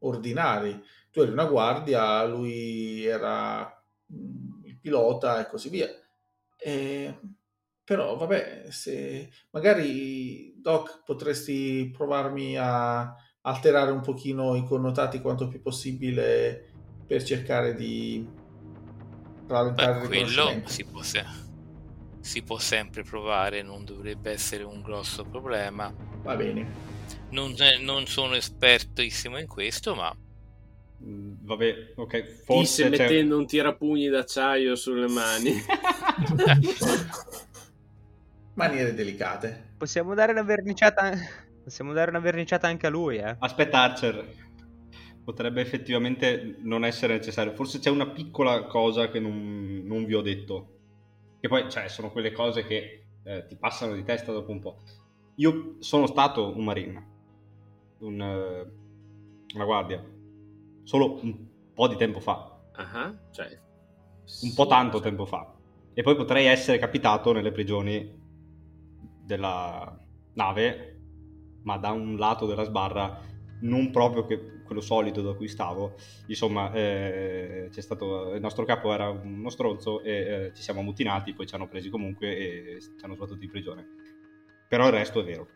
ordinari. 0.00 0.82
Tu 1.12 1.20
eri 1.20 1.30
una 1.30 1.44
guardia, 1.44 2.24
lui 2.24 3.04
era 3.04 3.64
mm, 4.12 4.64
il 4.64 4.78
pilota 4.78 5.40
e 5.40 5.48
così 5.48 5.68
via. 5.68 5.88
E- 6.56 7.20
però 7.84 8.16
vabbè, 8.16 8.70
se 8.70 9.30
magari 9.50 10.54
Doc 10.60 11.02
potresti 11.04 11.90
provarmi 11.92 12.56
a 12.56 13.14
alterare 13.42 13.90
un 13.90 14.00
pochino 14.00 14.54
i 14.54 14.64
connotati 14.64 15.20
quanto 15.20 15.48
più 15.48 15.60
possibile 15.60 16.70
per 17.06 17.22
cercare 17.24 17.74
di 17.74 18.24
rallentare 19.48 20.00
Beh, 20.00 20.06
quello 20.06 20.62
si 20.66 20.84
può, 20.84 21.02
se- 21.02 21.24
si 22.20 22.42
può 22.42 22.58
sempre 22.58 23.02
provare, 23.02 23.62
non 23.62 23.84
dovrebbe 23.84 24.30
essere 24.30 24.62
un 24.62 24.80
grosso 24.80 25.24
problema. 25.24 25.92
Va 26.22 26.36
bene. 26.36 26.90
Non, 27.30 27.54
non 27.80 28.06
sono 28.06 28.34
espertissimo 28.34 29.38
in 29.38 29.46
questo, 29.46 29.94
ma 29.94 30.14
Vabbè, 31.04 31.94
ok, 31.96 32.44
Forse 32.44 32.84
c'è... 32.84 32.90
mettendo 32.90 33.36
un 33.36 33.46
tirapugni 33.46 34.08
d'acciaio 34.08 34.76
sulle 34.76 35.08
mani. 35.08 35.52
Maniere 38.54 38.94
delicate. 38.94 39.70
Possiamo 39.76 40.14
dare 40.14 40.32
una 40.32 40.42
verniciata. 40.42 41.12
Possiamo 41.64 41.92
dare 41.92 42.10
una 42.10 42.20
verniciata 42.20 42.68
anche 42.68 42.86
a 42.86 42.90
lui, 42.90 43.16
eh. 43.18 43.36
Aspetta 43.38 43.80
Archer, 43.80 44.24
potrebbe 45.24 45.60
effettivamente 45.60 46.56
non 46.60 46.84
essere 46.84 47.16
necessario. 47.16 47.54
Forse 47.54 47.80
c'è 47.80 47.90
una 47.90 48.10
piccola 48.10 48.64
cosa 48.64 49.08
che 49.08 49.18
non, 49.18 49.82
non 49.84 50.04
vi 50.04 50.14
ho 50.14 50.22
detto. 50.22 50.68
Che 51.40 51.48
poi, 51.48 51.68
cioè, 51.70 51.88
sono 51.88 52.12
quelle 52.12 52.30
cose 52.30 52.64
che 52.64 53.04
eh, 53.24 53.46
ti 53.46 53.56
passano 53.56 53.94
di 53.94 54.04
testa 54.04 54.30
dopo 54.32 54.52
un 54.52 54.60
po'. 54.60 54.78
Io 55.36 55.76
sono 55.80 56.06
stato 56.06 56.56
un 56.56 56.64
marine, 56.64 57.06
un, 58.00 58.20
eh, 58.20 58.72
una 59.54 59.64
guardia, 59.64 60.04
solo 60.82 61.18
un 61.22 61.46
po' 61.74 61.88
di 61.88 61.96
tempo 61.96 62.20
fa, 62.20 62.52
Ah, 62.74 63.14
cioè, 63.30 63.46
un 64.42 64.54
po' 64.54 64.62
sì, 64.62 64.68
tanto 64.68 64.96
cioè, 64.98 65.06
tempo 65.06 65.26
fa. 65.26 65.54
E 65.94 66.02
poi 66.02 66.16
potrei 66.16 66.46
essere 66.46 66.78
capitato 66.78 67.32
nelle 67.32 67.52
prigioni 67.52 68.20
della 69.24 69.98
nave, 70.34 71.00
ma 71.62 71.76
da 71.76 71.90
un 71.90 72.16
lato 72.16 72.46
della 72.46 72.64
sbarra, 72.64 73.20
non 73.60 73.90
proprio 73.90 74.24
che 74.24 74.62
quello 74.64 74.80
solido 74.80 75.20
da 75.20 75.34
cui 75.34 75.48
stavo. 75.48 75.94
Insomma, 76.26 76.72
eh, 76.72 77.68
c'è 77.70 77.80
stato, 77.80 78.34
il 78.34 78.40
nostro 78.40 78.64
capo 78.64 78.92
era 78.92 79.10
uno 79.10 79.50
stronzo 79.50 80.02
e 80.02 80.12
eh, 80.12 80.52
ci 80.54 80.62
siamo 80.62 80.80
ammutinati, 80.80 81.34
poi 81.34 81.46
ci 81.46 81.54
hanno 81.54 81.68
presi 81.68 81.90
comunque 81.90 82.36
e 82.36 82.80
ci 82.80 83.04
hanno 83.04 83.14
sbattuti 83.14 83.44
in 83.44 83.50
prigione. 83.50 83.86
Però 84.68 84.86
il 84.86 84.92
resto 84.92 85.20
è 85.20 85.24
vero, 85.24 85.46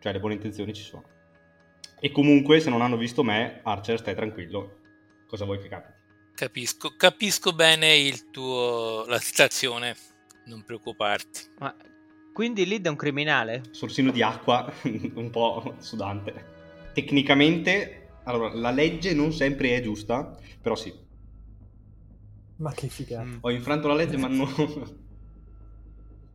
cioè 0.00 0.12
le 0.12 0.18
buone 0.18 0.34
intenzioni 0.34 0.72
ci 0.72 0.82
sono. 0.82 1.17
E 2.00 2.10
comunque, 2.12 2.60
se 2.60 2.70
non 2.70 2.80
hanno 2.82 2.96
visto 2.96 3.22
me, 3.24 3.60
Archer, 3.64 3.98
stai 3.98 4.14
tranquillo, 4.14 4.76
cosa 5.26 5.44
vuoi 5.44 5.58
che 5.60 5.68
capiti? 5.68 5.96
capisco, 6.38 6.94
capisco 6.96 7.52
bene 7.52 7.96
il 7.96 8.30
tuo, 8.30 9.04
la 9.08 9.18
situazione. 9.18 9.96
Non 10.46 10.62
preoccuparti. 10.64 11.40
Ma 11.58 11.74
quindi 12.32 12.64
Lid 12.64 12.86
è 12.86 12.88
un 12.88 12.94
criminale? 12.96 13.62
sorsino 13.72 14.12
di 14.12 14.22
acqua 14.22 14.72
un 15.14 15.30
po' 15.30 15.74
sudante. 15.78 16.56
Tecnicamente, 16.94 18.08
allora, 18.24 18.54
la 18.54 18.70
legge 18.70 19.12
non 19.14 19.32
sempre 19.32 19.74
è 19.76 19.80
giusta, 19.82 20.38
però 20.62 20.76
sì. 20.76 20.94
Ma 22.58 22.72
che 22.72 22.88
figata. 22.88 23.24
Mm. 23.24 23.38
Ho 23.40 23.50
infranto 23.50 23.88
la 23.88 23.94
legge, 23.94 24.16
ma 24.16 24.28
non... 24.28 24.46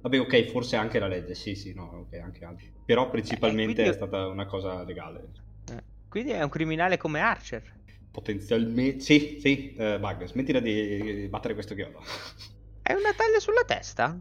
Vabbè, 0.01 0.20
ok, 0.20 0.43
forse 0.51 0.76
anche 0.76 0.99
la 0.99 1.07
legge, 1.07 1.34
sì, 1.34 1.55
sì, 1.55 1.74
no, 1.74 2.05
ok, 2.09 2.20
anche 2.22 2.43
altri. 2.43 2.72
Però 2.86 3.09
principalmente 3.09 3.72
Eh, 3.82 3.86
quindi- 3.86 3.91
è 3.91 3.93
stata 3.93 4.28
una 4.28 4.45
cosa 4.45 4.84
legale. 4.84 5.32
Quindi 6.14 6.30
è 6.30 6.43
un 6.43 6.49
criminale 6.49 6.97
come 6.97 7.22
Archer. 7.22 7.64
Potenzialmente... 8.11 8.99
Sì, 9.03 9.38
sì, 9.41 9.74
eh, 9.76 9.97
Bug, 9.99 10.26
smettila 10.26 10.59
di 10.59 11.26
battere 11.28 11.55
questo 11.55 11.74
chiodo. 11.74 12.03
È 12.84 12.93
una 12.93 13.11
taglia 13.16 13.39
sulla 13.39 13.64
testa? 13.66 14.16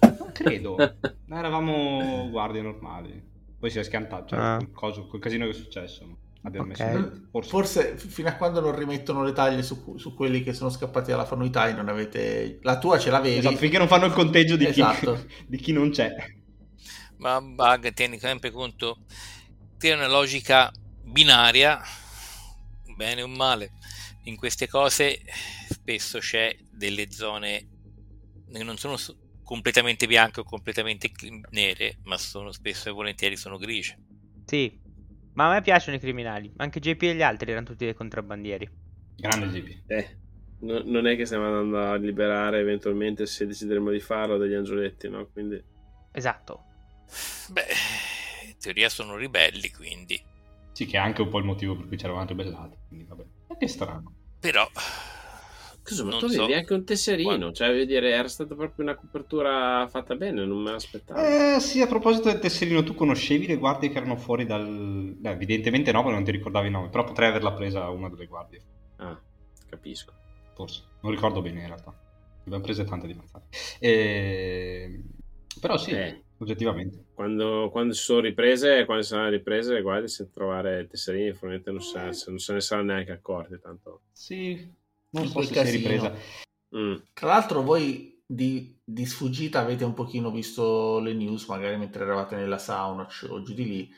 Non 0.00 0.32
credo. 0.32 0.74
Eravamo 1.30 2.26
guardie 2.30 2.62
normali. 2.62 3.22
Poi 3.56 3.70
si 3.70 3.78
è 3.78 3.84
schiantato, 3.84 4.30
cioè, 4.30 4.38
Ah. 4.40 4.56
quel, 4.56 4.72
coso- 4.72 5.06
quel 5.06 5.20
casino 5.20 5.44
che 5.44 5.52
è 5.52 5.54
successo. 5.54 6.18
Abbiamo 6.42 6.72
Ok. 6.72 6.80
messo... 6.80 7.28
Forse... 7.30 7.48
Forse 7.50 7.96
fino 7.96 8.28
a 8.30 8.32
quando 8.32 8.58
non 8.58 8.76
rimettono 8.76 9.22
le 9.22 9.30
taglie 9.32 9.62
su, 9.62 9.96
su 9.98 10.14
quelli 10.14 10.42
che 10.42 10.52
sono 10.52 10.68
scappati 10.68 11.12
dalla 11.12 11.24
Fanuitai 11.26 11.74
non 11.76 11.88
avete... 11.88 12.58
La 12.62 12.78
tua 12.80 12.98
ce 12.98 13.10
l'avevi. 13.10 13.38
Esatto, 13.38 13.54
finché 13.58 13.78
non 13.78 13.86
fanno 13.86 14.06
il 14.06 14.12
conteggio 14.12 14.56
di, 14.56 14.66
Esatto. 14.66 15.14
chi, 15.14 15.34
di 15.46 15.56
chi 15.58 15.70
non 15.70 15.90
c'è. 15.90 16.12
Ma 17.18 17.40
Bug, 17.40 17.92
tieni 17.92 18.18
sempre 18.18 18.50
conto, 18.50 18.98
tiene 19.78 19.98
una 20.04 20.08
logica 20.08 20.72
binaria, 21.10 21.80
bene 22.96 23.22
o 23.22 23.28
male. 23.28 23.72
In 24.24 24.36
queste 24.36 24.68
cose 24.68 25.20
spesso 25.68 26.18
c'è 26.18 26.56
delle 26.70 27.10
zone 27.10 27.68
che 28.52 28.62
non 28.62 28.76
sono 28.76 28.96
completamente 29.42 30.06
bianche 30.06 30.40
o 30.40 30.44
completamente 30.44 31.10
nere, 31.50 31.98
ma 32.04 32.18
sono 32.18 32.52
spesso 32.52 32.88
e 32.88 32.92
volentieri 32.92 33.36
sono 33.36 33.56
grigie. 33.56 33.98
Sì. 34.44 34.80
Ma 35.34 35.48
a 35.48 35.54
me 35.54 35.62
piacciono 35.62 35.96
i 35.96 36.00
criminali. 36.00 36.52
Anche 36.56 36.80
JP 36.80 37.02
e 37.02 37.14
gli 37.14 37.22
altri 37.22 37.50
erano 37.52 37.66
tutti 37.66 37.84
dei 37.84 37.94
contrabbandieri. 37.94 38.68
Grande 39.16 39.48
GP. 39.48 39.90
Eh, 39.90 40.18
no- 40.60 40.82
non 40.84 41.06
è 41.06 41.16
che 41.16 41.24
stiamo 41.26 41.46
andando 41.46 41.78
a 41.78 41.96
liberare 41.96 42.58
eventualmente 42.58 43.26
se 43.26 43.46
decideremo 43.46 43.90
di 43.90 44.00
farlo 44.00 44.36
degli 44.36 44.54
angioletti, 44.54 45.08
no? 45.08 45.26
Quindi 45.28 45.62
Esatto. 46.12 46.64
Beh, 47.50 47.66
in 48.46 48.58
teoria 48.58 48.88
sono 48.88 49.16
ribelli, 49.16 49.70
quindi. 49.70 50.20
Sì, 50.78 50.86
che 50.86 50.96
è 50.96 51.00
anche 51.00 51.22
un 51.22 51.28
po' 51.28 51.38
il 51.38 51.44
motivo 51.44 51.74
per 51.74 51.88
cui 51.88 51.98
ci 51.98 52.04
eravamo 52.04 52.24
ribellati. 52.28 52.76
Quindi 52.86 53.04
vabbè. 53.04 53.24
Ma 53.48 53.56
che 53.56 53.66
strano. 53.66 54.12
Però... 54.38 54.64
Ma 56.04 56.16
tu 56.18 56.28
so 56.28 56.42
avevi 56.42 56.54
anche 56.54 56.72
un 56.74 56.84
tesserino, 56.84 57.28
quando- 57.30 57.50
cioè 57.50 57.68
voglio 57.70 57.84
dire, 57.84 58.10
era 58.10 58.28
stata 58.28 58.54
proprio 58.54 58.84
una 58.84 58.94
copertura 58.94 59.88
fatta 59.88 60.14
bene, 60.14 60.44
non 60.44 60.62
me 60.62 60.70
l'aspettavo. 60.70 61.18
Eh 61.18 61.58
sì, 61.58 61.80
a 61.80 61.88
proposito 61.88 62.30
del 62.30 62.38
tesserino, 62.38 62.84
tu 62.84 62.94
conoscevi 62.94 63.48
le 63.48 63.56
guardie 63.56 63.88
che 63.90 63.96
erano 63.96 64.14
fuori 64.14 64.46
dal... 64.46 65.16
Beh, 65.18 65.30
evidentemente 65.30 65.90
no, 65.90 66.02
perché 66.02 66.14
non 66.14 66.24
ti 66.24 66.30
ricordavi 66.30 66.66
il 66.66 66.72
nome, 66.72 66.90
però 66.90 67.02
potrei 67.02 67.30
averla 67.30 67.52
presa 67.54 67.88
una 67.88 68.08
delle 68.08 68.26
guardie. 68.26 68.62
Ah, 68.98 69.20
capisco. 69.68 70.12
Forse. 70.54 70.84
Non 71.00 71.10
ricordo 71.10 71.42
bene 71.42 71.60
in 71.62 71.66
realtà. 71.66 71.90
Ne 71.90 72.42
abbiamo 72.44 72.62
prese 72.62 72.84
tante 72.84 73.08
di 73.08 73.14
mazzate. 73.14 73.46
E... 73.80 75.02
Però 75.58 75.76
sì, 75.76 75.90
Eh. 75.90 76.22
Oggettivamente. 76.38 77.04
Quando, 77.14 77.68
quando 77.70 77.92
si 77.94 78.02
sono 78.02 78.20
riprese, 78.20 78.84
quando 78.84 79.02
si 79.02 79.10
saranno 79.10 79.30
riprese, 79.30 79.74
le 79.74 79.82
guardie 79.82 80.08
senza 80.08 80.32
trovare 80.32 80.80
il 80.80 80.86
tesserino, 80.88 81.30
probabilmente 81.36 81.70
non 81.70 81.80
se, 81.80 82.12
se- 82.12 82.30
non 82.30 82.38
se 82.38 82.52
ne 82.52 82.60
saranno 82.60 82.92
neanche 82.92 83.12
accorti, 83.12 83.58
tanto... 83.60 84.02
Sì, 84.12 84.54
non 85.10 85.22
In 85.24 85.28
so 85.28 85.34
quel 85.34 85.46
se 85.46 85.52
si 85.54 85.58
è 85.58 85.62
casino. 85.62 85.78
ripresa. 85.88 86.14
Mm. 86.76 86.94
Tra 87.14 87.26
l'altro 87.28 87.62
voi 87.62 88.22
di, 88.26 88.78
di 88.84 89.06
sfuggita 89.06 89.60
avete 89.60 89.84
un 89.84 89.94
pochino 89.94 90.30
visto 90.30 90.98
le 91.00 91.14
news, 91.14 91.46
magari 91.48 91.76
mentre 91.76 92.04
eravate 92.04 92.36
nella 92.36 92.58
sauna 92.58 93.08
o 93.30 93.42
giù 93.42 93.54
di 93.54 93.64
lì. 93.64 93.90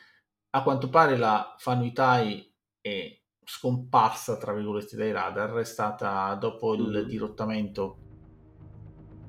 A 0.53 0.63
quanto 0.63 0.89
pare 0.89 1.17
la 1.17 1.55
Fanuitai 1.59 2.53
è 2.81 3.19
scomparsa, 3.45 4.37
tra 4.37 4.53
virgolette, 4.53 4.97
dai 4.97 5.13
radar, 5.13 5.55
è 5.57 5.65
stata 5.65 6.33
dopo 6.35 6.75
il 6.75 6.83
Mhm. 6.83 7.03
dirottamento 7.03 7.99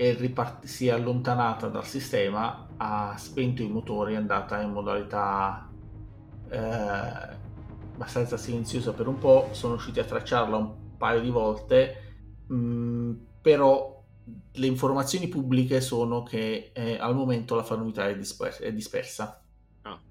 è 0.01 0.15
ripart- 0.15 0.65
si 0.65 0.87
è 0.87 0.91
allontanata 0.91 1.67
dal 1.67 1.85
sistema, 1.85 2.73
ha 2.77 3.15
spento 3.17 3.61
i 3.63 3.69
motori, 3.69 4.13
è 4.13 4.17
andata 4.17 4.61
in 4.61 4.71
modalità 4.71 5.75
eh, 6.49 6.57
abbastanza 7.93 8.37
silenziosa 8.37 8.93
per 8.93 9.07
un 9.07 9.17
po', 9.17 9.49
sono 9.53 9.73
riusciti 9.73 9.99
a 9.99 10.05
tracciarla 10.05 10.57
un 10.57 10.97
paio 10.97 11.21
di 11.21 11.29
volte, 11.29 11.95
mh, 12.47 13.11
però 13.41 13.99
le 14.53 14.67
informazioni 14.67 15.27
pubbliche 15.27 15.81
sono 15.81 16.23
che 16.23 16.71
eh, 16.73 16.97
al 16.99 17.15
momento 17.15 17.55
la 17.55 17.63
fanuità 17.63 18.07
è, 18.07 18.15
disper- 18.17 18.59
è 18.61 18.73
dispersa. 18.73 19.43
Ah. 19.83 20.01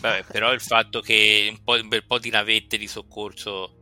Vabbè, 0.00 0.24
però 0.30 0.52
il 0.52 0.60
fatto 0.60 1.00
che 1.00 1.48
un, 1.50 1.62
po', 1.62 1.74
un 1.74 1.88
bel 1.88 2.06
po' 2.06 2.18
di 2.18 2.30
navette 2.30 2.78
di 2.78 2.86
soccorso 2.88 3.76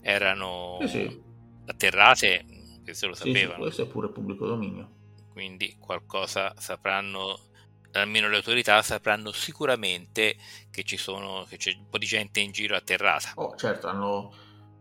erano 0.00 0.78
Sì, 0.78 0.88
sì. 0.88 1.24
atterrate, 1.66 2.44
questo 2.84 3.06
lo 3.08 3.14
Sì, 3.14 3.34
sì, 3.34 3.52
sapevano, 3.54 3.56
questo 3.56 3.82
è 3.82 3.88
pure 3.88 4.10
pubblico 4.12 4.46
dominio. 4.46 4.95
Quindi 5.36 5.76
qualcosa 5.78 6.54
sapranno, 6.56 7.38
almeno 7.92 8.26
le 8.30 8.36
autorità 8.36 8.80
sapranno 8.80 9.32
sicuramente 9.32 10.36
che 10.70 10.82
ci 10.82 10.96
sono, 10.96 11.44
che 11.46 11.58
c'è 11.58 11.74
un 11.76 11.90
po' 11.90 11.98
di 11.98 12.06
gente 12.06 12.40
in 12.40 12.52
giro 12.52 12.74
atterrata. 12.74 13.32
Oh, 13.34 13.54
certo, 13.54 13.86
hanno... 13.86 14.32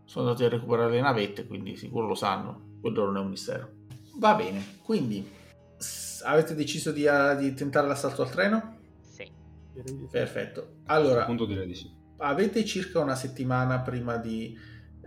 sono 0.05 0.29
andati 0.29 0.45
a 0.45 0.49
recuperare 0.49 0.91
le 0.91 1.01
navette, 1.01 1.45
quindi 1.45 1.75
sicuro 1.75 2.07
lo 2.07 2.15
sanno. 2.15 2.77
Quello 2.79 3.03
non 3.03 3.17
è 3.17 3.19
un 3.19 3.27
mistero. 3.31 3.69
Va 4.17 4.33
bene, 4.33 4.77
quindi 4.81 5.29
s- 5.77 6.21
avete 6.23 6.55
deciso 6.55 6.93
di, 6.93 7.03
eh, 7.03 7.35
di 7.37 7.53
tentare 7.53 7.87
l'assalto 7.87 8.21
al 8.21 8.29
treno? 8.29 8.77
Sì. 9.01 9.29
Perfetto. 10.09 10.77
Allora, 10.85 11.25
di 11.25 11.75
sì. 11.75 11.93
avete 12.19 12.63
circa 12.63 13.01
una 13.01 13.15
settimana 13.15 13.81
prima 13.81 14.15
di, 14.15 14.57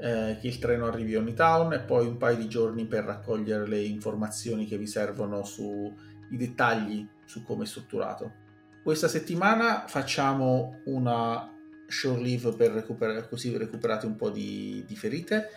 eh, 0.01 0.39
che 0.41 0.47
il 0.47 0.59
treno 0.59 0.87
arrivi 0.87 1.15
a 1.15 1.23
Town 1.35 1.73
e 1.73 1.81
poi 1.81 2.07
un 2.07 2.17
paio 2.17 2.37
di 2.37 2.49
giorni 2.49 2.87
per 2.87 3.05
raccogliere 3.05 3.67
le 3.67 3.81
informazioni 3.81 4.67
che 4.67 4.79
vi 4.79 4.87
servono 4.87 5.45
sui 5.45 5.93
dettagli 6.31 7.07
su 7.25 7.43
come 7.43 7.65
è 7.65 7.67
strutturato. 7.67 8.47
Questa 8.83 9.09
settimana 9.09 9.85
facciamo 9.87 10.81
una 10.85 11.53
shore 11.87 12.21
leave 12.21 12.53
per 12.53 12.73
recuperare, 12.73 13.29
così 13.29 13.57
recuperate 13.57 14.07
un 14.07 14.17
po' 14.17 14.31
di, 14.31 14.85
di 14.87 14.97
ferite. 14.97 15.49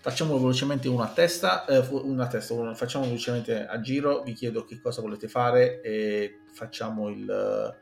Facciamo 0.00 0.38
velocemente 0.38 0.88
una 0.88 1.08
testa, 1.08 1.64
eh, 1.64 1.86
una 1.90 2.28
testa, 2.28 2.54
una- 2.54 2.74
facciamo 2.74 3.04
velocemente 3.04 3.66
a 3.66 3.80
giro, 3.80 4.22
vi 4.22 4.32
chiedo 4.32 4.64
che 4.64 4.80
cosa 4.80 5.00
volete 5.00 5.28
fare 5.28 5.80
e 5.80 6.40
facciamo 6.52 7.08
il 7.08 7.76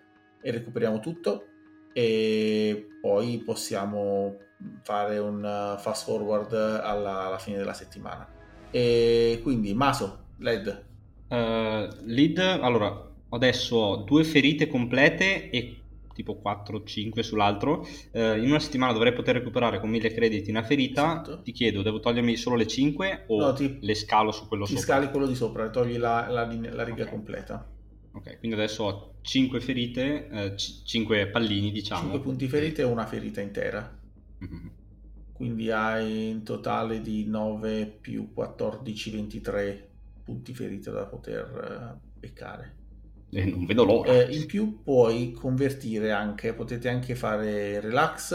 e 0.46 0.52
recuperiamo 0.52 1.00
tutto 1.00 1.48
e 1.92 2.86
poi 3.00 3.42
possiamo 3.44 4.36
fare 4.82 5.18
un 5.18 5.42
uh, 5.44 5.78
fast 5.80 6.04
forward 6.04 6.52
alla, 6.52 7.26
alla 7.26 7.38
fine 7.38 7.56
della 7.58 7.74
settimana. 7.74 8.26
E 8.70 9.40
quindi 9.42 9.74
Maso, 9.74 10.24
LED, 10.38 10.84
Eh, 11.28 11.88
lead, 12.04 12.38
allora, 12.38 13.10
adesso 13.30 13.76
ho 13.76 13.96
due 14.04 14.22
ferite 14.24 14.68
complete 14.68 15.50
e 15.50 15.80
tipo 16.14 16.40
4-5 16.42 17.20
sull'altro. 17.20 17.86
Eh, 18.12 18.38
in 18.38 18.48
una 18.48 18.58
settimana 18.58 18.92
dovrei 18.92 19.12
poter 19.12 19.34
recuperare 19.36 19.80
con 19.80 19.90
1000 19.90 20.12
crediti 20.14 20.50
una 20.50 20.62
ferita. 20.62 21.02
Esatto. 21.22 21.42
Ti 21.42 21.52
chiedo, 21.52 21.82
devo 21.82 22.00
togliermi 22.00 22.36
solo 22.36 22.56
le 22.56 22.66
5 22.66 23.24
o 23.28 23.38
No, 23.38 23.52
ti- 23.52 23.78
le 23.80 23.94
scalo 23.94 24.32
su 24.32 24.46
quello 24.48 24.64
ti 24.64 24.76
sopra? 24.76 24.86
scali 24.86 25.10
quello 25.10 25.26
di 25.26 25.34
sopra 25.34 25.68
togli 25.68 25.98
la, 25.98 26.28
la 26.30 26.44
linea- 26.44 26.74
la 26.74 26.84
riga 26.84 27.04
Ok. 27.04 27.10
completa. 27.10 27.66
Ok, 28.12 28.38
quindi 28.38 28.56
adesso 28.56 28.84
ho 28.84 29.14
5 29.20 29.60
ferite, 29.60 30.54
5 30.84 31.26
pallini 31.26 31.70
diciamo. 31.70 32.00
5 32.02 32.20
punti 32.20 32.48
ferite 32.48 32.80
e 32.80 32.84
una 32.84 33.04
ferita 33.04 33.42
intera. 33.42 33.98
Mhm. 34.40 34.70
Quindi 35.32 35.70
hai 35.70 36.30
in 36.30 36.42
totale 36.44 37.00
di 37.02 37.26
9 37.26 37.86
più 37.86 38.32
14, 38.32 39.10
23 39.10 39.90
punti 40.22 40.54
ferite 40.54 40.90
da 40.90 41.06
poter 41.06 41.98
eh, 42.00 42.18
beccare. 42.18 42.74
E 43.30 43.44
non 43.44 43.66
vedo 43.66 43.84
l'ora. 43.84 44.12
Eh, 44.12 44.34
in 44.34 44.46
più 44.46 44.82
puoi 44.82 45.32
convertire 45.32 46.12
anche, 46.12 46.54
potete 46.54 46.88
anche 46.88 47.14
fare 47.14 47.80
relax, 47.80 48.32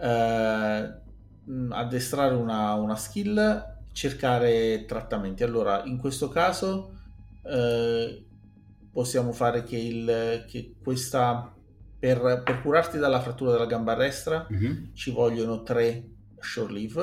eh, 0.00 1.00
mh, 1.44 1.72
addestrare 1.72 2.34
una, 2.34 2.74
una 2.74 2.96
skill, 2.96 3.84
cercare 3.92 4.84
trattamenti. 4.86 5.44
Allora, 5.44 5.84
in 5.84 5.98
questo 5.98 6.28
caso 6.28 6.92
eh, 7.42 8.26
possiamo 8.90 9.32
fare 9.32 9.62
che, 9.64 9.76
il, 9.76 10.44
che 10.48 10.74
questa, 10.82 11.55
per, 11.98 12.42
per 12.44 12.60
curarti 12.62 12.98
dalla 12.98 13.20
frattura 13.20 13.52
della 13.52 13.66
gamba 13.66 13.94
destra, 13.94 14.46
Mhm. 14.48 14.90
ci 14.94 15.10
vogliono 15.10 15.62
3 15.62 16.04
shore 16.38 16.72
leave. 16.72 17.02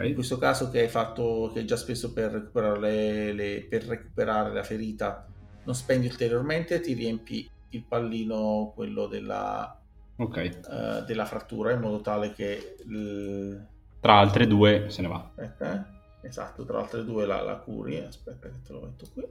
In 0.00 0.12
Ok, 0.12 0.12
questo 0.14 0.38
caso 0.38 0.70
che 0.70 0.80
hai 0.80 0.88
fatto, 0.88 1.50
che 1.52 1.60
hai 1.60 1.66
già 1.66 1.76
speso 1.76 2.12
per 2.12 2.32
recuperare, 2.32 2.78
le- 2.80 3.32
le- 3.32 3.66
per 3.68 3.84
recuperare 3.84 4.52
la 4.52 4.62
ferita, 4.62 5.26
non 5.64 5.74
spendi 5.74 6.06
ulteriormente, 6.06 6.80
ti 6.80 6.92
riempi 6.94 7.50
il 7.70 7.84
pallino, 7.86 8.72
quello 8.74 9.06
della, 9.06 9.78
ok. 10.16 10.36
eh, 10.36 11.04
della 11.06 11.24
frattura, 11.26 11.72
in 11.72 11.80
modo 11.80 12.00
tale 12.00 12.32
che... 12.32 12.76
il- 12.86 13.66
Tra 14.00 14.18
altre 14.18 14.46
due 14.46 14.88
se 14.88 15.02
ne 15.02 15.08
va. 15.08 15.30
aspetta, 15.34 15.74
eh. 15.74 15.94
Esatto, 16.28 16.64
tra 16.64 16.78
altre 16.80 17.04
due 17.04 17.24
la, 17.26 17.40
la 17.42 17.56
curi, 17.58 17.98
aspetta 17.98 18.48
che 18.48 18.60
te 18.62 18.72
lo 18.72 18.80
metto 18.80 19.06
qui. 19.12 19.24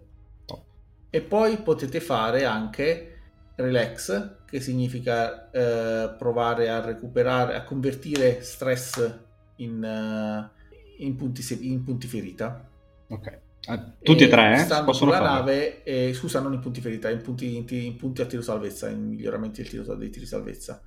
Top. 0.45 0.63
E 1.09 1.21
poi 1.21 1.57
potete 1.57 1.99
fare 1.99 2.45
anche 2.45 3.14
relax, 3.55 4.37
che 4.45 4.59
significa 4.59 5.49
eh, 5.51 6.15
provare 6.17 6.69
a 6.69 6.81
recuperare, 6.81 7.55
a 7.55 7.63
convertire 7.63 8.41
stress 8.41 9.19
in, 9.57 9.83
eh, 9.83 11.03
in 11.03 11.15
punti, 11.15 11.43
in 11.71 11.83
punti 11.83 12.07
ferita. 12.07 12.69
Ok. 13.07 13.39
Eh, 13.67 13.81
tutti 14.03 14.25
e 14.25 14.27
tre, 14.27 14.61
eh? 14.61 14.65
Possono 14.67 14.93
sulla 14.93 15.17
farlo. 15.17 15.27
nave, 15.27 15.83
eh, 15.83 16.13
scusa, 16.13 16.39
non 16.39 16.53
in 16.53 16.59
punti 16.59 16.81
ferita, 16.81 17.09
in 17.09 17.21
punti, 17.21 17.55
in, 17.55 17.65
in 17.67 17.95
punti 17.95 18.21
a 18.21 18.25
tiro 18.25 18.41
salvezza, 18.41 18.89
in 18.89 19.07
miglioramenti 19.07 19.61
del 19.61 19.71
tiro, 19.71 19.95
dei 19.95 20.09
tiri 20.09 20.25
salvezza. 20.25 20.81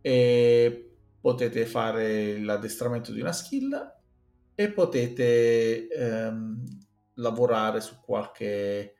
E 0.00 0.90
potete 1.20 1.64
fare 1.66 2.40
l'addestramento 2.40 3.12
di 3.12 3.20
una 3.20 3.32
skill 3.32 3.94
e 4.54 4.70
potete 4.70 5.86
ehm, 5.88 6.64
lavorare 7.14 7.80
su 7.80 8.00
qualche 8.04 8.94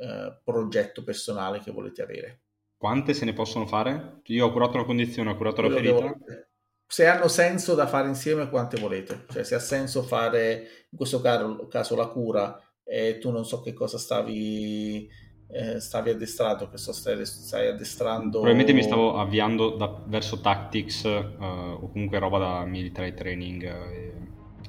eh, 0.00 0.40
progetto 0.42 1.04
personale 1.04 1.60
che 1.60 1.70
volete 1.70 2.02
avere. 2.02 2.40
Quante 2.76 3.12
se 3.12 3.26
ne 3.26 3.34
possono 3.34 3.66
fare? 3.66 4.22
Io 4.24 4.46
ho 4.46 4.52
curato 4.52 4.78
la 4.78 4.84
condizione, 4.84 5.30
ho 5.30 5.36
curato 5.36 5.60
la 5.60 5.68
Quello 5.68 5.98
che 5.98 5.98
ferita. 5.98 6.46
Se 6.86 7.06
hanno 7.06 7.28
senso 7.28 7.74
da 7.74 7.86
fare 7.86 8.08
insieme, 8.08 8.48
quante 8.48 8.80
volete? 8.80 9.26
Cioè, 9.30 9.44
se 9.44 9.54
ha 9.54 9.60
senso 9.60 10.02
fare 10.02 10.66
in 10.90 10.96
questo 10.96 11.20
caso, 11.20 11.68
caso 11.68 11.94
la 11.94 12.06
cura 12.06 12.58
e 12.82 13.18
tu 13.18 13.30
non 13.30 13.44
so 13.44 13.60
che 13.60 13.74
cosa 13.74 13.98
stavi, 13.98 15.08
eh, 15.48 15.78
stavi 15.78 16.10
addestrato, 16.10 16.70
che 16.70 16.78
so, 16.78 16.92
stai, 16.92 17.24
stai 17.26 17.68
addestrando. 17.68 18.40
Probabilmente 18.40 18.72
mi 18.72 18.82
stavo 18.82 19.18
avviando 19.18 19.76
da- 19.76 20.02
verso 20.06 20.40
tactics 20.40 21.04
eh, 21.04 21.36
o 21.38 21.90
comunque 21.90 22.18
roba 22.18 22.38
da 22.38 22.64
military 22.64 23.12
training 23.12 23.62
eh, 23.62 23.68
e, 23.68 24.14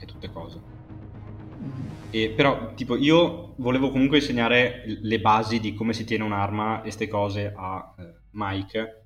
e 0.01 0.05
tutte 0.05 0.29
cose. 0.29 0.80
E, 2.11 2.29
però, 2.31 2.73
tipo, 2.73 2.97
io 2.97 3.53
volevo 3.57 3.89
comunque 3.89 4.17
insegnare 4.17 4.83
le 4.85 5.19
basi 5.21 5.59
di 5.59 5.73
come 5.73 5.93
si 5.93 6.03
tiene 6.03 6.25
un'arma 6.25 6.81
e 6.83 6.91
ste 6.91 7.07
cose 7.07 7.53
a 7.55 7.95
eh, 7.97 8.13
Mike. 8.31 9.05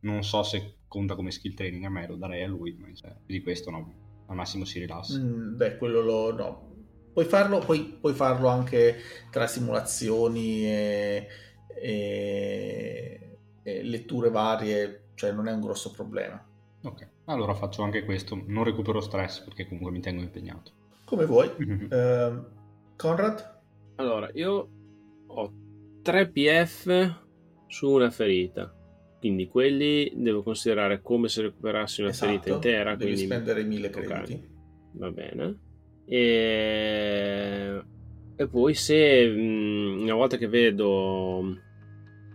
Non 0.00 0.22
so 0.22 0.42
se 0.42 0.76
conta 0.86 1.16
come 1.16 1.32
skill 1.32 1.54
training, 1.54 1.84
a 1.84 1.88
me 1.88 2.06
lo 2.06 2.14
darei 2.16 2.44
a 2.44 2.46
lui, 2.46 2.76
ma 2.78 2.86
cioè, 2.94 3.12
di 3.26 3.42
questo 3.42 3.70
no. 3.70 4.02
Al 4.26 4.36
massimo 4.36 4.64
si 4.64 4.78
rilassa. 4.78 5.18
Mm, 5.18 5.56
beh, 5.56 5.76
quello 5.76 6.00
lo, 6.00 6.32
no. 6.32 6.72
Puoi 7.12 7.24
farlo, 7.24 7.58
puoi, 7.58 7.96
puoi 8.00 8.14
farlo 8.14 8.48
anche 8.48 8.96
tra 9.30 9.46
simulazioni 9.46 10.64
e, 10.66 11.28
e- 11.76 13.38
e 13.62 13.82
letture 13.82 14.30
varie, 14.30 15.10
cioè 15.14 15.32
non 15.32 15.48
è 15.48 15.52
un 15.52 15.60
grosso 15.60 15.90
problema. 15.90 16.42
Ok, 16.82 17.08
allora 17.24 17.54
faccio 17.54 17.82
anche 17.82 18.04
questo. 18.04 18.40
Non 18.46 18.64
recupero 18.64 19.00
stress 19.00 19.40
perché 19.40 19.66
comunque 19.66 19.90
mi 19.90 20.00
tengo 20.00 20.22
impegnato. 20.22 20.82
Come 21.04 21.26
vuoi. 21.26 21.50
Ehm, 21.90 22.46
Conrad? 22.96 23.60
Allora, 23.96 24.30
io 24.34 24.68
ho 25.26 25.52
3 26.02 26.28
PF 26.30 27.14
su 27.66 27.90
una 27.90 28.10
ferita. 28.10 28.74
Quindi 29.18 29.48
quelli 29.48 30.12
devo 30.16 30.42
considerare 30.42 31.00
come 31.00 31.28
se 31.28 31.42
recuperassi 31.42 32.02
una 32.02 32.12
ferita 32.12 32.48
Esatto, 32.48 32.54
intera. 32.54 32.90
Devi 32.94 33.12
quindi 33.12 33.24
spendere 33.24 33.62
mille 33.64 33.86
Ok. 33.86 33.92
crediti. 33.92 34.48
Va 34.92 35.10
bene. 35.10 35.58
E, 36.06 37.82
e 38.36 38.48
poi 38.48 38.74
se 38.74 39.26
mh, 39.26 40.02
una 40.02 40.14
volta 40.14 40.36
che 40.36 40.46
vedo 40.48 41.56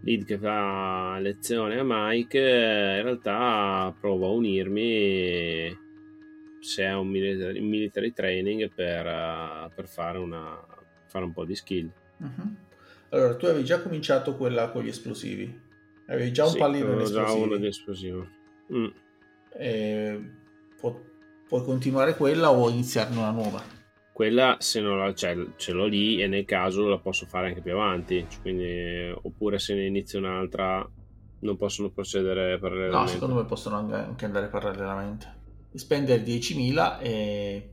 Lid 0.02 0.26
che 0.26 0.38
fa 0.40 1.20
lezione 1.20 1.78
a 1.78 1.84
Mike, 1.86 2.40
eh, 2.40 2.98
in 2.98 3.04
realtà 3.04 3.96
provo 4.00 4.28
a 4.28 4.32
unirmi 4.32 5.78
se 6.60 6.84
è 6.84 6.94
un 6.94 7.08
military, 7.08 7.60
military 7.60 8.12
training 8.14 8.70
per, 8.74 9.06
eh, 9.06 9.70
per 9.74 9.88
fare, 9.88 10.18
una, 10.18 10.60
fare 11.08 11.26
un 11.26 11.34
po' 11.34 11.46
di 11.46 11.56
skill. 11.56 11.90
Mhm. 12.18 12.56
Allora, 13.10 13.36
tu 13.36 13.46
avevi 13.46 13.64
già 13.66 13.82
cominciato 13.82 14.36
quella 14.36 14.70
con 14.70 14.84
gli 14.84 14.88
esplosivi. 14.90 15.68
Avevi 16.08 16.32
già 16.32 16.44
un 16.46 16.52
Sì, 16.52 16.58
pallino 16.58 16.86
in 16.86 16.92
avevo 16.94 17.10
già 17.12 17.22
esplosivi. 17.24 17.48
uno 17.48 17.58
di 17.58 17.68
esplosivo. 17.68 18.28
Mm. 18.74 18.88
Eh, 19.58 20.32
pu- 20.80 21.02
puoi 21.48 21.64
continuare 21.64 22.16
quella 22.16 22.52
o 22.52 22.70
iniziarne 22.70 23.18
una 23.18 23.32
nuova. 23.32 23.78
quella 24.12 24.58
se 24.60 24.82
non 24.82 24.98
la, 25.00 25.14
cioè, 25.14 25.34
ce 25.56 25.72
l'ho 25.72 25.86
lì 25.86 26.22
e 26.22 26.28
nel 26.28 26.44
caso 26.44 26.90
la 26.90 26.98
posso 27.00 27.26
fare 27.26 27.48
anche 27.48 27.62
più 27.62 27.72
avanti. 27.72 28.28
Quindi, 28.42 29.10
oppure 29.22 29.60
se 29.60 29.74
ne 29.76 29.86
inizia 29.86 30.20
un'altra 30.20 30.86
non 31.40 31.56
possono 31.56 31.90
procedere 31.90 32.60
parallelamente. 32.60 32.98
No, 33.06 33.08
secondo 33.08 33.36
me 33.36 33.46
possono 33.46 33.78
anche 33.78 34.26
andare 34.26 34.48
parallelamente. 34.48 35.38
Spendere 35.74 36.24
10.000 36.24 37.00
e 37.02 37.70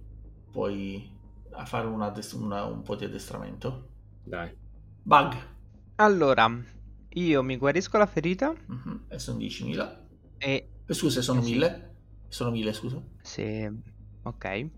poi 0.50 1.10
a 1.50 1.64
fare 1.64 1.86
una, 1.86 2.12
una, 2.34 2.64
un 2.64 2.82
po' 2.82 2.96
di 2.96 3.04
addestramento. 3.04 3.88
Dai. 4.22 4.54
Bug. 5.02 5.34
Allora, 5.96 6.62
io 7.08 7.42
mi 7.42 7.56
guarisco 7.56 7.96
la 7.98 8.06
ferita. 8.06 8.52
Mm-hmm. 8.52 8.96
E 9.08 9.18
sono 9.18 9.38
10.000. 9.38 9.96
E... 10.38 10.68
Eh, 10.84 10.94
scusa, 10.94 11.22
sono 11.22 11.40
eh, 11.40 11.44
1.000. 11.44 11.74
Sì. 11.74 11.82
Sono 12.28 12.50
1.000, 12.50 12.72
scusa. 12.72 13.02
Sì, 13.22 13.70
ok. 14.22 14.68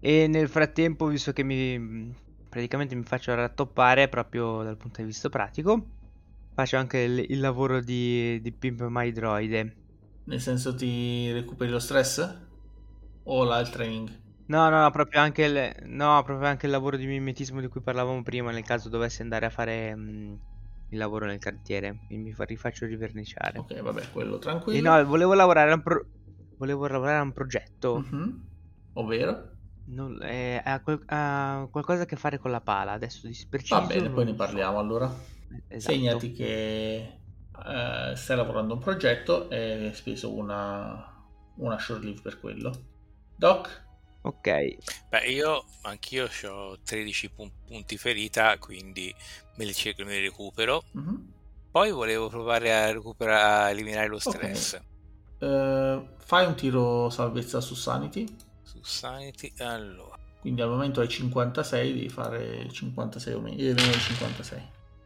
E 0.00 0.26
nel 0.26 0.48
frattempo, 0.48 1.06
visto 1.06 1.32
che 1.32 1.42
mi 1.42 2.12
praticamente 2.54 2.94
mi 2.94 3.02
faccio 3.02 3.34
rattoppare 3.34 4.08
proprio 4.08 4.62
dal 4.62 4.76
punto 4.76 5.00
di 5.00 5.08
vista 5.08 5.28
pratico, 5.28 5.86
faccio 6.54 6.76
anche 6.76 6.98
il, 6.98 7.26
il 7.30 7.40
lavoro 7.40 7.80
di, 7.80 8.40
di 8.40 8.52
Pimp 8.52 8.86
My 8.88 9.10
Droide. 9.10 9.76
Nel 10.26 10.40
senso 10.40 10.72
ti 10.72 11.32
recuperi 11.32 11.72
lo 11.72 11.80
stress? 11.80 12.38
O 13.24 13.44
la, 13.44 13.58
il 13.60 13.68
training? 13.70 14.08
No, 14.46 14.68
no, 14.68 14.90
proprio 14.90 15.20
anche 15.22 15.42
il, 15.44 15.74
no, 15.86 16.22
proprio 16.22 16.48
anche 16.48 16.66
il 16.66 16.72
lavoro 16.72 16.96
di 16.98 17.06
mimetismo 17.06 17.60
di 17.60 17.68
cui 17.68 17.80
parlavamo 17.80 18.22
prima, 18.22 18.50
nel 18.50 18.62
caso 18.64 18.90
dovessi 18.90 19.22
andare 19.22 19.46
a 19.46 19.50
fare 19.50 19.94
mh, 19.94 20.40
il 20.90 20.98
lavoro 20.98 21.24
nel 21.26 21.38
cantiere, 21.38 22.04
mi 22.08 22.32
fa, 22.32 22.44
rifaccio 22.44 22.84
riverniciare. 22.84 23.58
Ok, 23.60 23.80
vabbè, 23.80 24.10
quello 24.12 24.38
tranquillo. 24.38 24.78
E 24.78 24.82
no, 24.82 25.04
volevo 25.06 25.32
lavorare 25.34 25.70
a 25.70 25.74
un, 25.74 25.82
pro- 25.82 26.06
volevo 26.56 26.86
lavorare 26.86 27.18
a 27.18 27.22
un 27.22 27.32
progetto. 27.32 28.02
Mm-hmm. 28.02 28.30
Ovvero? 28.94 29.34
Non, 29.86 30.18
eh, 30.22 30.60
ha, 30.64 30.80
quel- 30.82 31.02
ha 31.06 31.68
qualcosa 31.70 32.02
a 32.02 32.06
che 32.06 32.16
fare 32.16 32.38
con 32.38 32.50
la 32.50 32.60
pala, 32.62 32.92
adesso 32.92 33.26
di 33.26 33.36
preciso. 33.48 33.80
Va 33.80 33.80
bene, 33.86 34.10
poi 34.10 34.24
ne 34.26 34.34
parliamo 34.34 34.78
allora. 34.78 35.12
Esatto. 35.68 35.86
Segnati 35.86 36.32
che 36.32 36.96
eh, 37.66 38.12
stai 38.16 38.36
lavorando 38.36 38.74
a 38.74 38.76
un 38.76 38.82
progetto 38.82 39.50
e 39.50 39.86
hai 39.86 39.94
speso 39.94 40.34
una, 40.34 41.26
una 41.56 41.78
short 41.78 42.02
leave 42.04 42.20
per 42.22 42.38
quello. 42.40 42.72
Doc? 43.44 43.82
Ok, 44.22 44.76
Beh, 45.10 45.26
io 45.26 45.66
anch'io 45.82 46.30
ho 46.48 46.78
13 46.82 47.28
pun- 47.28 47.52
punti 47.66 47.98
ferita, 47.98 48.56
quindi 48.56 49.14
me 49.56 49.66
li 49.66 49.74
cerco 49.74 50.02
me 50.04 50.14
li 50.14 50.22
recupero. 50.22 50.82
Mhm. 50.92 51.32
Poi 51.70 51.90
volevo 51.90 52.28
provare 52.28 52.72
a 52.72 52.90
recuperare, 52.90 53.64
a 53.66 53.70
eliminare 53.70 54.08
lo 54.08 54.18
stress. 54.18 54.80
Eh, 55.38 56.08
fai 56.16 56.46
un 56.46 56.54
tiro 56.54 57.10
salvezza 57.10 57.60
su 57.60 57.74
Sanity. 57.74 58.24
Su 58.62 58.80
Sanity, 58.82 59.52
allora, 59.58 60.16
Quindi 60.40 60.62
al 60.62 60.70
momento 60.70 61.02
hai 61.02 61.08
56, 61.08 61.92
devi 61.92 62.08
fare 62.08 62.66
56 62.70 63.34
o 63.34 63.40
meno, 63.40 63.56
devi 63.56 63.78
avere 63.78 63.98
56. 63.98 64.62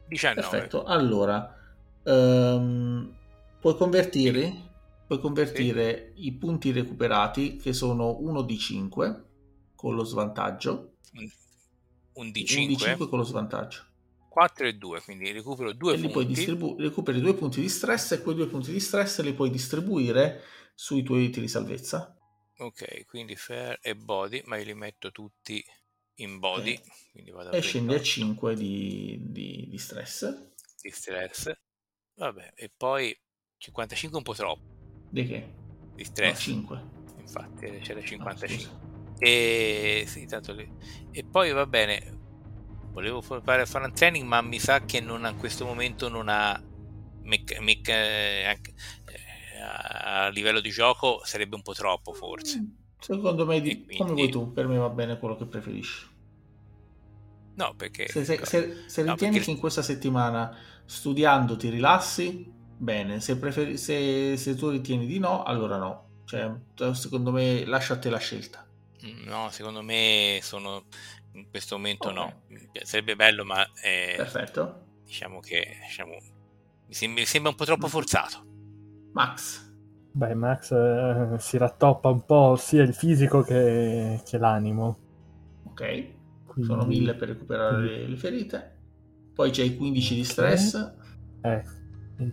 19. 0.06 0.48
Perfetto. 0.48 0.84
Allora, 0.84 1.56
ehm, 2.04 3.12
puoi 3.60 3.76
convertire, 3.76 4.67
puoi 5.08 5.20
convertire 5.20 6.12
i 6.16 6.34
punti 6.34 6.70
recuperati 6.70 7.56
che 7.56 7.72
sono 7.72 8.18
1 8.20 8.42
di 8.42 8.58
5 8.58 9.24
con 9.74 9.94
lo 9.94 10.04
svantaggio. 10.04 10.96
Un, 11.14 11.22
un 12.12 12.26
1 12.26 12.30
di 12.30 12.42
D5, 12.44 12.76
5 12.76 13.08
con 13.08 13.18
lo 13.18 13.24
svantaggio. 13.24 13.86
4 14.28 14.66
e 14.66 14.74
2, 14.74 15.00
quindi 15.00 15.32
recupero 15.32 15.72
2 15.72 15.94
e 15.94 15.98
punti. 15.98 16.26
distribu- 16.26 16.78
recuperi 16.78 17.20
due 17.20 17.34
punti 17.34 17.62
di 17.62 17.70
stress 17.70 18.12
e 18.12 18.20
quei 18.22 18.36
due 18.36 18.48
punti 18.48 18.70
di 18.70 18.78
stress 18.80 19.20
li 19.22 19.32
puoi 19.32 19.48
distribuire 19.50 20.42
sui 20.74 21.02
tuoi 21.02 21.30
tiri 21.30 21.48
salvezza. 21.48 22.14
Ok, 22.58 23.06
quindi 23.06 23.34
fair 23.34 23.78
e 23.80 23.96
body, 23.96 24.42
ma 24.44 24.58
io 24.58 24.64
li 24.64 24.74
metto 24.74 25.10
tutti 25.10 25.64
in 26.16 26.38
body, 26.38 26.74
Ok. 26.74 27.10
quindi 27.12 27.30
vado 27.30 27.48
a 27.48 27.56
E 27.56 27.60
scendi 27.62 27.94
a 27.94 27.98
28 27.98 28.04
5 28.04 28.54
di, 28.56 29.18
di- 29.22 29.66
di 29.70 29.78
stress. 29.78 30.50
di 30.82 30.90
stress. 30.90 31.50
Vabbè, 32.16 32.52
e 32.54 32.70
poi 32.76 33.16
55 33.56 34.18
un 34.18 34.24
po' 34.24 34.34
troppo 34.34 34.76
Di 35.10 35.26
che? 35.26 35.52
di 35.94 36.02
No, 36.02 36.08
stress, 36.08 36.40
5. 36.40 36.82
infatti 37.20 37.64
eh, 37.64 37.78
c'era 37.80 37.98
Ah, 38.00 38.02
55. 38.04 38.48
scusa. 38.48 38.80
e 39.18 40.04
sì, 40.06 40.26
tanto 40.26 40.52
lì. 40.52 40.70
E 41.10 41.24
poi 41.24 41.50
va 41.52 41.66
bene, 41.66 42.16
volevo 42.92 43.20
fare, 43.20 43.66
fare 43.66 43.84
un 43.86 43.92
training, 43.92 44.24
ma 44.26 44.40
mi 44.42 44.58
sa 44.58 44.80
che 44.84 45.00
non, 45.00 45.24
a 45.24 45.34
questo 45.34 45.64
momento 45.64 46.08
non 46.08 46.28
ha 46.28 46.60
mecc- 47.22 47.58
mecc- 47.60 47.88
eh, 47.88 48.44
anche- 48.44 48.74
eh, 49.06 49.60
a 49.60 50.28
livello 50.28 50.60
di 50.60 50.70
gioco 50.70 51.20
sarebbe 51.24 51.56
un 51.56 51.62
po' 51.62 51.72
troppo 51.72 52.12
forse. 52.12 52.64
Secondo 53.00 53.44
me, 53.46 53.60
di- 53.60 53.76
quindi- 53.84 53.96
come 53.96 54.12
vuoi 54.12 54.28
tu, 54.30 54.52
per 54.52 54.66
me 54.68 54.76
va 54.76 54.88
bene 54.90 55.18
quello 55.18 55.36
che 55.36 55.46
preferisci. 55.46 56.06
No, 57.56 57.74
perché 57.76 58.06
Se, 58.08 58.24
se- 58.24 58.44
se- 58.44 58.84
se 58.86 59.02
no, 59.02 59.12
ritieni 59.12 59.32
perché- 59.34 59.46
che 59.46 59.50
in 59.50 59.58
questa 59.58 59.82
settimana 59.82 60.56
studiando 60.84 61.56
ti 61.56 61.68
rilassi, 61.70 62.52
bene. 62.78 63.20
Se, 63.20 63.36
preferi- 63.38 63.76
se, 63.76 64.36
se 64.36 64.54
tu 64.54 64.70
ritieni 64.70 65.06
di 65.06 65.18
no, 65.18 65.42
allora 65.42 65.76
no. 65.78 66.06
Cioè, 66.24 66.50
secondo 66.94 67.30
me, 67.32 67.64
lascia 67.64 67.94
a 67.94 67.98
te 67.98 68.10
la 68.10 68.18
scelta. 68.18 68.66
Mm, 69.04 69.26
No, 69.28 69.48
secondo 69.50 69.82
me 69.82 70.40
sono 70.42 70.84
in 71.32 71.48
questo 71.50 71.76
momento 71.76 72.08
Ok. 72.08 72.14
no. 72.14 72.42
Sarebbe 72.82 73.16
bello, 73.16 73.44
ma 73.44 73.64
eh, 73.82 74.14
Perfetto. 74.16 74.86
diciamo 75.04 75.40
che 75.40 75.78
diciamo, 75.86 76.12
mi, 76.86 76.94
sem- 76.94 77.12
mi 77.12 77.24
sembra 77.24 77.50
un 77.50 77.56
po' 77.56 77.64
troppo 77.64 77.88
forzato. 77.88 78.44
Max. 79.12 79.66
Beh, 80.12 80.34
Max 80.34 80.72
eh, 80.72 81.36
si 81.38 81.56
rattoppa 81.58 82.08
un 82.08 82.24
po' 82.24 82.56
sia 82.56 82.82
il 82.82 82.94
fisico 82.94 83.42
che, 83.42 84.20
che 84.24 84.38
l'animo. 84.38 84.98
Ok. 85.64 85.82
Quindi, 86.46 86.64
Sono 86.66 86.84
1000 86.84 87.14
per 87.14 87.28
recuperare 87.28 87.80
le, 87.82 88.08
le 88.08 88.16
ferite. 88.16 88.76
Poi 89.34 89.50
c'hai 89.50 89.76
15 89.76 90.14
di 90.14 90.24
stress. 90.24 90.74
Eh, 91.42 91.62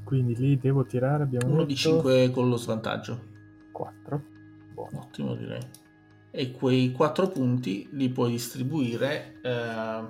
quindi 0.03 0.35
lì 0.35 0.57
devo 0.57 0.83
tirare, 0.85 1.23
abbiamo 1.23 1.51
Uno 1.53 1.63
di 1.63 1.73
detto 1.75 1.89
5 1.89 2.31
con 2.31 2.49
lo 2.49 2.57
svantaggio. 2.57 3.19
4. 3.71 4.23
Buono. 4.73 4.99
Ottimo 4.99 5.35
direi. 5.35 5.61
E 6.31 6.51
quei 6.51 6.91
4 6.91 7.29
punti 7.29 7.87
li 7.91 8.09
puoi 8.09 8.31
distribuire 8.31 9.39
eh, 9.41 10.03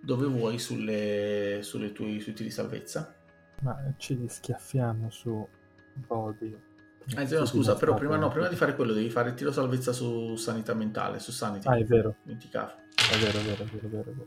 dove 0.00 0.26
vuoi 0.26 0.58
sulle, 0.58 1.60
sulle 1.62 1.92
tue, 1.92 2.18
sui 2.20 2.32
tiri 2.32 2.50
salvezza. 2.50 3.14
Ma 3.60 3.76
ci 3.96 4.16
li 4.16 4.28
schiaffiamo 4.28 5.10
su 5.10 5.46
body. 6.06 6.56
Ah, 7.14 7.24
no, 7.24 7.44
scusa, 7.46 7.74
però 7.74 7.94
prima, 7.94 8.16
no, 8.16 8.28
prima 8.28 8.48
di 8.48 8.56
fare 8.56 8.74
quello 8.74 8.92
devi 8.92 9.08
fare 9.08 9.30
il 9.30 9.34
tiro 9.34 9.50
salvezza 9.50 9.92
su 9.92 10.36
sanità 10.36 10.74
mentale, 10.74 11.18
su 11.20 11.32
sanity. 11.32 11.66
Ah, 11.68 11.76
è 11.76 11.84
vero, 11.84 12.16
Dimenticavo. 12.22 12.70
è 13.12 13.16
vero, 13.18 13.38
è 13.38 13.42
vero, 13.42 13.64
è 13.64 13.66
vero, 13.66 13.86
è 13.86 13.88
vero. 13.88 14.10
è 14.10 14.14
vero. 14.14 14.26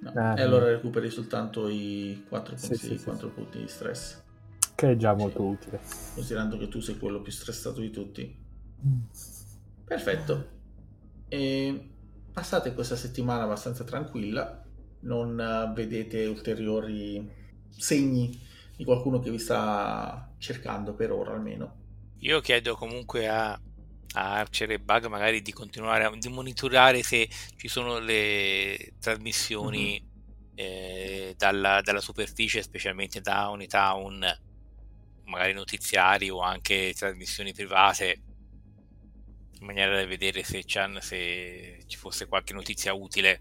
No. 0.00 0.12
Ah, 0.14 0.38
e 0.38 0.42
allora 0.42 0.64
recuperi 0.66 1.10
soltanto 1.10 1.68
i 1.68 2.24
4 2.28 2.56
Sì, 2.56 2.68
punti, 2.68 2.86
sì, 2.86 2.98
sì, 2.98 3.04
quattro 3.04 3.28
punti 3.28 3.58
di 3.58 3.68
stress. 3.68 4.20
Che 4.74 4.90
è 4.90 4.96
già 4.96 5.14
molto 5.14 5.42
utile. 5.42 5.80
Considerando 6.14 6.58
che 6.58 6.68
tu 6.68 6.80
sei 6.80 6.98
quello 6.98 7.20
più 7.20 7.32
stressato 7.32 7.80
di 7.80 7.90
tutti. 7.90 8.36
Mm. 8.86 9.00
Perfetto. 9.84 10.48
E 11.28 11.88
passate 12.32 12.74
questa 12.74 12.96
settimana 12.96 13.44
abbastanza 13.44 13.84
tranquilla, 13.84 14.64
non 15.00 15.38
eh, 15.38 15.72
vedete 15.74 16.26
ulteriori 16.26 17.40
segni 17.68 18.38
di 18.76 18.84
qualcuno 18.84 19.20
che 19.20 19.30
vi 19.30 19.38
sta 19.38 20.32
cercando 20.38 20.94
per 20.94 21.12
ora 21.12 21.32
almeno. 21.32 21.80
Io 22.18 22.40
chiedo 22.40 22.74
comunque 22.74 23.28
a, 23.28 23.52
a 23.52 23.60
Archer 24.12 24.70
e 24.70 24.78
Bug 24.78 25.06
magari 25.06 25.42
di 25.42 25.52
continuare 25.52 26.04
a 26.04 26.12
di 26.16 26.28
monitorare 26.28 27.02
se 27.02 27.28
ci 27.56 27.68
sono 27.68 27.98
le 27.98 28.94
trasmissioni 29.00 30.02
eh, 30.54 31.34
dalla, 31.36 31.80
dalla 31.82 32.00
superficie, 32.00 32.62
specialmente 32.62 33.20
da 33.20 33.48
Unitown, 33.48 34.24
magari 35.24 35.52
notiziari 35.52 36.30
o 36.30 36.40
anche 36.40 36.92
trasmissioni 36.96 37.52
private, 37.52 38.20
in 39.60 39.66
maniera 39.66 39.96
da 39.96 40.06
vedere 40.06 40.42
se, 40.42 40.62
se 40.66 41.82
ci 41.86 41.96
fosse 41.96 42.26
qualche 42.26 42.52
notizia 42.52 42.92
utile. 42.92 43.40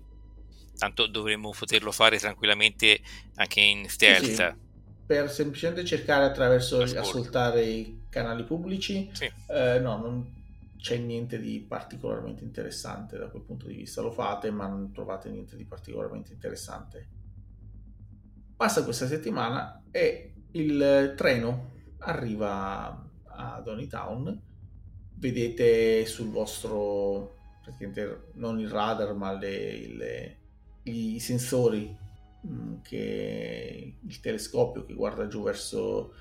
Tanto 0.77 1.07
dovremmo 1.07 1.51
poterlo 1.51 1.91
fare 1.91 2.17
tranquillamente 2.17 3.01
anche 3.35 3.59
in 3.59 3.87
stealth. 3.89 4.25
Sì, 4.25 4.33
sì. 4.35 4.69
Per 5.05 5.29
semplicemente 5.29 5.83
cercare 5.83 6.25
attraverso 6.25 6.81
ascoltare 6.81 7.63
i 7.65 8.05
canali 8.09 8.43
pubblici, 8.43 9.09
Sì. 9.13 9.29
eh, 9.49 9.79
no, 9.79 9.97
non 9.97 10.39
c'è 10.77 10.97
niente 10.97 11.39
di 11.39 11.59
particolarmente 11.59 12.43
interessante 12.43 13.17
da 13.17 13.29
quel 13.29 13.43
punto 13.43 13.67
di 13.67 13.75
vista. 13.75 14.01
Lo 14.01 14.11
fate, 14.11 14.49
ma 14.51 14.67
non 14.67 14.91
trovate 14.93 15.29
niente 15.29 15.55
di 15.55 15.65
particolarmente 15.65 16.33
interessante. 16.33 17.09
Passa 18.55 18.83
questa 18.83 19.05
settimana 19.05 19.83
e 19.91 20.33
il 20.53 21.13
treno 21.15 21.71
arriva 21.99 23.09
a 23.25 23.61
Donnytown. 23.63 24.41
Vedete 25.15 26.05
sul 26.05 26.29
vostro, 26.29 27.35
praticamente 27.63 28.31
non 28.33 28.59
il 28.59 28.69
radar, 28.69 29.13
ma 29.13 29.31
le- 29.33 29.87
le- 29.95 30.37
i 30.83 31.19
sensori 31.19 31.95
mh, 32.41 32.81
che 32.81 33.95
il 34.01 34.19
telescopio 34.19 34.83
che 34.85 34.93
guarda 34.95 35.27
giù 35.27 35.43
verso, 35.43 36.13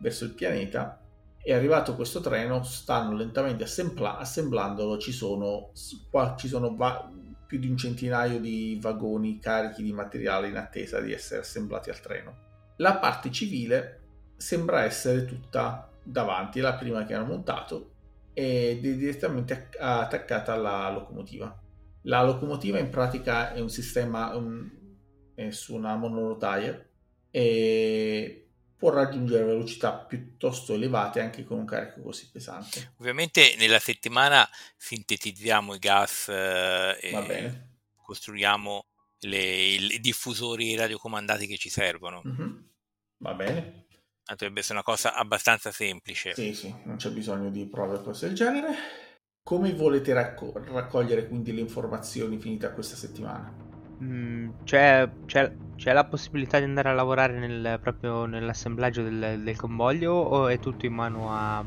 verso 0.00 0.24
il 0.24 0.32
pianeta. 0.34 1.00
È 1.40 1.52
arrivato 1.52 1.94
questo 1.94 2.20
treno, 2.20 2.62
stanno 2.64 3.14
lentamente 3.14 3.62
assembla- 3.64 4.18
assemblandolo. 4.18 4.98
Ci 4.98 5.12
sono, 5.12 5.70
qua, 6.10 6.34
ci 6.36 6.48
sono 6.48 6.74
va- 6.74 7.10
più 7.46 7.58
di 7.58 7.68
un 7.68 7.76
centinaio 7.76 8.40
di 8.40 8.78
vagoni 8.82 9.38
carichi 9.38 9.82
di 9.82 9.92
materiale 9.92 10.48
in 10.48 10.56
attesa 10.56 11.00
di 11.00 11.12
essere 11.12 11.40
assemblati 11.40 11.90
al 11.90 12.00
treno. 12.00 12.46
La 12.78 12.96
parte 12.96 13.30
civile 13.30 14.00
sembra 14.36 14.84
essere 14.84 15.24
tutta 15.24 15.90
davanti, 16.02 16.58
è 16.58 16.62
la 16.62 16.74
prima 16.74 17.04
che 17.04 17.14
hanno 17.14 17.26
montato 17.26 17.92
ed 18.32 18.86
è 18.86 18.94
direttamente 18.94 19.70
attaccata 19.78 20.52
alla 20.52 20.90
locomotiva. 20.90 21.60
La 22.02 22.22
locomotiva 22.22 22.78
in 22.78 22.88
pratica 22.88 23.52
è 23.52 23.60
un 23.60 23.68
sistema 23.68 24.34
un, 24.36 24.70
è 25.34 25.50
su 25.50 25.74
una 25.74 25.96
monorotaia 25.96 26.86
e 27.30 28.48
può 28.76 28.90
raggiungere 28.90 29.44
velocità 29.44 29.92
piuttosto 29.92 30.72
elevate 30.72 31.20
anche 31.20 31.42
con 31.42 31.58
un 31.58 31.64
carico 31.64 32.00
così 32.00 32.30
pesante. 32.30 32.94
Ovviamente 32.98 33.56
nella 33.58 33.80
settimana 33.80 34.48
sintetizziamo 34.76 35.74
i 35.74 35.78
gas 35.78 36.28
eh, 36.28 36.96
e 37.00 37.62
costruiamo 38.02 38.86
le, 39.22 39.38
i 39.38 40.00
diffusori 40.00 40.76
radiocomandati 40.76 41.48
che 41.48 41.56
ci 41.56 41.68
servono. 41.68 42.22
Mm-hmm. 42.24 42.56
Va 43.18 43.34
bene. 43.34 43.86
Dovrebbe 44.24 44.60
essere 44.60 44.74
una 44.74 44.82
cosa 44.82 45.14
abbastanza 45.14 45.70
semplice. 45.70 46.34
Sì, 46.34 46.52
sì, 46.52 46.74
non 46.84 46.96
c'è 46.96 47.10
bisogno 47.10 47.50
di 47.50 47.66
prove 47.66 47.96
o 47.96 48.02
cose 48.02 48.26
del 48.26 48.36
genere. 48.36 48.74
Come 49.42 49.72
volete 49.72 50.12
racco- 50.12 50.52
raccogliere 50.54 51.26
quindi 51.26 51.52
le 51.52 51.60
informazioni 51.60 52.38
finita 52.38 52.72
questa 52.72 52.96
settimana? 52.96 53.50
Mm, 54.02 54.50
c'è, 54.64 55.10
c'è, 55.24 55.50
c'è, 55.74 55.92
la 55.92 56.04
possibilità 56.04 56.58
di 56.58 56.64
andare 56.64 56.90
a 56.90 56.92
lavorare 56.92 57.38
nel, 57.38 57.80
proprio 57.80 58.26
nell'assemblaggio 58.26 59.02
del, 59.02 59.40
del, 59.42 59.56
convoglio 59.56 60.12
o 60.12 60.48
è 60.48 60.58
tutto 60.58 60.86
in 60.86 60.92
mano 60.92 61.32
a, 61.32 61.64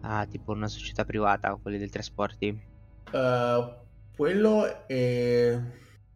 a 0.00 0.26
tipo 0.26 0.52
una 0.52 0.66
società 0.66 1.04
privata, 1.04 1.56
quelli 1.60 1.78
dei 1.78 1.90
trasporti? 1.90 2.48
Uh, 3.12 3.72
quello 4.16 4.86
è, 4.86 5.60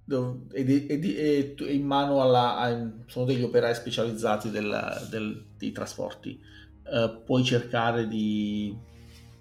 è, 0.08 1.70
in 1.70 1.84
mano 1.84 2.22
alla... 2.22 2.56
A, 2.56 2.90
sono 3.06 3.24
degli 3.24 3.42
operai 3.42 3.74
specializzati 3.74 4.50
del, 4.50 5.06
del, 5.10 5.46
dei 5.56 5.72
trasporti. 5.72 6.40
Uh, 6.84 7.22
puoi 7.24 7.44
cercare 7.44 8.08
di... 8.08 8.76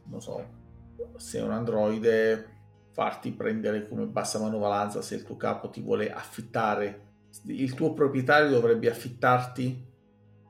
non 0.06 0.22
so, 0.22 0.46
se 1.16 1.40
è 1.40 1.42
un 1.42 1.52
androide 1.52 2.56
farti 2.92 3.32
prendere 3.32 3.88
come 3.88 4.06
bassa 4.06 4.40
manovalanza 4.40 5.04
se 5.04 5.16
il 5.16 5.24
tuo 5.24 5.38
capo 5.38 5.70
ti 5.70 5.82
vuole 5.82 6.12
affittare 6.12 7.06
il 7.46 7.74
tuo 7.76 7.94
proprietario 7.94 8.50
dovrebbe 8.50 8.90
affittarti 8.90 9.86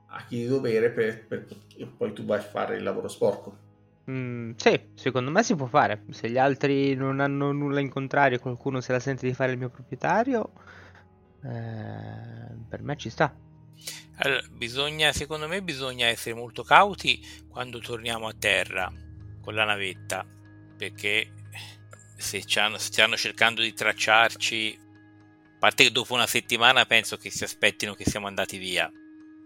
a 0.08 0.24
chi 0.26 0.38
di 0.38 0.48
dovere 0.48 0.92
per, 0.92 1.28
per, 1.28 1.46
e 1.76 1.86
poi 1.86 2.14
tu 2.14 2.24
vai 2.24 2.40
a 2.40 2.44
fare 2.44 2.78
il 2.78 2.84
lavoro 2.84 3.10
sporco 3.10 3.66
mm, 4.10 4.52
sì, 4.56 4.80
secondo 4.94 5.32
me 5.32 5.44
si 5.44 5.56
può 5.56 5.68
fare. 5.68 6.04
Se 6.12 6.30
gli 6.30 6.38
altri 6.38 6.96
non 6.96 7.20
hanno 7.20 7.52
nulla 7.52 7.80
in 7.80 7.90
contrario 7.90 8.40
qualcuno 8.40 8.82
se 8.82 8.92
la 8.92 9.00
sente 9.00 9.28
di 9.28 9.34
fare 9.34 9.52
il 9.52 9.58
mio 9.58 9.70
proprietario 9.70 10.52
eh, 11.44 12.56
per 12.68 12.82
me 12.82 12.96
ci 12.98 13.10
sta. 13.10 13.36
Allora, 14.20 14.42
bisogna, 14.52 15.12
secondo 15.12 15.48
me 15.48 15.62
bisogna 15.62 16.08
essere 16.08 16.36
molto 16.36 16.64
cauti 16.64 17.24
quando 17.48 17.80
torniamo 17.80 18.28
a 18.28 18.34
terra 18.38 18.92
con 19.42 19.54
la 19.54 19.64
navetta 19.64 20.26
perché 20.78 21.32
se 22.18 22.42
stanno 22.42 23.16
cercando 23.16 23.62
di 23.62 23.74
tracciarci, 23.74 24.80
a 24.80 25.58
parte 25.60 25.84
che 25.84 25.92
dopo 25.92 26.14
una 26.14 26.28
settimana 26.28 26.86
penso 26.86 27.18
che 27.18 27.30
si 27.30 27.44
aspettino 27.44 27.94
che 27.94 28.06
siamo 28.06 28.28
andati 28.28 28.58
via. 28.58 28.92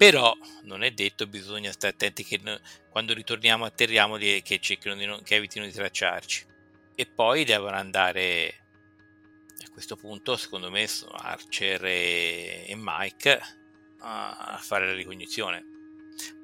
Però 0.02 0.36
non 0.64 0.82
è 0.82 0.90
detto, 0.90 1.28
bisogna 1.28 1.72
stare 1.72 1.94
attenti 1.94 2.24
che 2.24 2.42
quando 2.90 3.14
ritorniamo 3.14 3.66
atterriamo 3.66 4.18
che, 4.18 4.80
non, 4.96 5.22
che 5.22 5.36
evitino 5.36 5.64
di 5.64 5.72
tracciarci. 5.72 6.44
E 6.96 7.06
poi 7.06 7.44
devono 7.44 7.76
andare 7.76 8.64
a 9.64 9.70
questo 9.70 9.96
punto, 9.96 10.38
secondo 10.38 10.72
me, 10.72 10.88
Archer 11.12 11.86
e, 11.86 12.66
e 12.66 12.74
Mike 12.76 13.42
a 14.00 14.60
fare 14.60 14.88
la 14.88 14.94
ricognizione. 14.94 15.64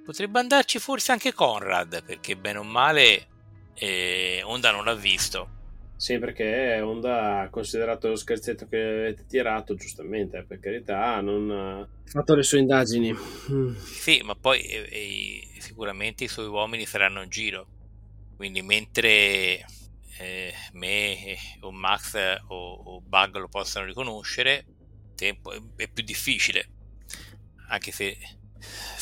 Potrebbe 0.03 0.37
andarci 0.37 0.77
forse 0.77 1.11
anche 1.11 1.33
Conrad, 1.33 2.03
perché 2.03 2.37
bene 2.37 2.59
o 2.59 2.63
male 2.63 3.27
e 3.73 4.39
Honda 4.43 4.69
non 4.69 4.85
l'ha 4.85 4.93
visto. 4.93 5.56
Sì, 5.97 6.19
perché 6.19 6.79
Honda 6.79 7.41
ha 7.41 7.49
considerato 7.49 8.07
lo 8.07 8.15
scherzetto 8.15 8.67
che 8.67 8.79
avete 8.79 9.25
tirato, 9.25 9.73
giustamente, 9.73 10.45
per 10.47 10.59
carità, 10.59 11.19
non 11.21 11.49
ha 11.49 11.87
fatto 12.05 12.35
le 12.35 12.43
sue 12.43 12.59
indagini. 12.59 13.15
Sì, 13.83 14.21
ma 14.23 14.35
poi 14.35 14.61
e, 14.61 14.87
e, 14.91 15.47
sicuramente 15.57 16.23
i 16.23 16.27
suoi 16.27 16.45
uomini 16.45 16.85
saranno 16.85 17.23
in 17.23 17.29
giro. 17.29 17.67
Quindi 18.35 18.61
mentre 18.61 19.65
eh, 20.19 20.53
me 20.73 21.35
o 21.61 21.71
Max 21.71 22.15
o, 22.47 22.73
o, 22.73 23.01
Bug 23.01 23.37
lo 23.37 23.47
possano 23.47 23.87
riconoscere, 23.87 24.65
tempo 25.15 25.51
è, 25.51 25.59
è 25.77 25.87
più 25.87 26.03
difficile. 26.03 26.69
Anche 27.69 27.91
se 27.91 28.15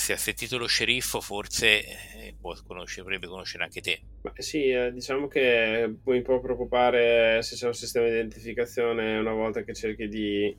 se 0.06 0.14
ha 0.14 0.18
sentito 0.18 0.60
lo 0.60 0.68
sceriffo 0.68 1.20
forse 1.20 1.84
eh, 1.84 2.36
può 2.40 2.56
conoscere, 2.64 3.02
potrebbe 3.02 3.26
conoscere 3.26 3.64
anche 3.64 3.82
te. 3.82 4.02
Ma 4.22 4.34
sì, 4.38 4.70
eh, 4.70 4.92
diciamo 4.92 5.28
che 5.28 5.96
mi 6.04 6.22
può 6.22 6.40
preoccupare 6.40 7.42
se 7.42 7.56
c'è 7.56 7.66
un 7.66 7.74
sistema 7.74 8.06
di 8.06 8.12
identificazione 8.12 9.18
una 9.18 9.34
volta 9.34 9.64
che 9.64 9.74
cerchi 9.74 10.08
di 10.08 10.56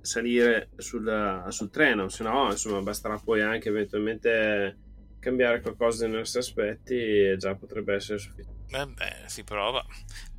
salire 0.00 0.70
sul, 0.76 1.44
sul 1.50 1.70
treno, 1.70 2.08
se 2.08 2.24
no 2.24 2.50
insomma 2.50 2.80
basterà 2.80 3.16
poi 3.16 3.42
anche 3.42 3.68
eventualmente 3.68 4.76
cambiare 5.20 5.60
qualcosa 5.60 6.04
dei 6.04 6.16
nostri 6.16 6.40
aspetti 6.40 6.94
e 6.94 7.36
già 7.38 7.54
potrebbe 7.54 7.94
essere 7.94 8.18
sufficiente. 8.18 8.72
Vabbè, 8.72 9.22
si 9.26 9.44
prova. 9.44 9.86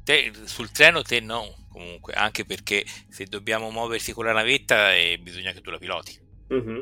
Te, 0.04 0.32
sul 0.44 0.72
treno 0.72 1.04
te 1.04 1.22
no, 1.22 1.68
comunque, 1.70 2.14
anche 2.14 2.44
perché 2.44 2.84
se 3.08 3.24
dobbiamo 3.28 3.72
muoversi 3.72 4.12
con 4.12 4.26
la 4.26 4.34
navetta 4.34 4.94
eh, 4.94 5.18
bisogna 5.22 5.54
che 5.54 5.62
tu 5.62 5.72
la 5.72 5.78
piloti. 5.78 6.20
Mm-hmm. 6.54 6.82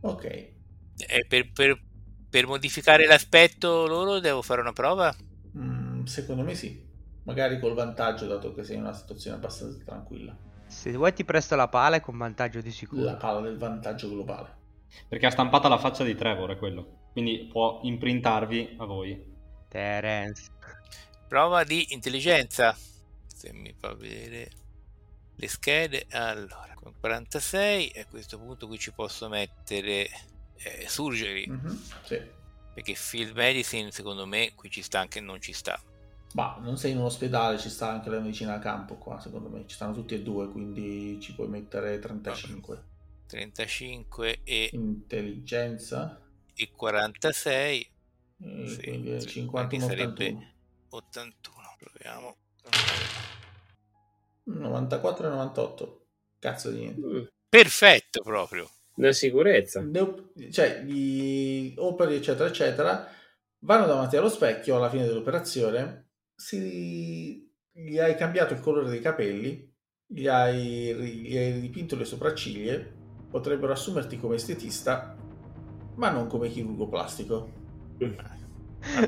Ok. 0.00 0.54
E 0.96 1.26
per, 1.26 1.50
per, 1.52 1.80
per, 2.28 2.46
modificare 2.46 3.06
l'aspetto 3.06 3.86
loro 3.86 4.18
devo 4.18 4.42
fare 4.42 4.60
una 4.60 4.72
prova? 4.72 5.14
Mm, 5.56 6.04
secondo 6.04 6.42
me 6.42 6.54
sì. 6.54 6.84
Magari 7.24 7.58
col 7.58 7.74
vantaggio, 7.74 8.26
dato 8.26 8.54
che 8.54 8.62
sei 8.62 8.76
in 8.76 8.82
una 8.82 8.92
situazione 8.92 9.36
abbastanza 9.36 9.82
tranquilla. 9.84 10.36
Se 10.66 10.92
vuoi 10.92 11.12
ti 11.12 11.24
presto 11.24 11.56
la 11.56 11.68
pala 11.68 12.00
con 12.00 12.16
vantaggio 12.16 12.60
di 12.60 12.70
sicuro. 12.70 13.02
La 13.02 13.16
pala 13.16 13.40
del 13.40 13.56
vantaggio 13.56 14.08
globale. 14.08 14.64
Perché 15.08 15.26
ha 15.26 15.30
stampato 15.30 15.68
la 15.68 15.78
faccia 15.78 16.04
di 16.04 16.14
Trevor, 16.14 16.50
è 16.50 16.56
quello. 16.56 17.08
Quindi 17.12 17.48
può 17.50 17.80
imprintarvi 17.82 18.76
a 18.78 18.84
voi. 18.84 19.34
Terence. 19.68 20.50
Prova 21.28 21.64
di 21.64 21.92
intelligenza. 21.92 22.76
Se 23.26 23.52
mi 23.52 23.74
fa 23.76 23.94
vedere 23.94 24.50
le 25.36 25.48
schede. 25.48 26.06
Allora, 26.10 26.74
con 26.74 26.92
46 26.98 27.92
a 27.96 28.06
questo 28.06 28.38
punto 28.38 28.66
qui 28.66 28.78
ci 28.78 28.92
posso 28.92 29.28
mettere 29.28 30.08
eh, 30.62 30.86
surgery. 30.88 31.48
Mm-hmm, 31.48 31.76
sì. 32.04 32.20
Perché 32.74 32.94
field 32.94 33.34
medicine 33.34 33.90
secondo 33.90 34.26
me 34.26 34.52
qui 34.54 34.70
ci 34.70 34.82
sta 34.82 35.00
anche 35.00 35.20
non 35.20 35.40
ci 35.40 35.52
sta. 35.52 35.80
Ma 36.34 36.58
non 36.60 36.76
sei 36.76 36.92
in 36.92 36.98
un 36.98 37.04
ospedale, 37.04 37.58
ci 37.58 37.70
sta 37.70 37.90
anche 37.90 38.10
la 38.10 38.20
medicina 38.20 38.54
a 38.54 38.58
campo 38.58 38.96
qua, 38.96 39.18
secondo 39.20 39.48
me. 39.48 39.66
Ci 39.66 39.74
stanno 39.74 39.94
tutti 39.94 40.14
e 40.14 40.22
due, 40.22 40.50
quindi 40.50 41.18
ci 41.20 41.34
puoi 41.34 41.48
mettere 41.48 41.98
35. 41.98 42.84
35 43.26 44.40
e... 44.44 44.68
Intelligenza. 44.72 46.20
E 46.54 46.70
46. 46.70 47.90
E 48.38 48.68
sì, 48.68 48.82
quindi 48.82 49.26
51 49.26 49.84
81. 49.86 50.52
81. 50.88 51.76
Proviamo. 51.78 52.36
94 54.44 55.26
e 55.26 55.30
98. 55.30 56.06
Cazzo 56.38 56.70
di 56.70 56.78
niente. 56.80 57.00
Mm. 57.00 57.24
Perfetto 57.48 58.20
proprio. 58.22 58.70
La 58.96 59.12
sicurezza. 59.12 59.80
Cioè, 60.50 60.82
gli 60.82 61.74
operi, 61.76 62.16
eccetera, 62.16 62.48
eccetera, 62.48 63.08
vanno 63.60 63.86
davanti 63.86 64.16
allo 64.16 64.28
specchio 64.28 64.76
alla 64.76 64.90
fine 64.90 65.06
dell'operazione, 65.06 66.10
si... 66.34 67.50
gli 67.72 67.98
hai 67.98 68.14
cambiato 68.16 68.54
il 68.54 68.60
colore 68.60 68.88
dei 68.88 69.00
capelli, 69.00 69.74
gli 70.06 70.26
hai, 70.26 70.94
gli 70.94 71.36
hai 71.36 71.60
dipinto 71.60 71.96
le 71.96 72.04
sopracciglia, 72.04 72.80
potrebbero 73.30 73.72
assumerti 73.72 74.18
come 74.18 74.36
estetista, 74.36 75.16
ma 75.96 76.10
non 76.10 76.26
come 76.26 76.48
chirurgo 76.48 76.88
plastico. 76.88 77.52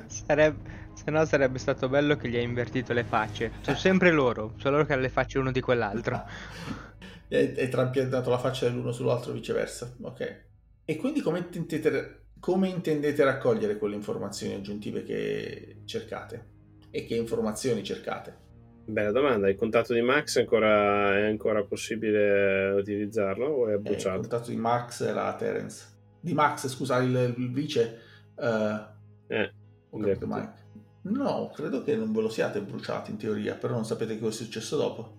Sarebbe, 0.06 0.76
se 0.92 1.10
no 1.10 1.24
sarebbe 1.24 1.58
stato 1.58 1.88
bello 1.88 2.16
che 2.16 2.28
gli 2.28 2.36
hai 2.36 2.42
invertito 2.42 2.92
le 2.92 3.04
facce. 3.04 3.52
Sono 3.60 3.76
sempre 3.76 4.10
loro, 4.10 4.54
solo 4.56 4.76
loro 4.76 4.86
che 4.86 4.94
hanno 4.94 5.02
le 5.02 5.08
facce 5.08 5.38
uno 5.38 5.52
di 5.52 5.60
quell'altro. 5.60 6.24
e 7.28 7.68
trampiantato 7.68 8.30
la 8.30 8.38
faccia 8.38 8.68
dell'uno 8.68 8.92
sull'altro 8.92 9.32
viceversa. 9.32 9.94
Ok. 10.02 10.46
E 10.84 10.96
quindi 10.96 11.20
come 11.20 11.38
intendete, 11.38 12.28
come 12.40 12.68
intendete 12.68 13.22
raccogliere 13.24 13.76
quelle 13.76 13.94
informazioni 13.94 14.54
aggiuntive 14.54 15.02
che 15.02 15.82
cercate? 15.84 16.56
E 16.90 17.04
che 17.04 17.14
informazioni 17.14 17.84
cercate? 17.84 18.46
Bella 18.86 19.12
domanda, 19.12 19.50
il 19.50 19.56
contatto 19.56 19.92
di 19.92 20.00
Max 20.00 20.38
è 20.38 20.40
ancora, 20.40 21.18
è 21.18 21.26
ancora 21.26 21.62
possibile 21.62 22.70
utilizzarlo 22.70 23.46
o 23.46 23.68
è 23.68 23.74
eh, 23.74 23.78
bruciato? 23.78 24.22
il 24.22 24.28
contatto 24.28 24.50
di 24.50 24.56
Max 24.56 25.02
era 25.02 25.34
Terence. 25.36 25.84
Di 26.18 26.32
Max, 26.32 26.68
scusa, 26.68 26.96
il, 27.02 27.34
il 27.36 27.52
vice... 27.52 28.00
Uh, 28.34 28.96
eh, 29.26 29.52
ho 29.90 29.98
capito 29.98 30.26
Mike. 30.26 30.66
No, 31.02 31.50
credo 31.54 31.82
che 31.82 31.96
non 31.96 32.12
ve 32.12 32.22
lo 32.22 32.28
siate 32.30 32.62
bruciati 32.62 33.10
in 33.10 33.18
teoria, 33.18 33.54
però 33.54 33.74
non 33.74 33.84
sapete 33.84 34.18
cosa 34.18 34.40
è 34.40 34.44
successo 34.44 34.76
dopo. 34.78 35.16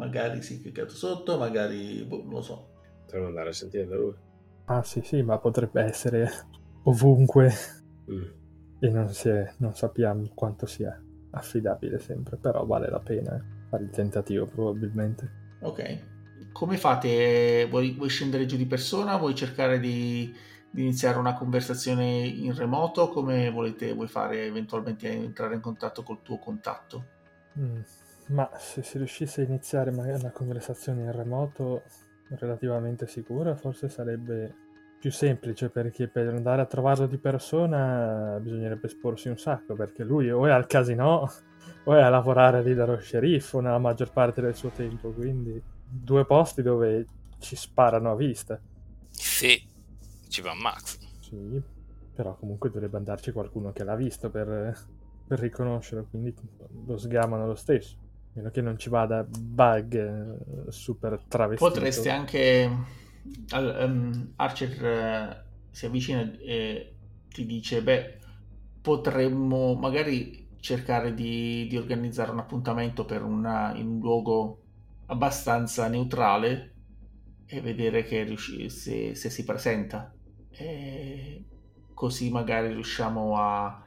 Magari 0.00 0.40
si 0.40 0.56
è 0.56 0.60
cliccato 0.62 0.94
sotto, 0.94 1.36
magari 1.36 2.02
boh, 2.04 2.22
non 2.24 2.32
lo 2.32 2.40
so. 2.40 2.68
Potremmo 3.04 3.26
andare 3.26 3.50
a 3.50 3.52
sentire 3.52 3.86
da 3.86 3.96
lui. 3.96 4.14
Ah 4.64 4.82
sì 4.82 5.02
sì, 5.02 5.20
ma 5.20 5.36
potrebbe 5.38 5.82
essere 5.82 6.26
ovunque 6.84 7.52
Mm. 8.10 8.22
e 8.80 8.88
non, 8.88 9.08
si 9.12 9.28
è- 9.28 9.52
non 9.58 9.74
sappiamo 9.74 10.26
quanto 10.34 10.64
sia 10.64 10.98
affidabile 11.32 11.98
sempre, 11.98 12.38
però 12.38 12.64
vale 12.64 12.88
la 12.88 12.98
pena 12.98 13.38
fare 13.68 13.84
il 13.84 13.90
tentativo 13.90 14.46
probabilmente. 14.46 15.30
Ok. 15.60 15.98
Come 16.52 16.78
fate? 16.78 17.66
Vuoi, 17.68 17.92
vuoi 17.92 18.08
scendere 18.08 18.46
giù 18.46 18.56
di 18.56 18.66
persona? 18.66 19.16
Vuoi 19.18 19.34
cercare 19.34 19.78
di, 19.78 20.32
di 20.70 20.80
iniziare 20.82 21.18
una 21.18 21.34
conversazione 21.34 22.26
in 22.26 22.54
remoto? 22.54 23.08
Come 23.10 23.50
volete? 23.50 23.92
Vuoi 23.92 24.08
fare 24.08 24.46
eventualmente 24.46 25.10
entrare 25.10 25.54
in 25.56 25.60
contatto 25.60 26.02
col 26.02 26.22
tuo 26.22 26.38
contatto? 26.38 27.04
Mm, 27.58 27.80
Ma 28.30 28.48
se 28.58 28.82
si 28.82 28.96
riuscisse 28.98 29.40
a 29.40 29.44
iniziare 29.44 29.90
magari 29.90 30.20
una 30.20 30.30
conversazione 30.30 31.02
in 31.02 31.12
remoto 31.12 31.82
relativamente 32.28 33.06
sicura, 33.06 33.56
forse 33.56 33.88
sarebbe 33.88 34.54
più 35.00 35.10
semplice 35.10 35.70
perché 35.70 36.08
per 36.08 36.28
andare 36.28 36.62
a 36.62 36.66
trovarlo 36.66 37.06
di 37.06 37.16
persona 37.16 38.38
bisognerebbe 38.40 38.86
esporsi 38.86 39.28
un 39.28 39.38
sacco 39.38 39.74
perché 39.74 40.04
lui 40.04 40.30
o 40.30 40.46
è 40.46 40.50
al 40.50 40.66
casino 40.66 41.26
o 41.84 41.94
è 41.94 42.02
a 42.02 42.08
lavorare 42.10 42.62
lì 42.62 42.74
dallo 42.74 42.98
sceriffo 42.98 43.60
nella 43.60 43.78
maggior 43.78 44.12
parte 44.12 44.40
del 44.40 44.54
suo 44.54 44.70
tempo, 44.70 45.10
quindi 45.10 45.60
due 45.88 46.24
posti 46.24 46.62
dove 46.62 47.06
ci 47.38 47.56
sparano 47.56 48.12
a 48.12 48.14
vista. 48.14 48.60
Se 49.08 49.62
ci 50.28 50.40
va 50.40 50.54
Max. 50.54 50.98
Sì, 51.20 51.60
però 52.14 52.36
comunque 52.36 52.70
dovrebbe 52.70 52.98
andarci 52.98 53.32
qualcuno 53.32 53.72
che 53.72 53.82
l'ha 53.82 53.96
visto 53.96 54.30
per, 54.30 54.76
per 55.26 55.38
riconoscerlo, 55.40 56.06
quindi 56.08 56.32
lo 56.86 56.96
sgamano 56.96 57.46
lo 57.46 57.56
stesso. 57.56 57.99
Meno 58.32 58.50
che 58.50 58.60
non 58.60 58.78
ci 58.78 58.88
vada 58.88 59.24
bug 59.24 59.94
eh, 59.94 60.70
super 60.70 61.20
travestito. 61.26 61.70
Potreste 61.70 62.10
anche. 62.10 62.70
ehm, 63.52 64.32
Archer 64.36 64.84
eh, 64.84 65.44
si 65.70 65.86
avvicina 65.86 66.30
e 66.38 66.94
ti 67.28 67.44
dice: 67.44 67.82
Beh, 67.82 68.18
potremmo 68.80 69.74
magari 69.74 70.48
cercare 70.60 71.14
di, 71.14 71.66
di 71.68 71.76
organizzare 71.76 72.30
un 72.30 72.38
appuntamento 72.38 73.04
per 73.04 73.22
una, 73.22 73.74
in 73.74 73.88
un 73.88 73.98
luogo 74.00 74.62
abbastanza 75.06 75.88
neutrale 75.88 76.74
e 77.46 77.60
vedere 77.60 78.04
riusci- 78.24 78.70
se, 78.70 79.14
se 79.14 79.30
si 79.30 79.44
presenta. 79.44 80.14
E 80.50 81.44
così 81.94 82.30
magari 82.30 82.68
riusciamo 82.68 83.36
a, 83.36 83.82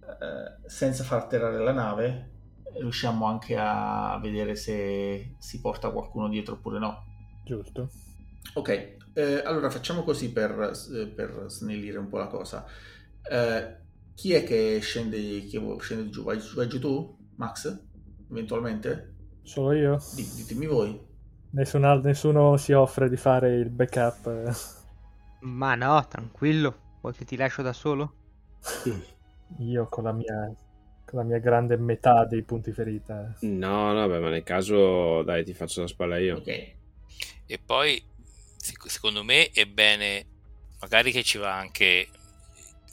eh, 0.00 0.68
senza 0.68 1.02
far 1.02 1.22
atterrare 1.22 1.58
la 1.58 1.72
nave, 1.72 2.30
riusciamo 2.76 3.26
anche 3.26 3.56
a 3.58 4.18
vedere 4.20 4.54
se 4.56 5.34
si 5.38 5.60
porta 5.60 5.90
qualcuno 5.90 6.28
dietro 6.28 6.54
oppure 6.54 6.78
no. 6.78 7.04
Giusto. 7.44 7.90
Ok, 8.54 8.96
eh, 9.14 9.42
allora 9.44 9.70
facciamo 9.70 10.02
così 10.02 10.32
per, 10.32 10.72
eh, 10.94 11.06
per 11.06 11.44
snellire 11.48 11.98
un 11.98 12.08
po' 12.08 12.18
la 12.18 12.26
cosa. 12.28 12.66
Eh, 13.22 13.76
chi 14.14 14.32
è 14.32 14.44
che 14.44 14.78
scende, 14.80 15.18
chi 15.44 15.60
scende 15.80 16.10
giù? 16.10 16.24
Vai, 16.24 16.38
vai 16.54 16.68
giù 16.68 16.78
tu, 16.80 17.16
Max? 17.36 17.84
Eventualmente? 18.30 19.14
Solo 19.42 19.72
io? 19.72 19.98
Di- 20.14 20.30
ditemi 20.34 20.66
voi. 20.66 21.06
Nessun 21.50 22.00
nessuno 22.02 22.56
si 22.56 22.72
offre 22.72 23.08
di 23.08 23.16
fare 23.16 23.56
il 23.56 23.70
backup. 23.70 24.76
Ma 25.40 25.74
no, 25.74 26.06
tranquillo. 26.06 26.86
Vuoi 27.00 27.12
che 27.14 27.24
ti 27.24 27.36
lascio 27.36 27.62
da 27.62 27.72
solo? 27.72 28.12
Io 29.58 29.86
con 29.88 30.04
la 30.04 30.12
mia, 30.12 30.54
la 31.16 31.22
mia 31.22 31.38
grande 31.38 31.76
metà 31.76 32.24
dei 32.24 32.42
punti 32.42 32.72
ferita. 32.72 33.34
No, 33.40 33.92
no, 33.92 34.08
beh, 34.08 34.18
ma 34.18 34.28
nel 34.30 34.42
caso, 34.42 35.22
dai, 35.22 35.44
ti 35.44 35.54
faccio 35.54 35.82
la 35.82 35.86
spalla 35.86 36.18
io. 36.18 36.36
Ok. 36.38 36.76
E 37.46 37.58
poi, 37.64 38.02
secondo 38.86 39.22
me, 39.24 39.50
è 39.50 39.64
bene 39.66 40.26
magari 40.80 41.10
che 41.12 41.22
ci 41.22 41.38
va 41.38 41.54
anche 41.54 42.08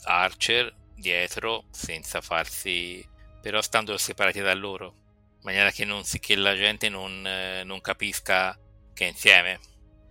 Archer 0.03 0.73
dietro 0.95 1.65
senza 1.71 2.21
farsi, 2.21 3.05
però 3.41 3.61
stando 3.61 3.97
separati 3.97 4.39
da 4.41 4.53
loro, 4.53 4.93
in 5.35 5.41
maniera 5.43 5.71
che, 5.71 5.85
non 5.85 6.03
si- 6.03 6.19
che 6.19 6.35
la 6.35 6.55
gente 6.55 6.89
non, 6.89 7.25
eh, 7.25 7.63
non 7.63 7.81
capisca 7.81 8.57
che 8.93 9.05
è 9.05 9.09
insieme, 9.09 9.59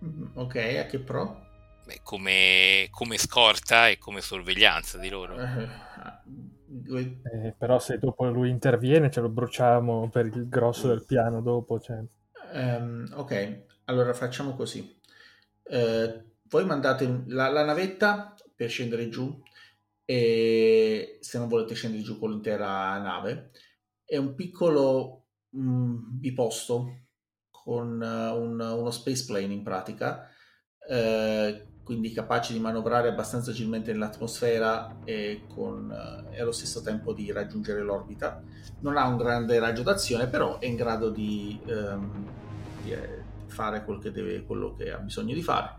Mm, 0.03 0.25
Ok, 0.35 0.55
a 0.55 0.85
che 0.85 0.99
pro? 0.99 1.43
Beh, 1.85 2.01
come, 2.03 2.87
come 2.91 3.17
scorta 3.17 3.87
e 3.87 3.97
come 3.97 4.21
sorveglianza 4.21 4.97
di 4.97 5.09
loro. 5.09 5.35
Eh, 6.75 6.81
due- 6.81 7.21
Eh, 7.33 7.53
però 7.57 7.79
se 7.79 7.97
dopo 7.97 8.25
lui 8.29 8.49
interviene 8.49 9.09
ce 9.09 9.21
lo 9.21 9.29
bruciamo 9.29 10.09
per 10.09 10.25
il 10.27 10.47
grosso 10.47 10.87
del 10.87 11.05
piano 11.05 11.41
dopo. 11.41 11.79
Cioè. 11.79 12.03
Ehm, 12.53 13.09
ok, 13.13 13.63
allora 13.85 14.13
facciamo 14.13 14.55
così. 14.55 14.99
Eh, 15.63 16.23
voi 16.43 16.65
mandate 16.65 17.23
la, 17.27 17.49
la 17.49 17.65
navetta 17.65 18.35
per 18.55 18.69
scendere 18.69 19.09
giù 19.09 19.41
e 20.05 21.17
se 21.19 21.37
non 21.39 21.47
volete 21.47 21.73
scendere 21.73 22.03
giù 22.03 22.19
con 22.19 22.29
l'intera 22.29 22.97
nave 22.99 23.49
è 24.05 24.17
un 24.17 24.35
piccolo 24.35 25.25
mm, 25.57 25.95
biposto 26.19 27.07
con 27.49 28.01
eh, 28.03 28.29
un- 28.29 28.59
uno 28.59 28.91
space 28.91 29.25
plane 29.25 29.51
in 29.53 29.63
pratica 29.63 30.29
eh, 30.87 31.65
quindi 31.85 32.11
capace 32.11 32.51
di 32.51 32.59
manovrare 32.59 33.09
abbastanza 33.09 33.51
agilmente 33.51 33.91
nell'atmosfera 33.91 35.01
e, 35.03 35.43
con, 35.53 35.91
eh, 35.91 36.35
e 36.35 36.41
allo 36.41 36.51
stesso 36.51 36.81
tempo 36.81 37.13
di 37.13 37.31
raggiungere 37.31 37.81
l'orbita. 37.81 38.41
Non 38.79 38.97
ha 38.97 39.05
un 39.05 39.17
grande 39.17 39.59
raggio 39.59 39.83
d'azione 39.83 40.27
però 40.27 40.57
è 40.57 40.65
in 40.65 40.75
grado 40.75 41.11
di, 41.11 41.59
ehm, 41.63 42.25
di, 42.81 42.91
eh, 42.91 43.23
fare 43.45 43.85
quel 43.85 43.99
che 43.99 44.11
deve, 44.11 44.43
quello 44.43 44.73
che 44.73 44.91
ha 44.91 44.97
bisogno 44.97 45.35
di 45.35 45.43
fare. 45.43 45.75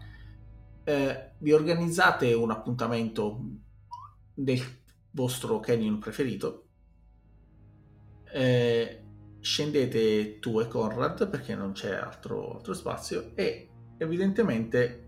Eh, 0.85 1.33
vi 1.39 1.53
organizzate 1.53 2.33
un 2.35 2.53
appuntamento 2.53 3.41
del 4.33 4.61
vostro 5.11 5.59
canyon 5.59 5.99
preferito. 5.99 6.69
Eh, 8.33 9.03
scendete 9.41 10.39
tu 10.39 10.61
e 10.61 10.69
Conrad 10.69 11.29
perché 11.29 11.57
non 11.57 11.73
c'è 11.73 11.95
altro, 11.95 12.55
altro 12.59 12.75
spazio 12.75 13.33
e 13.35 13.71
evidentemente 13.99 15.06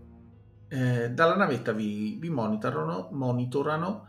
eh, 0.69 1.11
dalla 1.11 1.35
navetta 1.35 1.71
vi, 1.71 2.17
vi 2.19 2.29
monitorano, 2.29 3.09
monitorano 3.11 4.07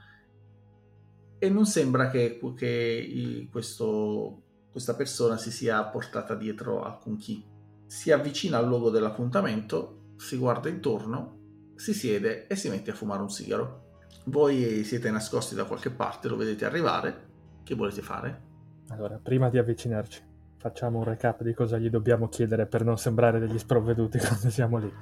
e 1.39 1.49
non 1.49 1.65
sembra 1.65 2.11
che, 2.11 2.39
che 2.55 3.49
questo- 3.51 4.43
questa 4.71 4.95
persona 4.95 5.37
si 5.37 5.51
sia 5.51 5.83
portata 5.85 6.35
dietro 6.35 6.83
alcun 6.83 7.17
chi. 7.17 7.45
Si 7.87 8.13
avvicina 8.13 8.59
al 8.59 8.69
luogo 8.69 8.91
dell'appuntamento, 8.91 10.13
si 10.17 10.37
guarda 10.37 10.69
intorno, 10.69 11.73
si 11.77 11.95
siede 11.95 12.47
e 12.47 12.55
si 12.57 12.69
mette 12.69 12.91
a 12.91 12.95
fumare 12.95 13.23
un 13.23 13.31
sigaro. 13.31 13.89
Voi 14.27 14.85
siete 14.85 15.11
nascosti 15.11 15.55
da 15.55 15.65
qualche 15.65 15.91
parte, 15.91 16.29
lo 16.29 16.37
vedete 16.37 16.67
arrivare. 16.67 17.29
Che 17.65 17.75
volete 17.75 18.03
fare? 18.03 18.49
Allora, 18.89 19.19
prima 19.21 19.49
di 19.49 19.59
avvicinarci, 19.59 20.23
facciamo 20.59 20.99
un 20.99 21.05
recap 21.05 21.43
di 21.43 21.55
cosa 21.55 21.79
gli 21.79 21.89
dobbiamo 21.89 22.29
chiedere 22.29 22.67
per 22.67 22.85
non 22.85 22.99
sembrare 22.99 23.39
degli 23.39 23.59
sprovveduti 23.59 24.19
quando 24.21 24.51
siamo 24.51 24.77
lì. 24.77 24.93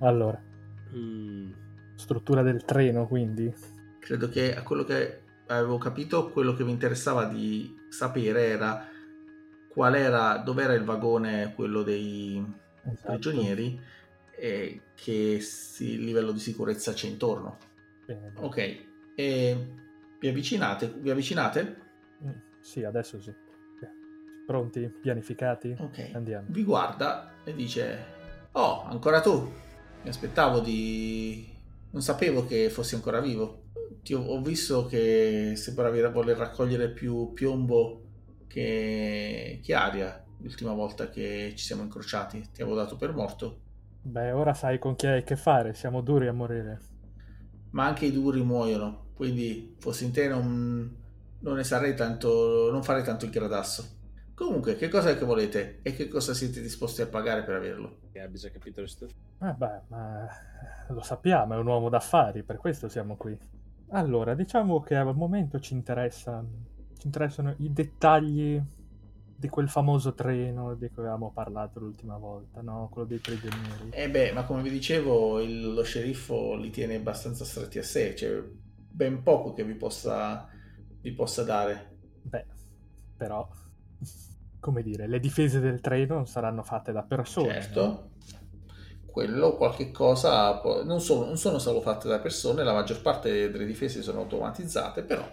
Allora, 0.00 0.40
Mm, 0.96 1.50
struttura 1.96 2.42
del 2.42 2.64
treno, 2.64 3.06
quindi. 3.06 3.52
Credo 3.98 4.28
che 4.28 4.54
a 4.54 4.62
quello 4.62 4.84
che 4.84 5.22
avevo 5.46 5.78
capito, 5.78 6.30
quello 6.30 6.54
che 6.54 6.64
vi 6.64 6.70
interessava 6.70 7.24
di 7.24 7.74
sapere 7.88 8.46
era 8.46 8.86
qual 9.68 9.94
era, 9.94 10.38
dov'era 10.38 10.74
il 10.74 10.84
vagone, 10.84 11.52
quello 11.54 11.82
dei 11.82 12.42
Esatto. 12.84 13.06
prigionieri, 13.12 13.80
e 14.36 14.80
che 14.94 15.38
si- 15.40 15.98
livello 15.98 16.32
di 16.32 16.38
sicurezza 16.38 16.92
c'è 16.92 17.06
intorno. 17.08 17.58
Bene. 18.06 18.32
Ok, 18.36 18.84
e 19.14 19.66
vi 20.20 20.28
avvicinate? 20.28 20.92
Vi 20.96 21.10
avvicinate? 21.10 21.76
Mm, 22.24 22.30
Sì, 22.60 22.84
adesso 22.84 23.20
sì. 23.20 23.34
Pronti? 24.46 24.86
Pianificati? 25.00 25.74
Ok. 25.78 26.10
Andiamo. 26.12 26.46
Vi 26.50 26.64
guarda 26.64 27.32
e 27.44 27.54
dice: 27.54 28.04
Oh, 28.52 28.82
ancora 28.82 29.20
tu? 29.22 29.50
Mi 30.04 30.10
aspettavo 30.10 30.60
di. 30.60 31.50
Non 31.90 32.02
sapevo 32.02 32.44
che 32.46 32.68
fossi 32.68 32.94
ancora 32.94 33.20
vivo. 33.20 33.62
Ti 34.02 34.12
ho, 34.12 34.20
ho 34.20 34.42
visto 34.42 34.84
che 34.84 35.54
sembravi 35.56 36.02
voler 36.12 36.36
raccogliere 36.36 36.90
più 36.90 37.32
piombo 37.32 38.02
che, 38.46 39.60
che 39.62 39.74
aria 39.74 40.22
l'ultima 40.40 40.74
volta 40.74 41.08
che 41.08 41.54
ci 41.56 41.64
siamo 41.64 41.82
incrociati. 41.82 42.50
Ti 42.52 42.60
avevo 42.60 42.76
dato 42.76 42.96
per 42.96 43.14
morto. 43.14 43.60
Beh, 44.02 44.32
ora 44.32 44.52
sai 44.52 44.78
con 44.78 44.94
chi 44.94 45.06
hai 45.06 45.20
a 45.20 45.22
che 45.22 45.36
fare, 45.36 45.72
siamo 45.72 46.02
duri 46.02 46.26
a 46.26 46.32
morire. 46.34 46.80
Ma 47.70 47.86
anche 47.86 48.04
i 48.04 48.12
duri 48.12 48.42
muoiono. 48.42 49.06
Quindi, 49.14 49.74
fossi 49.78 50.04
in 50.04 50.12
te, 50.12 50.28
non, 50.28 50.96
non 51.38 51.56
ne 51.56 51.64
sarei 51.64 51.96
tanto. 51.96 52.68
Non 52.70 52.82
farei 52.82 53.04
tanto 53.04 53.24
il 53.24 53.30
gradasso. 53.30 54.02
Comunque, 54.34 54.76
che 54.76 54.88
cosa 54.88 55.10
è 55.10 55.18
che 55.18 55.24
volete? 55.24 55.80
E 55.82 55.92
che 55.94 56.08
cosa 56.08 56.34
siete 56.34 56.60
disposti 56.60 57.02
a 57.02 57.06
pagare 57.08 57.42
per 57.42 57.54
averlo? 57.56 57.98
che 58.10 58.20
abbia 58.20 58.38
già 58.40 58.50
capito 58.50 58.80
le 58.80 58.86
situazioni. 58.88 59.22
Ah, 59.38 59.52
beh, 59.52 59.82
ma 59.88 60.26
lo 60.88 61.02
sappiamo, 61.02 61.54
è 61.54 61.56
un 61.58 61.66
uomo 61.66 61.88
d'affari, 61.88 62.42
per 62.44 62.56
questo 62.56 62.88
siamo 62.88 63.16
qui. 63.16 63.36
Allora, 63.88 64.34
diciamo 64.34 64.80
che 64.80 64.94
al 64.96 65.14
momento 65.14 65.60
ci 65.60 65.74
interessa, 65.74 66.42
ci 66.96 67.06
interessano 67.06 67.54
i 67.58 67.72
dettagli 67.72 68.60
di 69.36 69.48
quel 69.48 69.68
famoso 69.68 70.14
treno 70.14 70.74
di 70.74 70.88
cui 70.90 71.02
avevamo 71.02 71.30
parlato 71.32 71.80
l'ultima 71.80 72.16
volta, 72.16 72.62
no? 72.62 72.88
Quello 72.90 73.06
dei 73.06 73.18
prigionieri. 73.18 73.92
Eh 73.96 74.10
beh, 74.10 74.32
ma 74.32 74.44
come 74.44 74.62
vi 74.62 74.70
dicevo, 74.70 75.40
il- 75.40 75.72
lo 75.72 75.82
sceriffo 75.84 76.54
li 76.56 76.70
tiene 76.70 76.96
abbastanza 76.96 77.44
stretti 77.44 77.78
a 77.78 77.82
sé, 77.84 78.12
c'è 78.14 78.42
ben 78.88 79.22
poco 79.22 79.52
che 79.52 79.64
vi 79.64 79.74
possa, 79.74 80.48
vi 81.00 81.12
possa 81.12 81.44
dare. 81.44 81.92
Beh, 82.24 82.44
però, 83.16 83.48
come 84.64 84.82
dire, 84.82 85.06
le 85.06 85.20
difese 85.20 85.60
del 85.60 85.82
treno 85.82 86.24
saranno 86.24 86.62
fatte 86.62 86.90
da 86.90 87.02
persone. 87.02 87.60
Certo, 87.60 88.12
quello 89.04 89.56
qualche 89.58 89.90
cosa, 89.90 90.58
non 90.84 91.00
sono, 91.02 91.26
non 91.26 91.36
sono 91.36 91.58
solo 91.58 91.82
fatte 91.82 92.08
da 92.08 92.18
persone, 92.18 92.64
la 92.64 92.72
maggior 92.72 93.02
parte 93.02 93.50
delle 93.50 93.66
difese 93.66 94.00
sono 94.00 94.20
automatizzate, 94.20 95.02
però 95.02 95.30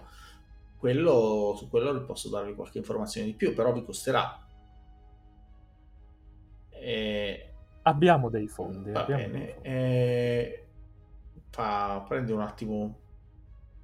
quello, 0.77 1.53
su 1.55 1.69
quello 1.69 2.03
posso 2.03 2.27
darvi 2.27 2.55
qualche 2.55 2.79
informazione 2.79 3.27
di 3.27 3.33
più, 3.33 3.53
però 3.53 3.71
vi 3.71 3.85
costerà. 3.85 4.37
E- 6.69 7.53
Abbiamo 7.83 8.29
dei 8.29 8.49
fondi. 8.49 8.91
Va 8.91 9.03
abbiamo 9.03 9.27
bene, 9.27 9.53
fondi. 9.53 9.67
eh, 9.69 10.67
fa- 11.51 12.03
prende 12.05 12.33
un 12.33 12.41
attimo 12.41 12.99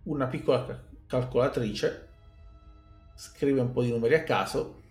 una 0.03 0.27
piccola 0.27 0.65
ca- 0.65 0.83
calcolatrice, 1.07 2.07
scrive 3.15 3.61
un 3.61 3.71
po' 3.71 3.81
di 3.81 3.91
numeri 3.91 4.15
a 4.15 4.23
caso 4.23 4.83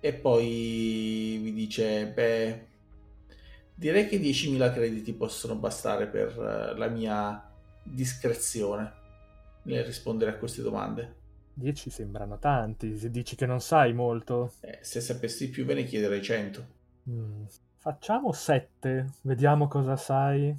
e 0.00 0.14
poi 0.14 1.38
vi 1.42 1.52
dice, 1.52 2.06
beh, 2.06 2.66
direi 3.74 4.06
che 4.08 4.18
10.000 4.18 4.72
crediti 4.72 5.12
possono 5.12 5.56
bastare 5.56 6.06
per 6.06 6.28
eh, 6.30 6.76
la 6.76 6.88
mia 6.88 7.50
discrezione 7.82 8.92
nel 9.62 9.84
rispondere 9.84 10.32
a 10.32 10.36
queste 10.36 10.62
domande. 10.62 11.16
10 11.54 11.90
sembrano 11.90 12.38
tanti, 12.38 12.96
se 12.96 13.10
dici 13.10 13.34
che 13.34 13.46
non 13.46 13.60
sai 13.60 13.92
molto. 13.92 14.52
Eh, 14.60 14.78
se 14.82 15.00
sapessi 15.00 15.50
più 15.50 15.64
ve 15.64 15.74
ne 15.74 15.84
chiederei 15.84 16.22
100. 16.22 16.66
Mm, 17.10 17.44
Facciamo 17.80 18.32
7, 18.32 19.06
vediamo 19.22 19.66
cosa 19.66 19.96
sai 19.96 20.54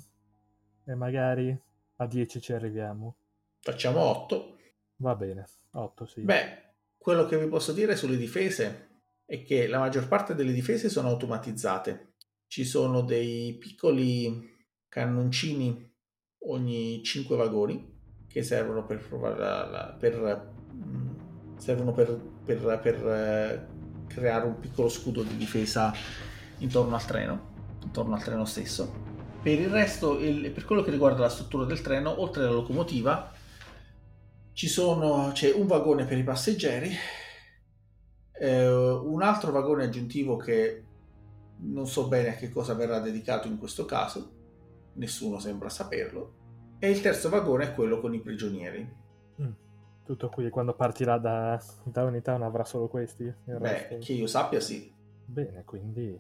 e 0.86 0.96
magari 0.96 1.58
a 1.98 2.08
10 2.08 2.42
ci 2.42 2.54
arriviamo. 2.54 3.16
Facciamo 3.60 4.00
8. 4.00 4.58
Va 4.98 5.16
bene, 5.16 5.46
8 5.72 6.06
sì. 6.06 6.22
Beh, 6.22 6.64
quello 6.98 7.26
che 7.26 7.38
vi 7.38 7.48
posso 7.48 7.72
dire 7.72 7.96
sulle 7.96 8.18
difese 8.18 8.89
è 9.30 9.44
che 9.44 9.68
la 9.68 9.78
maggior 9.78 10.08
parte 10.08 10.34
delle 10.34 10.52
difese 10.52 10.90
sono 10.90 11.10
automatizzate. 11.10 12.14
Ci 12.48 12.66
sono 12.66 13.02
dei 13.02 13.54
piccoli 13.60 14.58
cannoncini 14.88 15.88
ogni 16.48 17.04
5 17.04 17.36
vagoni 17.36 18.26
che 18.28 18.42
servono 18.42 18.88
per 18.88 19.08
per, 20.00 20.52
mm, 20.74 21.58
servono 21.58 21.92
per, 21.92 22.20
per- 22.44 22.80
per, 22.82 23.08
eh, 23.08 23.68
creare 24.08 24.48
un 24.48 24.60
piccolo 24.60 24.90
scudo 24.90 25.22
di 25.22 25.38
difesa 25.38 25.94
intorno 26.58 26.96
al 26.96 27.06
treno, 27.06 27.78
intorno 27.84 28.16
al 28.16 28.24
treno 28.24 28.46
stesso. 28.46 28.92
Per 29.44 29.60
il 29.60 29.70
resto, 29.70 30.18
il- 30.18 30.50
per 30.50 30.66
quello 30.66 30.82
che 30.82 30.90
riguarda 30.90 31.22
la 31.22 31.30
struttura 31.30 31.66
del 31.66 31.82
treno, 31.82 32.20
oltre 32.20 32.42
alla 32.46 32.54
locomotiva, 32.54 33.32
ci 34.54 34.68
sono, 34.68 35.30
c'è 35.34 35.52
un 35.54 35.68
vagone 35.68 36.06
per 36.06 36.18
i 36.18 36.24
passeggeri, 36.24 36.92
eh, 38.40 38.68
un 38.68 39.22
altro 39.22 39.52
vagone 39.52 39.84
aggiuntivo 39.84 40.38
che 40.38 40.84
non 41.62 41.88
so 41.88 42.08
bene 42.08 42.30
a 42.30 42.34
che 42.36 42.50
cosa 42.50 42.74
verrà 42.74 43.00
dedicato 43.00 43.48
in 43.48 43.58
questo 43.58 43.86
caso, 43.86 44.32
nessuno 44.94 45.40
sembra 45.40 45.70
saperlo, 45.70 46.34
e 46.80 46.90
il 46.90 47.02
terzo 47.02 47.30
vagone 47.30 47.66
è 47.66 47.74
quello 47.74 48.00
con 48.00 48.14
i 48.14 48.22
prigionieri. 48.22 48.90
Mm, 49.42 49.52
Tutto 50.06 50.30
qui, 50.30 50.50
quando 50.50 50.74
partirà 50.74 51.18
da, 51.18 51.62
da 51.84 52.04
Unitown 52.04 52.44
avrà 52.44 52.64
solo 52.64 52.88
questi? 52.88 53.24
Il 53.24 53.36
Beh, 53.46 53.58
resto- 53.60 53.98
che 54.00 54.14
io 54.14 54.28
sappia 54.28 54.60
sì. 54.62 54.92
Bene, 55.26 55.64
quindi 55.66 56.18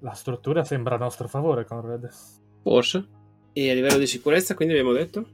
la 0.00 0.12
struttura 0.12 0.62
sembra 0.64 0.96
a 0.96 0.98
nostro 0.98 1.26
favore, 1.26 1.64
Conrad. 1.64 2.08
Forse. 2.62 3.08
E 3.54 3.70
a 3.70 3.74
livello 3.74 3.98
di 3.98 4.06
sicurezza, 4.06 4.54
quindi 4.54 4.74
abbiamo 4.74 4.92
detto? 4.94 5.26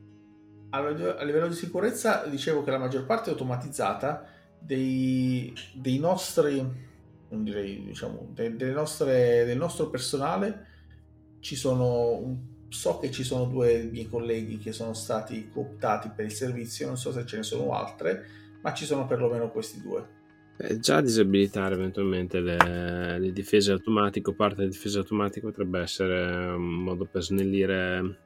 A, 0.71 0.79
a 0.79 1.25
livello 1.25 1.49
di 1.49 1.55
sicurezza 1.55 2.27
dicevo 2.27 2.63
che 2.63 2.71
la 2.71 2.79
maggior 2.79 3.07
parte 3.07 3.31
è 3.31 3.33
automatizzata 3.33 4.25
dei, 4.59 5.53
dei 5.75 5.99
nostri, 5.99 6.57
non 7.31 7.45
direi, 7.45 7.85
diciamo, 7.85 8.29
de- 8.33 8.57
delle 8.57 8.73
nostre, 8.73 9.45
del 9.45 9.59
nostro 9.59 9.89
personale. 9.89 10.67
Ci 11.41 11.57
sono, 11.57 12.67
so 12.69 12.99
che 12.99 13.11
ci 13.11 13.23
sono 13.23 13.45
due 13.45 13.83
miei 13.85 14.09
colleghi 14.09 14.59
che 14.59 14.73
sono 14.73 14.93
stati 14.93 15.49
cooptati 15.49 16.11
per 16.15 16.25
il 16.25 16.33
servizio, 16.33 16.87
non 16.87 16.97
so 16.97 17.13
se 17.13 17.25
ce 17.25 17.37
ne 17.37 17.43
sono 17.43 17.73
altre, 17.73 18.25
ma 18.63 18.73
ci 18.75 18.85
sono 18.85 19.07
perlomeno 19.07 19.51
questi 19.51 19.81
due. 19.81 20.17
Eh, 20.61 20.81
già 20.81 21.01
disabilitare 21.01 21.77
eventualmente 21.77 22.41
le, 22.41 23.19
le 23.19 23.33
difese 23.33 23.71
automatiche 23.71 24.35
parte 24.35 24.57
delle 24.57 24.71
difese 24.71 24.99
automatiche 24.99 25.47
potrebbe 25.47 25.81
essere 25.81 26.53
un 26.53 26.83
modo 26.83 27.05
per 27.05 27.23
snellire 27.23 28.19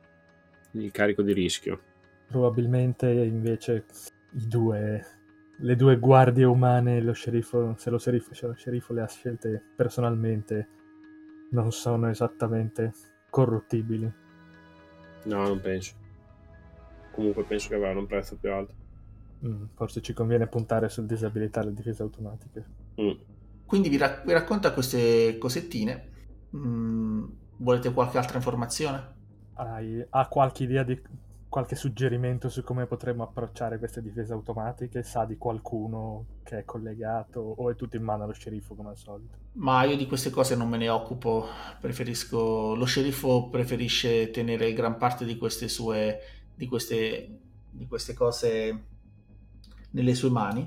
il 0.73 0.91
carico 0.91 1.21
di 1.21 1.35
rischio. 1.35 1.81
Probabilmente 2.29 3.11
invece 3.11 3.85
i 4.33 4.47
due, 4.49 5.05
le 5.57 5.77
due 5.77 5.99
guardie 5.99 6.45
umane, 6.45 7.01
lo 7.01 7.13
sceriffo, 7.13 7.75
se 7.77 7.91
lo 7.91 7.99
sceriffo, 7.99 8.35
se 8.35 8.47
lo 8.47 8.55
sceriffo 8.55 8.93
le 8.93 9.03
ha 9.03 9.09
scelte 9.09 9.63
personalmente, 9.77 10.69
non 11.51 11.71
sono 11.71 12.09
esattamente 12.09 12.93
corruttibili. 13.31 14.13
No, 15.25 15.47
non 15.47 15.61
penso. 15.61 15.95
Comunque 17.13 17.45
penso 17.45 17.69
che 17.69 17.75
avranno 17.75 18.01
un 18.01 18.07
prezzo 18.07 18.37
più 18.37 18.51
alto. 18.51 18.75
Mm, 19.47 19.65
forse 19.75 20.01
ci 20.01 20.13
conviene 20.13 20.47
puntare 20.47 20.89
sul 20.89 21.07
disabilitare 21.07 21.67
le 21.67 21.75
difese 21.75 22.03
automatiche. 22.03 22.67
Mm. 23.01 23.11
Quindi 23.67 23.89
vi, 23.89 23.97
rac- 23.97 24.25
vi 24.25 24.33
racconta 24.33 24.73
queste 24.73 25.37
cosettine. 25.39 26.11
Mm, 26.57 27.25
volete 27.59 27.93
qualche 27.93 28.19
altra 28.19 28.37
informazione? 28.37 29.21
Hai, 29.55 30.05
ha 30.09 30.29
qualche 30.29 30.65
idea 30.65 30.83
di 30.83 31.01
qualche 31.53 31.77
suggerimento 31.77 32.49
su 32.49 32.65
come 32.65 32.87
potremmo 32.87 33.25
approcciare 33.25 33.79
queste 33.79 34.01
difese 34.01 34.33
automatiche? 34.33 35.03
Sa 35.03 35.27
di 35.27 35.37
qualcuno 35.37 36.39
che 36.45 36.61
è 36.61 36.65
collegato 36.65 37.41
o 37.41 37.69
è 37.69 37.77
tutto 37.77 37.97
in 37.97 38.03
mano 38.03 38.23
allo 38.23 38.33
sceriffo 38.33 38.75
come 38.75 38.89
al 38.89 38.97
solito? 38.97 39.37
Ma 39.53 39.85
io 39.85 39.99
di 39.99 40.07
queste 40.07 40.31
cose 40.31 40.57
non 40.57 40.71
me 40.71 40.79
ne 40.79 40.89
occupo, 40.89 41.45
preferisco 41.79 42.75
lo 42.75 42.87
sceriffo 42.87 43.51
preferisce 43.51 44.31
tenere 44.31 44.73
gran 44.73 44.97
parte 44.97 45.27
di 45.27 45.37
queste 45.37 45.69
sue 45.69 46.21
di 46.55 46.67
queste, 46.67 47.41
di 47.69 47.87
queste 47.87 48.15
cose 48.15 48.85
nelle 49.91 50.15
sue 50.15 50.31
mani. 50.31 50.67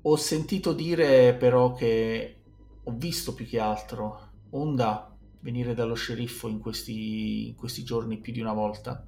Ho 0.00 0.16
sentito 0.16 0.72
dire 0.72 1.34
però 1.34 1.74
che 1.74 2.40
ho 2.82 2.92
visto 2.96 3.34
più 3.34 3.44
che 3.44 3.60
altro 3.60 4.32
Onda 4.52 5.14
venire 5.40 5.74
dallo 5.74 5.92
sceriffo 5.92 6.48
in 6.48 6.60
questi, 6.60 7.48
in 7.48 7.56
questi 7.56 7.84
giorni 7.84 8.16
più 8.16 8.32
di 8.32 8.40
una 8.40 8.54
volta 8.54 9.04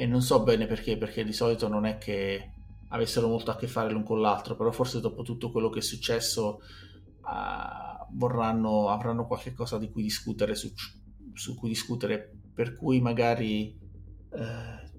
e 0.00 0.06
non 0.06 0.22
so 0.22 0.42
bene 0.42 0.64
perché, 0.64 0.96
perché 0.96 1.24
di 1.24 1.34
solito 1.34 1.68
non 1.68 1.84
è 1.84 1.98
che 1.98 2.52
avessero 2.88 3.28
molto 3.28 3.50
a 3.50 3.56
che 3.56 3.66
fare 3.66 3.92
l'un 3.92 4.02
con 4.02 4.22
l'altro, 4.22 4.56
però 4.56 4.70
forse 4.70 4.98
dopo 4.98 5.22
tutto 5.22 5.50
quello 5.50 5.68
che 5.68 5.80
è 5.80 5.82
successo 5.82 6.62
ah, 7.20 8.08
vorranno, 8.12 8.88
avranno 8.88 9.26
qualche 9.26 9.52
cosa 9.52 9.76
di 9.76 9.90
cui 9.90 10.02
discutere 10.02 10.54
su, 10.54 10.72
su 11.34 11.54
cui 11.54 11.68
discutere, 11.68 12.32
per 12.54 12.76
cui 12.76 12.98
magari 13.02 13.78
eh, 14.30 14.90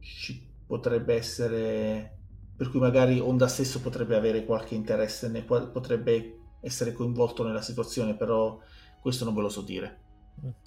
ci 0.00 0.50
potrebbe 0.66 1.14
essere 1.14 2.16
per 2.56 2.70
cui 2.70 2.80
magari 2.80 3.20
Honda 3.20 3.48
stesso 3.48 3.82
potrebbe 3.82 4.16
avere 4.16 4.46
qualche 4.46 4.74
interesse, 4.74 5.28
ne, 5.28 5.42
potrebbe 5.42 6.38
essere 6.62 6.92
coinvolto 6.92 7.44
nella 7.44 7.60
situazione, 7.60 8.16
però 8.16 8.58
questo 9.02 9.26
non 9.26 9.34
ve 9.34 9.42
lo 9.42 9.48
so 9.50 9.60
dire. 9.60 10.00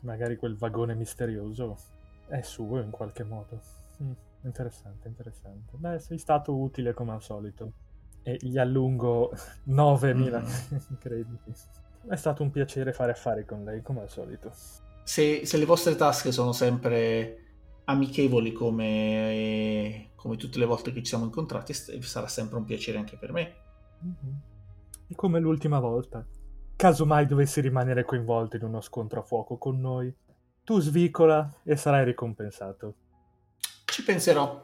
Magari 0.04 0.36
quel 0.36 0.56
vagone 0.56 0.94
misterioso 0.94 1.78
è 2.32 2.42
suo 2.42 2.80
in 2.80 2.90
qualche 2.90 3.24
modo. 3.24 3.60
Mm, 4.02 4.12
interessante, 4.44 5.08
interessante. 5.08 5.76
Beh, 5.78 6.00
sei 6.00 6.18
stato 6.18 6.58
utile 6.58 6.94
come 6.94 7.12
al 7.12 7.22
solito. 7.22 7.74
E 8.24 8.38
gli 8.40 8.58
allungo 8.58 9.32
9000 9.66 10.40
Mm. 10.40 10.46
crediti. 11.00 11.54
È 12.08 12.16
stato 12.16 12.42
un 12.42 12.50
piacere 12.52 12.94
fare 12.94 13.12
affari 13.12 13.46
con 13.46 13.64
lei, 13.64 13.82
come 13.82 14.02
al 14.02 14.10
solito. 14.10 14.52
Se, 15.04 15.46
se 15.46 15.58
le 15.58 15.66
vostre 15.66 15.96
tasche 15.96 16.32
sono 16.32 16.52
sempre 16.52 17.38
amichevoli 17.86 18.54
come, 18.54 20.10
come 20.16 20.38
tutte 20.38 20.58
le 20.60 20.66
volte 20.66 20.92
che 20.92 21.00
ci 21.00 21.08
siamo 21.08 21.26
incontrati, 21.26 21.74
sarà 21.74 22.28
sempre 22.28 22.58
un 22.58 22.64
piacere 22.66 22.98
anche 22.98 23.18
per 23.18 23.32
me. 23.34 23.54
Mhm. 24.00 24.42
E 25.08 25.16
come 25.16 25.40
l'ultima 25.40 25.80
volta, 25.80 26.26
caso 26.76 27.06
mai 27.06 27.26
dovessi 27.26 27.60
rimanere 27.62 28.04
coinvolto 28.06 28.56
in 28.56 28.64
uno 28.64 28.82
scontro 28.82 29.20
a 29.20 29.24
fuoco 29.24 29.58
con 29.58 29.80
noi, 29.80 30.16
tu 30.72 30.80
svicola 30.80 31.54
e 31.66 31.76
sarai 31.76 32.06
ricompensato. 32.06 32.96
Ci 33.84 34.04
penserò, 34.06 34.62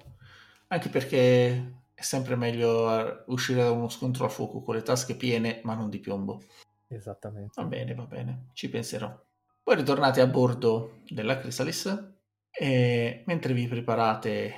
anche 0.67 0.88
perché 0.88 1.81
è 1.93 2.01
sempre 2.01 2.38
meglio 2.38 3.25
uscire 3.25 3.61
da 3.61 3.71
uno 3.71 3.89
scontro 3.89 4.23
a 4.23 4.29
fuoco 4.29 4.61
con 4.61 4.75
le 4.75 4.84
tasche 4.84 5.17
piene, 5.17 5.59
ma 5.65 5.73
non 5.73 5.89
di 5.89 5.99
piombo. 5.99 6.41
Esattamente. 6.88 7.61
Va 7.61 7.67
bene, 7.67 7.93
va 7.93 8.05
bene, 8.05 8.45
ci 8.53 8.69
penserò. 8.69 9.13
Poi 9.61 9.75
ritornate 9.75 10.21
a 10.21 10.27
bordo 10.27 10.99
della 11.09 11.39
Chrysalis 11.39 12.13
e 12.57 13.23
mentre 13.25 13.51
vi 13.51 13.67
preparate 13.67 14.53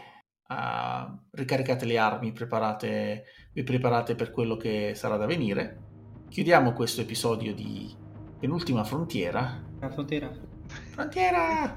uh, 0.47 1.17
ricaricate 1.31 1.85
le 1.85 1.97
armi, 1.97 2.31
preparate, 2.31 3.25
vi 3.53 3.63
preparate 3.63 4.13
per 4.13 4.29
quello 4.29 4.55
che 4.55 4.93
sarà 4.93 5.17
da 5.17 5.25
venire. 5.25 5.87
Chiudiamo 6.29 6.73
questo 6.73 7.01
episodio 7.01 7.55
di 7.55 7.91
Penultima 8.37 8.83
Frontiera. 8.83 9.65
La 9.79 9.89
frontiera. 9.89 10.48
Frontiera! 10.91 11.75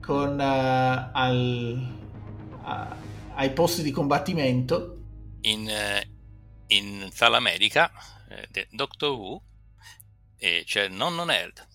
Con 0.00 0.38
uh, 0.38 1.10
al, 1.12 1.96
uh, 2.62 2.94
ai 3.34 3.52
posti 3.52 3.82
di 3.82 3.90
combattimento. 3.90 4.98
In, 5.42 5.68
eh, 5.68 6.08
in 6.68 7.08
Sala 7.10 7.40
Medica, 7.40 7.90
eh, 8.28 8.66
Doctor 8.70 9.10
Who, 9.10 9.42
e 10.38 10.62
c'è 10.66 10.88
Nonno 10.88 11.24
Nerd. 11.24 11.66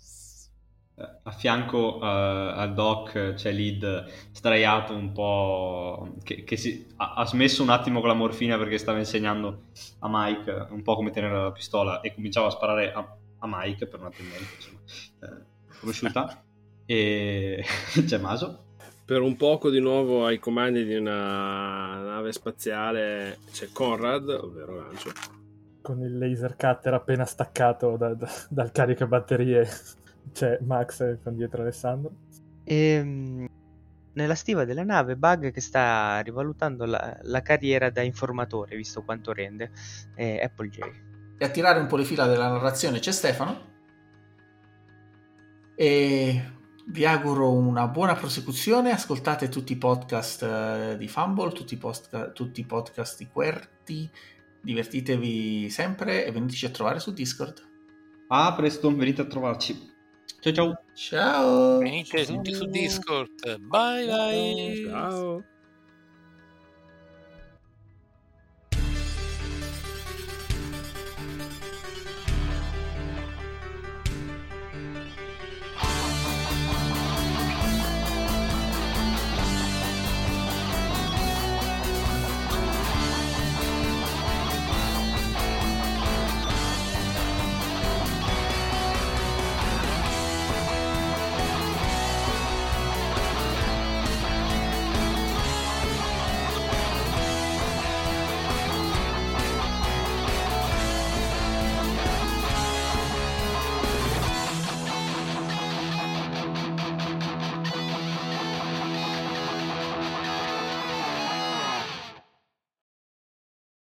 A 1.24 1.32
fianco 1.32 1.96
uh, 1.96 2.04
al 2.04 2.74
doc 2.74 3.34
c'è 3.36 3.54
Lid 3.54 4.30
straiato 4.32 4.94
un 4.94 5.14
po' 5.14 6.18
che, 6.24 6.44
che 6.44 6.58
si, 6.58 6.92
ha, 6.98 7.14
ha, 7.14 7.26
smesso 7.26 7.64
un 7.64 7.70
attimo 7.70 8.02
con 8.02 8.10
la 8.10 8.16
morfina 8.16 8.58
perché 8.58 8.78
stava 8.78 8.98
insegnando 8.98 9.68
a 10.00 10.08
Mike 10.12 10.68
un 10.72 10.82
po' 10.82 10.96
come 10.96 11.12
tenere 11.12 11.42
la 11.42 11.52
pistola 11.54 12.02
e 12.02 12.14
cominciava 12.14 12.48
a 12.48 12.52
sparare 12.52 12.92
a, 12.92 13.00
a 13.00 13.48
Mike 13.48 13.88
per 13.88 14.02
una 14.02 14.10
tendenza 14.10 14.56
insomma, 14.56 14.80
eh, 15.22 15.78
conosciuta 15.80 16.44
e 16.92 17.64
c'è 18.06 18.18
Maso 18.18 18.66
per 19.06 19.22
un 19.22 19.36
poco 19.36 19.70
di 19.70 19.80
nuovo 19.80 20.26
ai 20.26 20.40
comandi 20.40 20.84
di 20.86 20.96
una 20.96 22.02
nave 22.02 22.32
spaziale 22.32 23.38
c'è 23.52 23.70
Conrad 23.72 24.28
ovvero 24.30 24.76
Lancio 24.76 25.12
con 25.82 26.02
il 26.02 26.18
laser 26.18 26.56
cutter 26.56 26.96
appena 26.96 27.26
staccato 27.26 27.96
da, 27.96 28.16
da, 28.16 28.28
dal 28.50 28.72
caricabatterie 28.72 29.68
c'è 30.34 30.58
Max 30.62 31.20
con 31.24 31.36
dietro 31.36 31.62
Alessandro. 31.62 32.12
E, 32.64 32.76
ehm, 32.76 33.48
nella 34.14 34.36
stiva 34.36 34.66
della 34.66 34.84
nave 34.84 35.16
Bug 35.16 35.52
che 35.52 35.62
sta 35.62 36.20
rivalutando 36.20 36.86
la, 36.86 37.18
la 37.22 37.42
carriera 37.42 37.90
da 37.90 38.02
informatore, 38.02 38.76
visto 38.76 39.04
quanto 39.04 39.32
rende, 39.32 39.72
è 40.16 40.40
Apple 40.44 40.70
J. 40.70 40.80
E 41.38 41.46
a 41.46 41.50
tirare 41.50 41.80
un 41.80 41.88
po' 41.88 41.96
le 41.96 42.04
fila 42.04 42.26
della 42.26 42.50
narrazione 42.50 43.00
c'è 43.00 43.12
Stefano. 43.12 43.68
E 45.76 46.44
vi 46.92 47.06
auguro 47.06 47.52
una 47.52 47.88
buona 47.88 48.16
prosecuzione. 48.16 48.92
Ascoltate 48.92 49.50
tutti 49.50 49.74
i 49.74 49.78
podcast 49.78 50.44
eh, 50.44 50.96
di 50.98 51.08
Fumble, 51.08 51.52
tutti 51.52 51.76
i, 51.76 51.78
post- 51.78 52.34
tutti 52.34 52.62
i 52.62 52.66
podcast 52.66 53.18
di 53.18 53.28
Querti. 53.28 54.10
Divertitevi 54.62 55.70
sempre 55.70 56.26
e 56.26 56.32
veniteci 56.32 56.66
a 56.66 56.70
trovare 56.70 57.00
su 57.00 57.14
Discord. 57.14 57.68
Ah, 58.28 58.54
presto, 58.54 58.94
venite 58.96 59.22
a 59.22 59.26
trovarci. 59.26 59.98
Ciao 60.40 60.54
ciao. 60.54 60.84
Ciao. 60.94 61.78
Venite 61.80 62.26
tutti 62.26 62.54
su 62.54 62.66
Discord. 62.66 63.58
Bye 63.60 64.06
bye. 64.06 64.86
Ciao. 64.88 65.44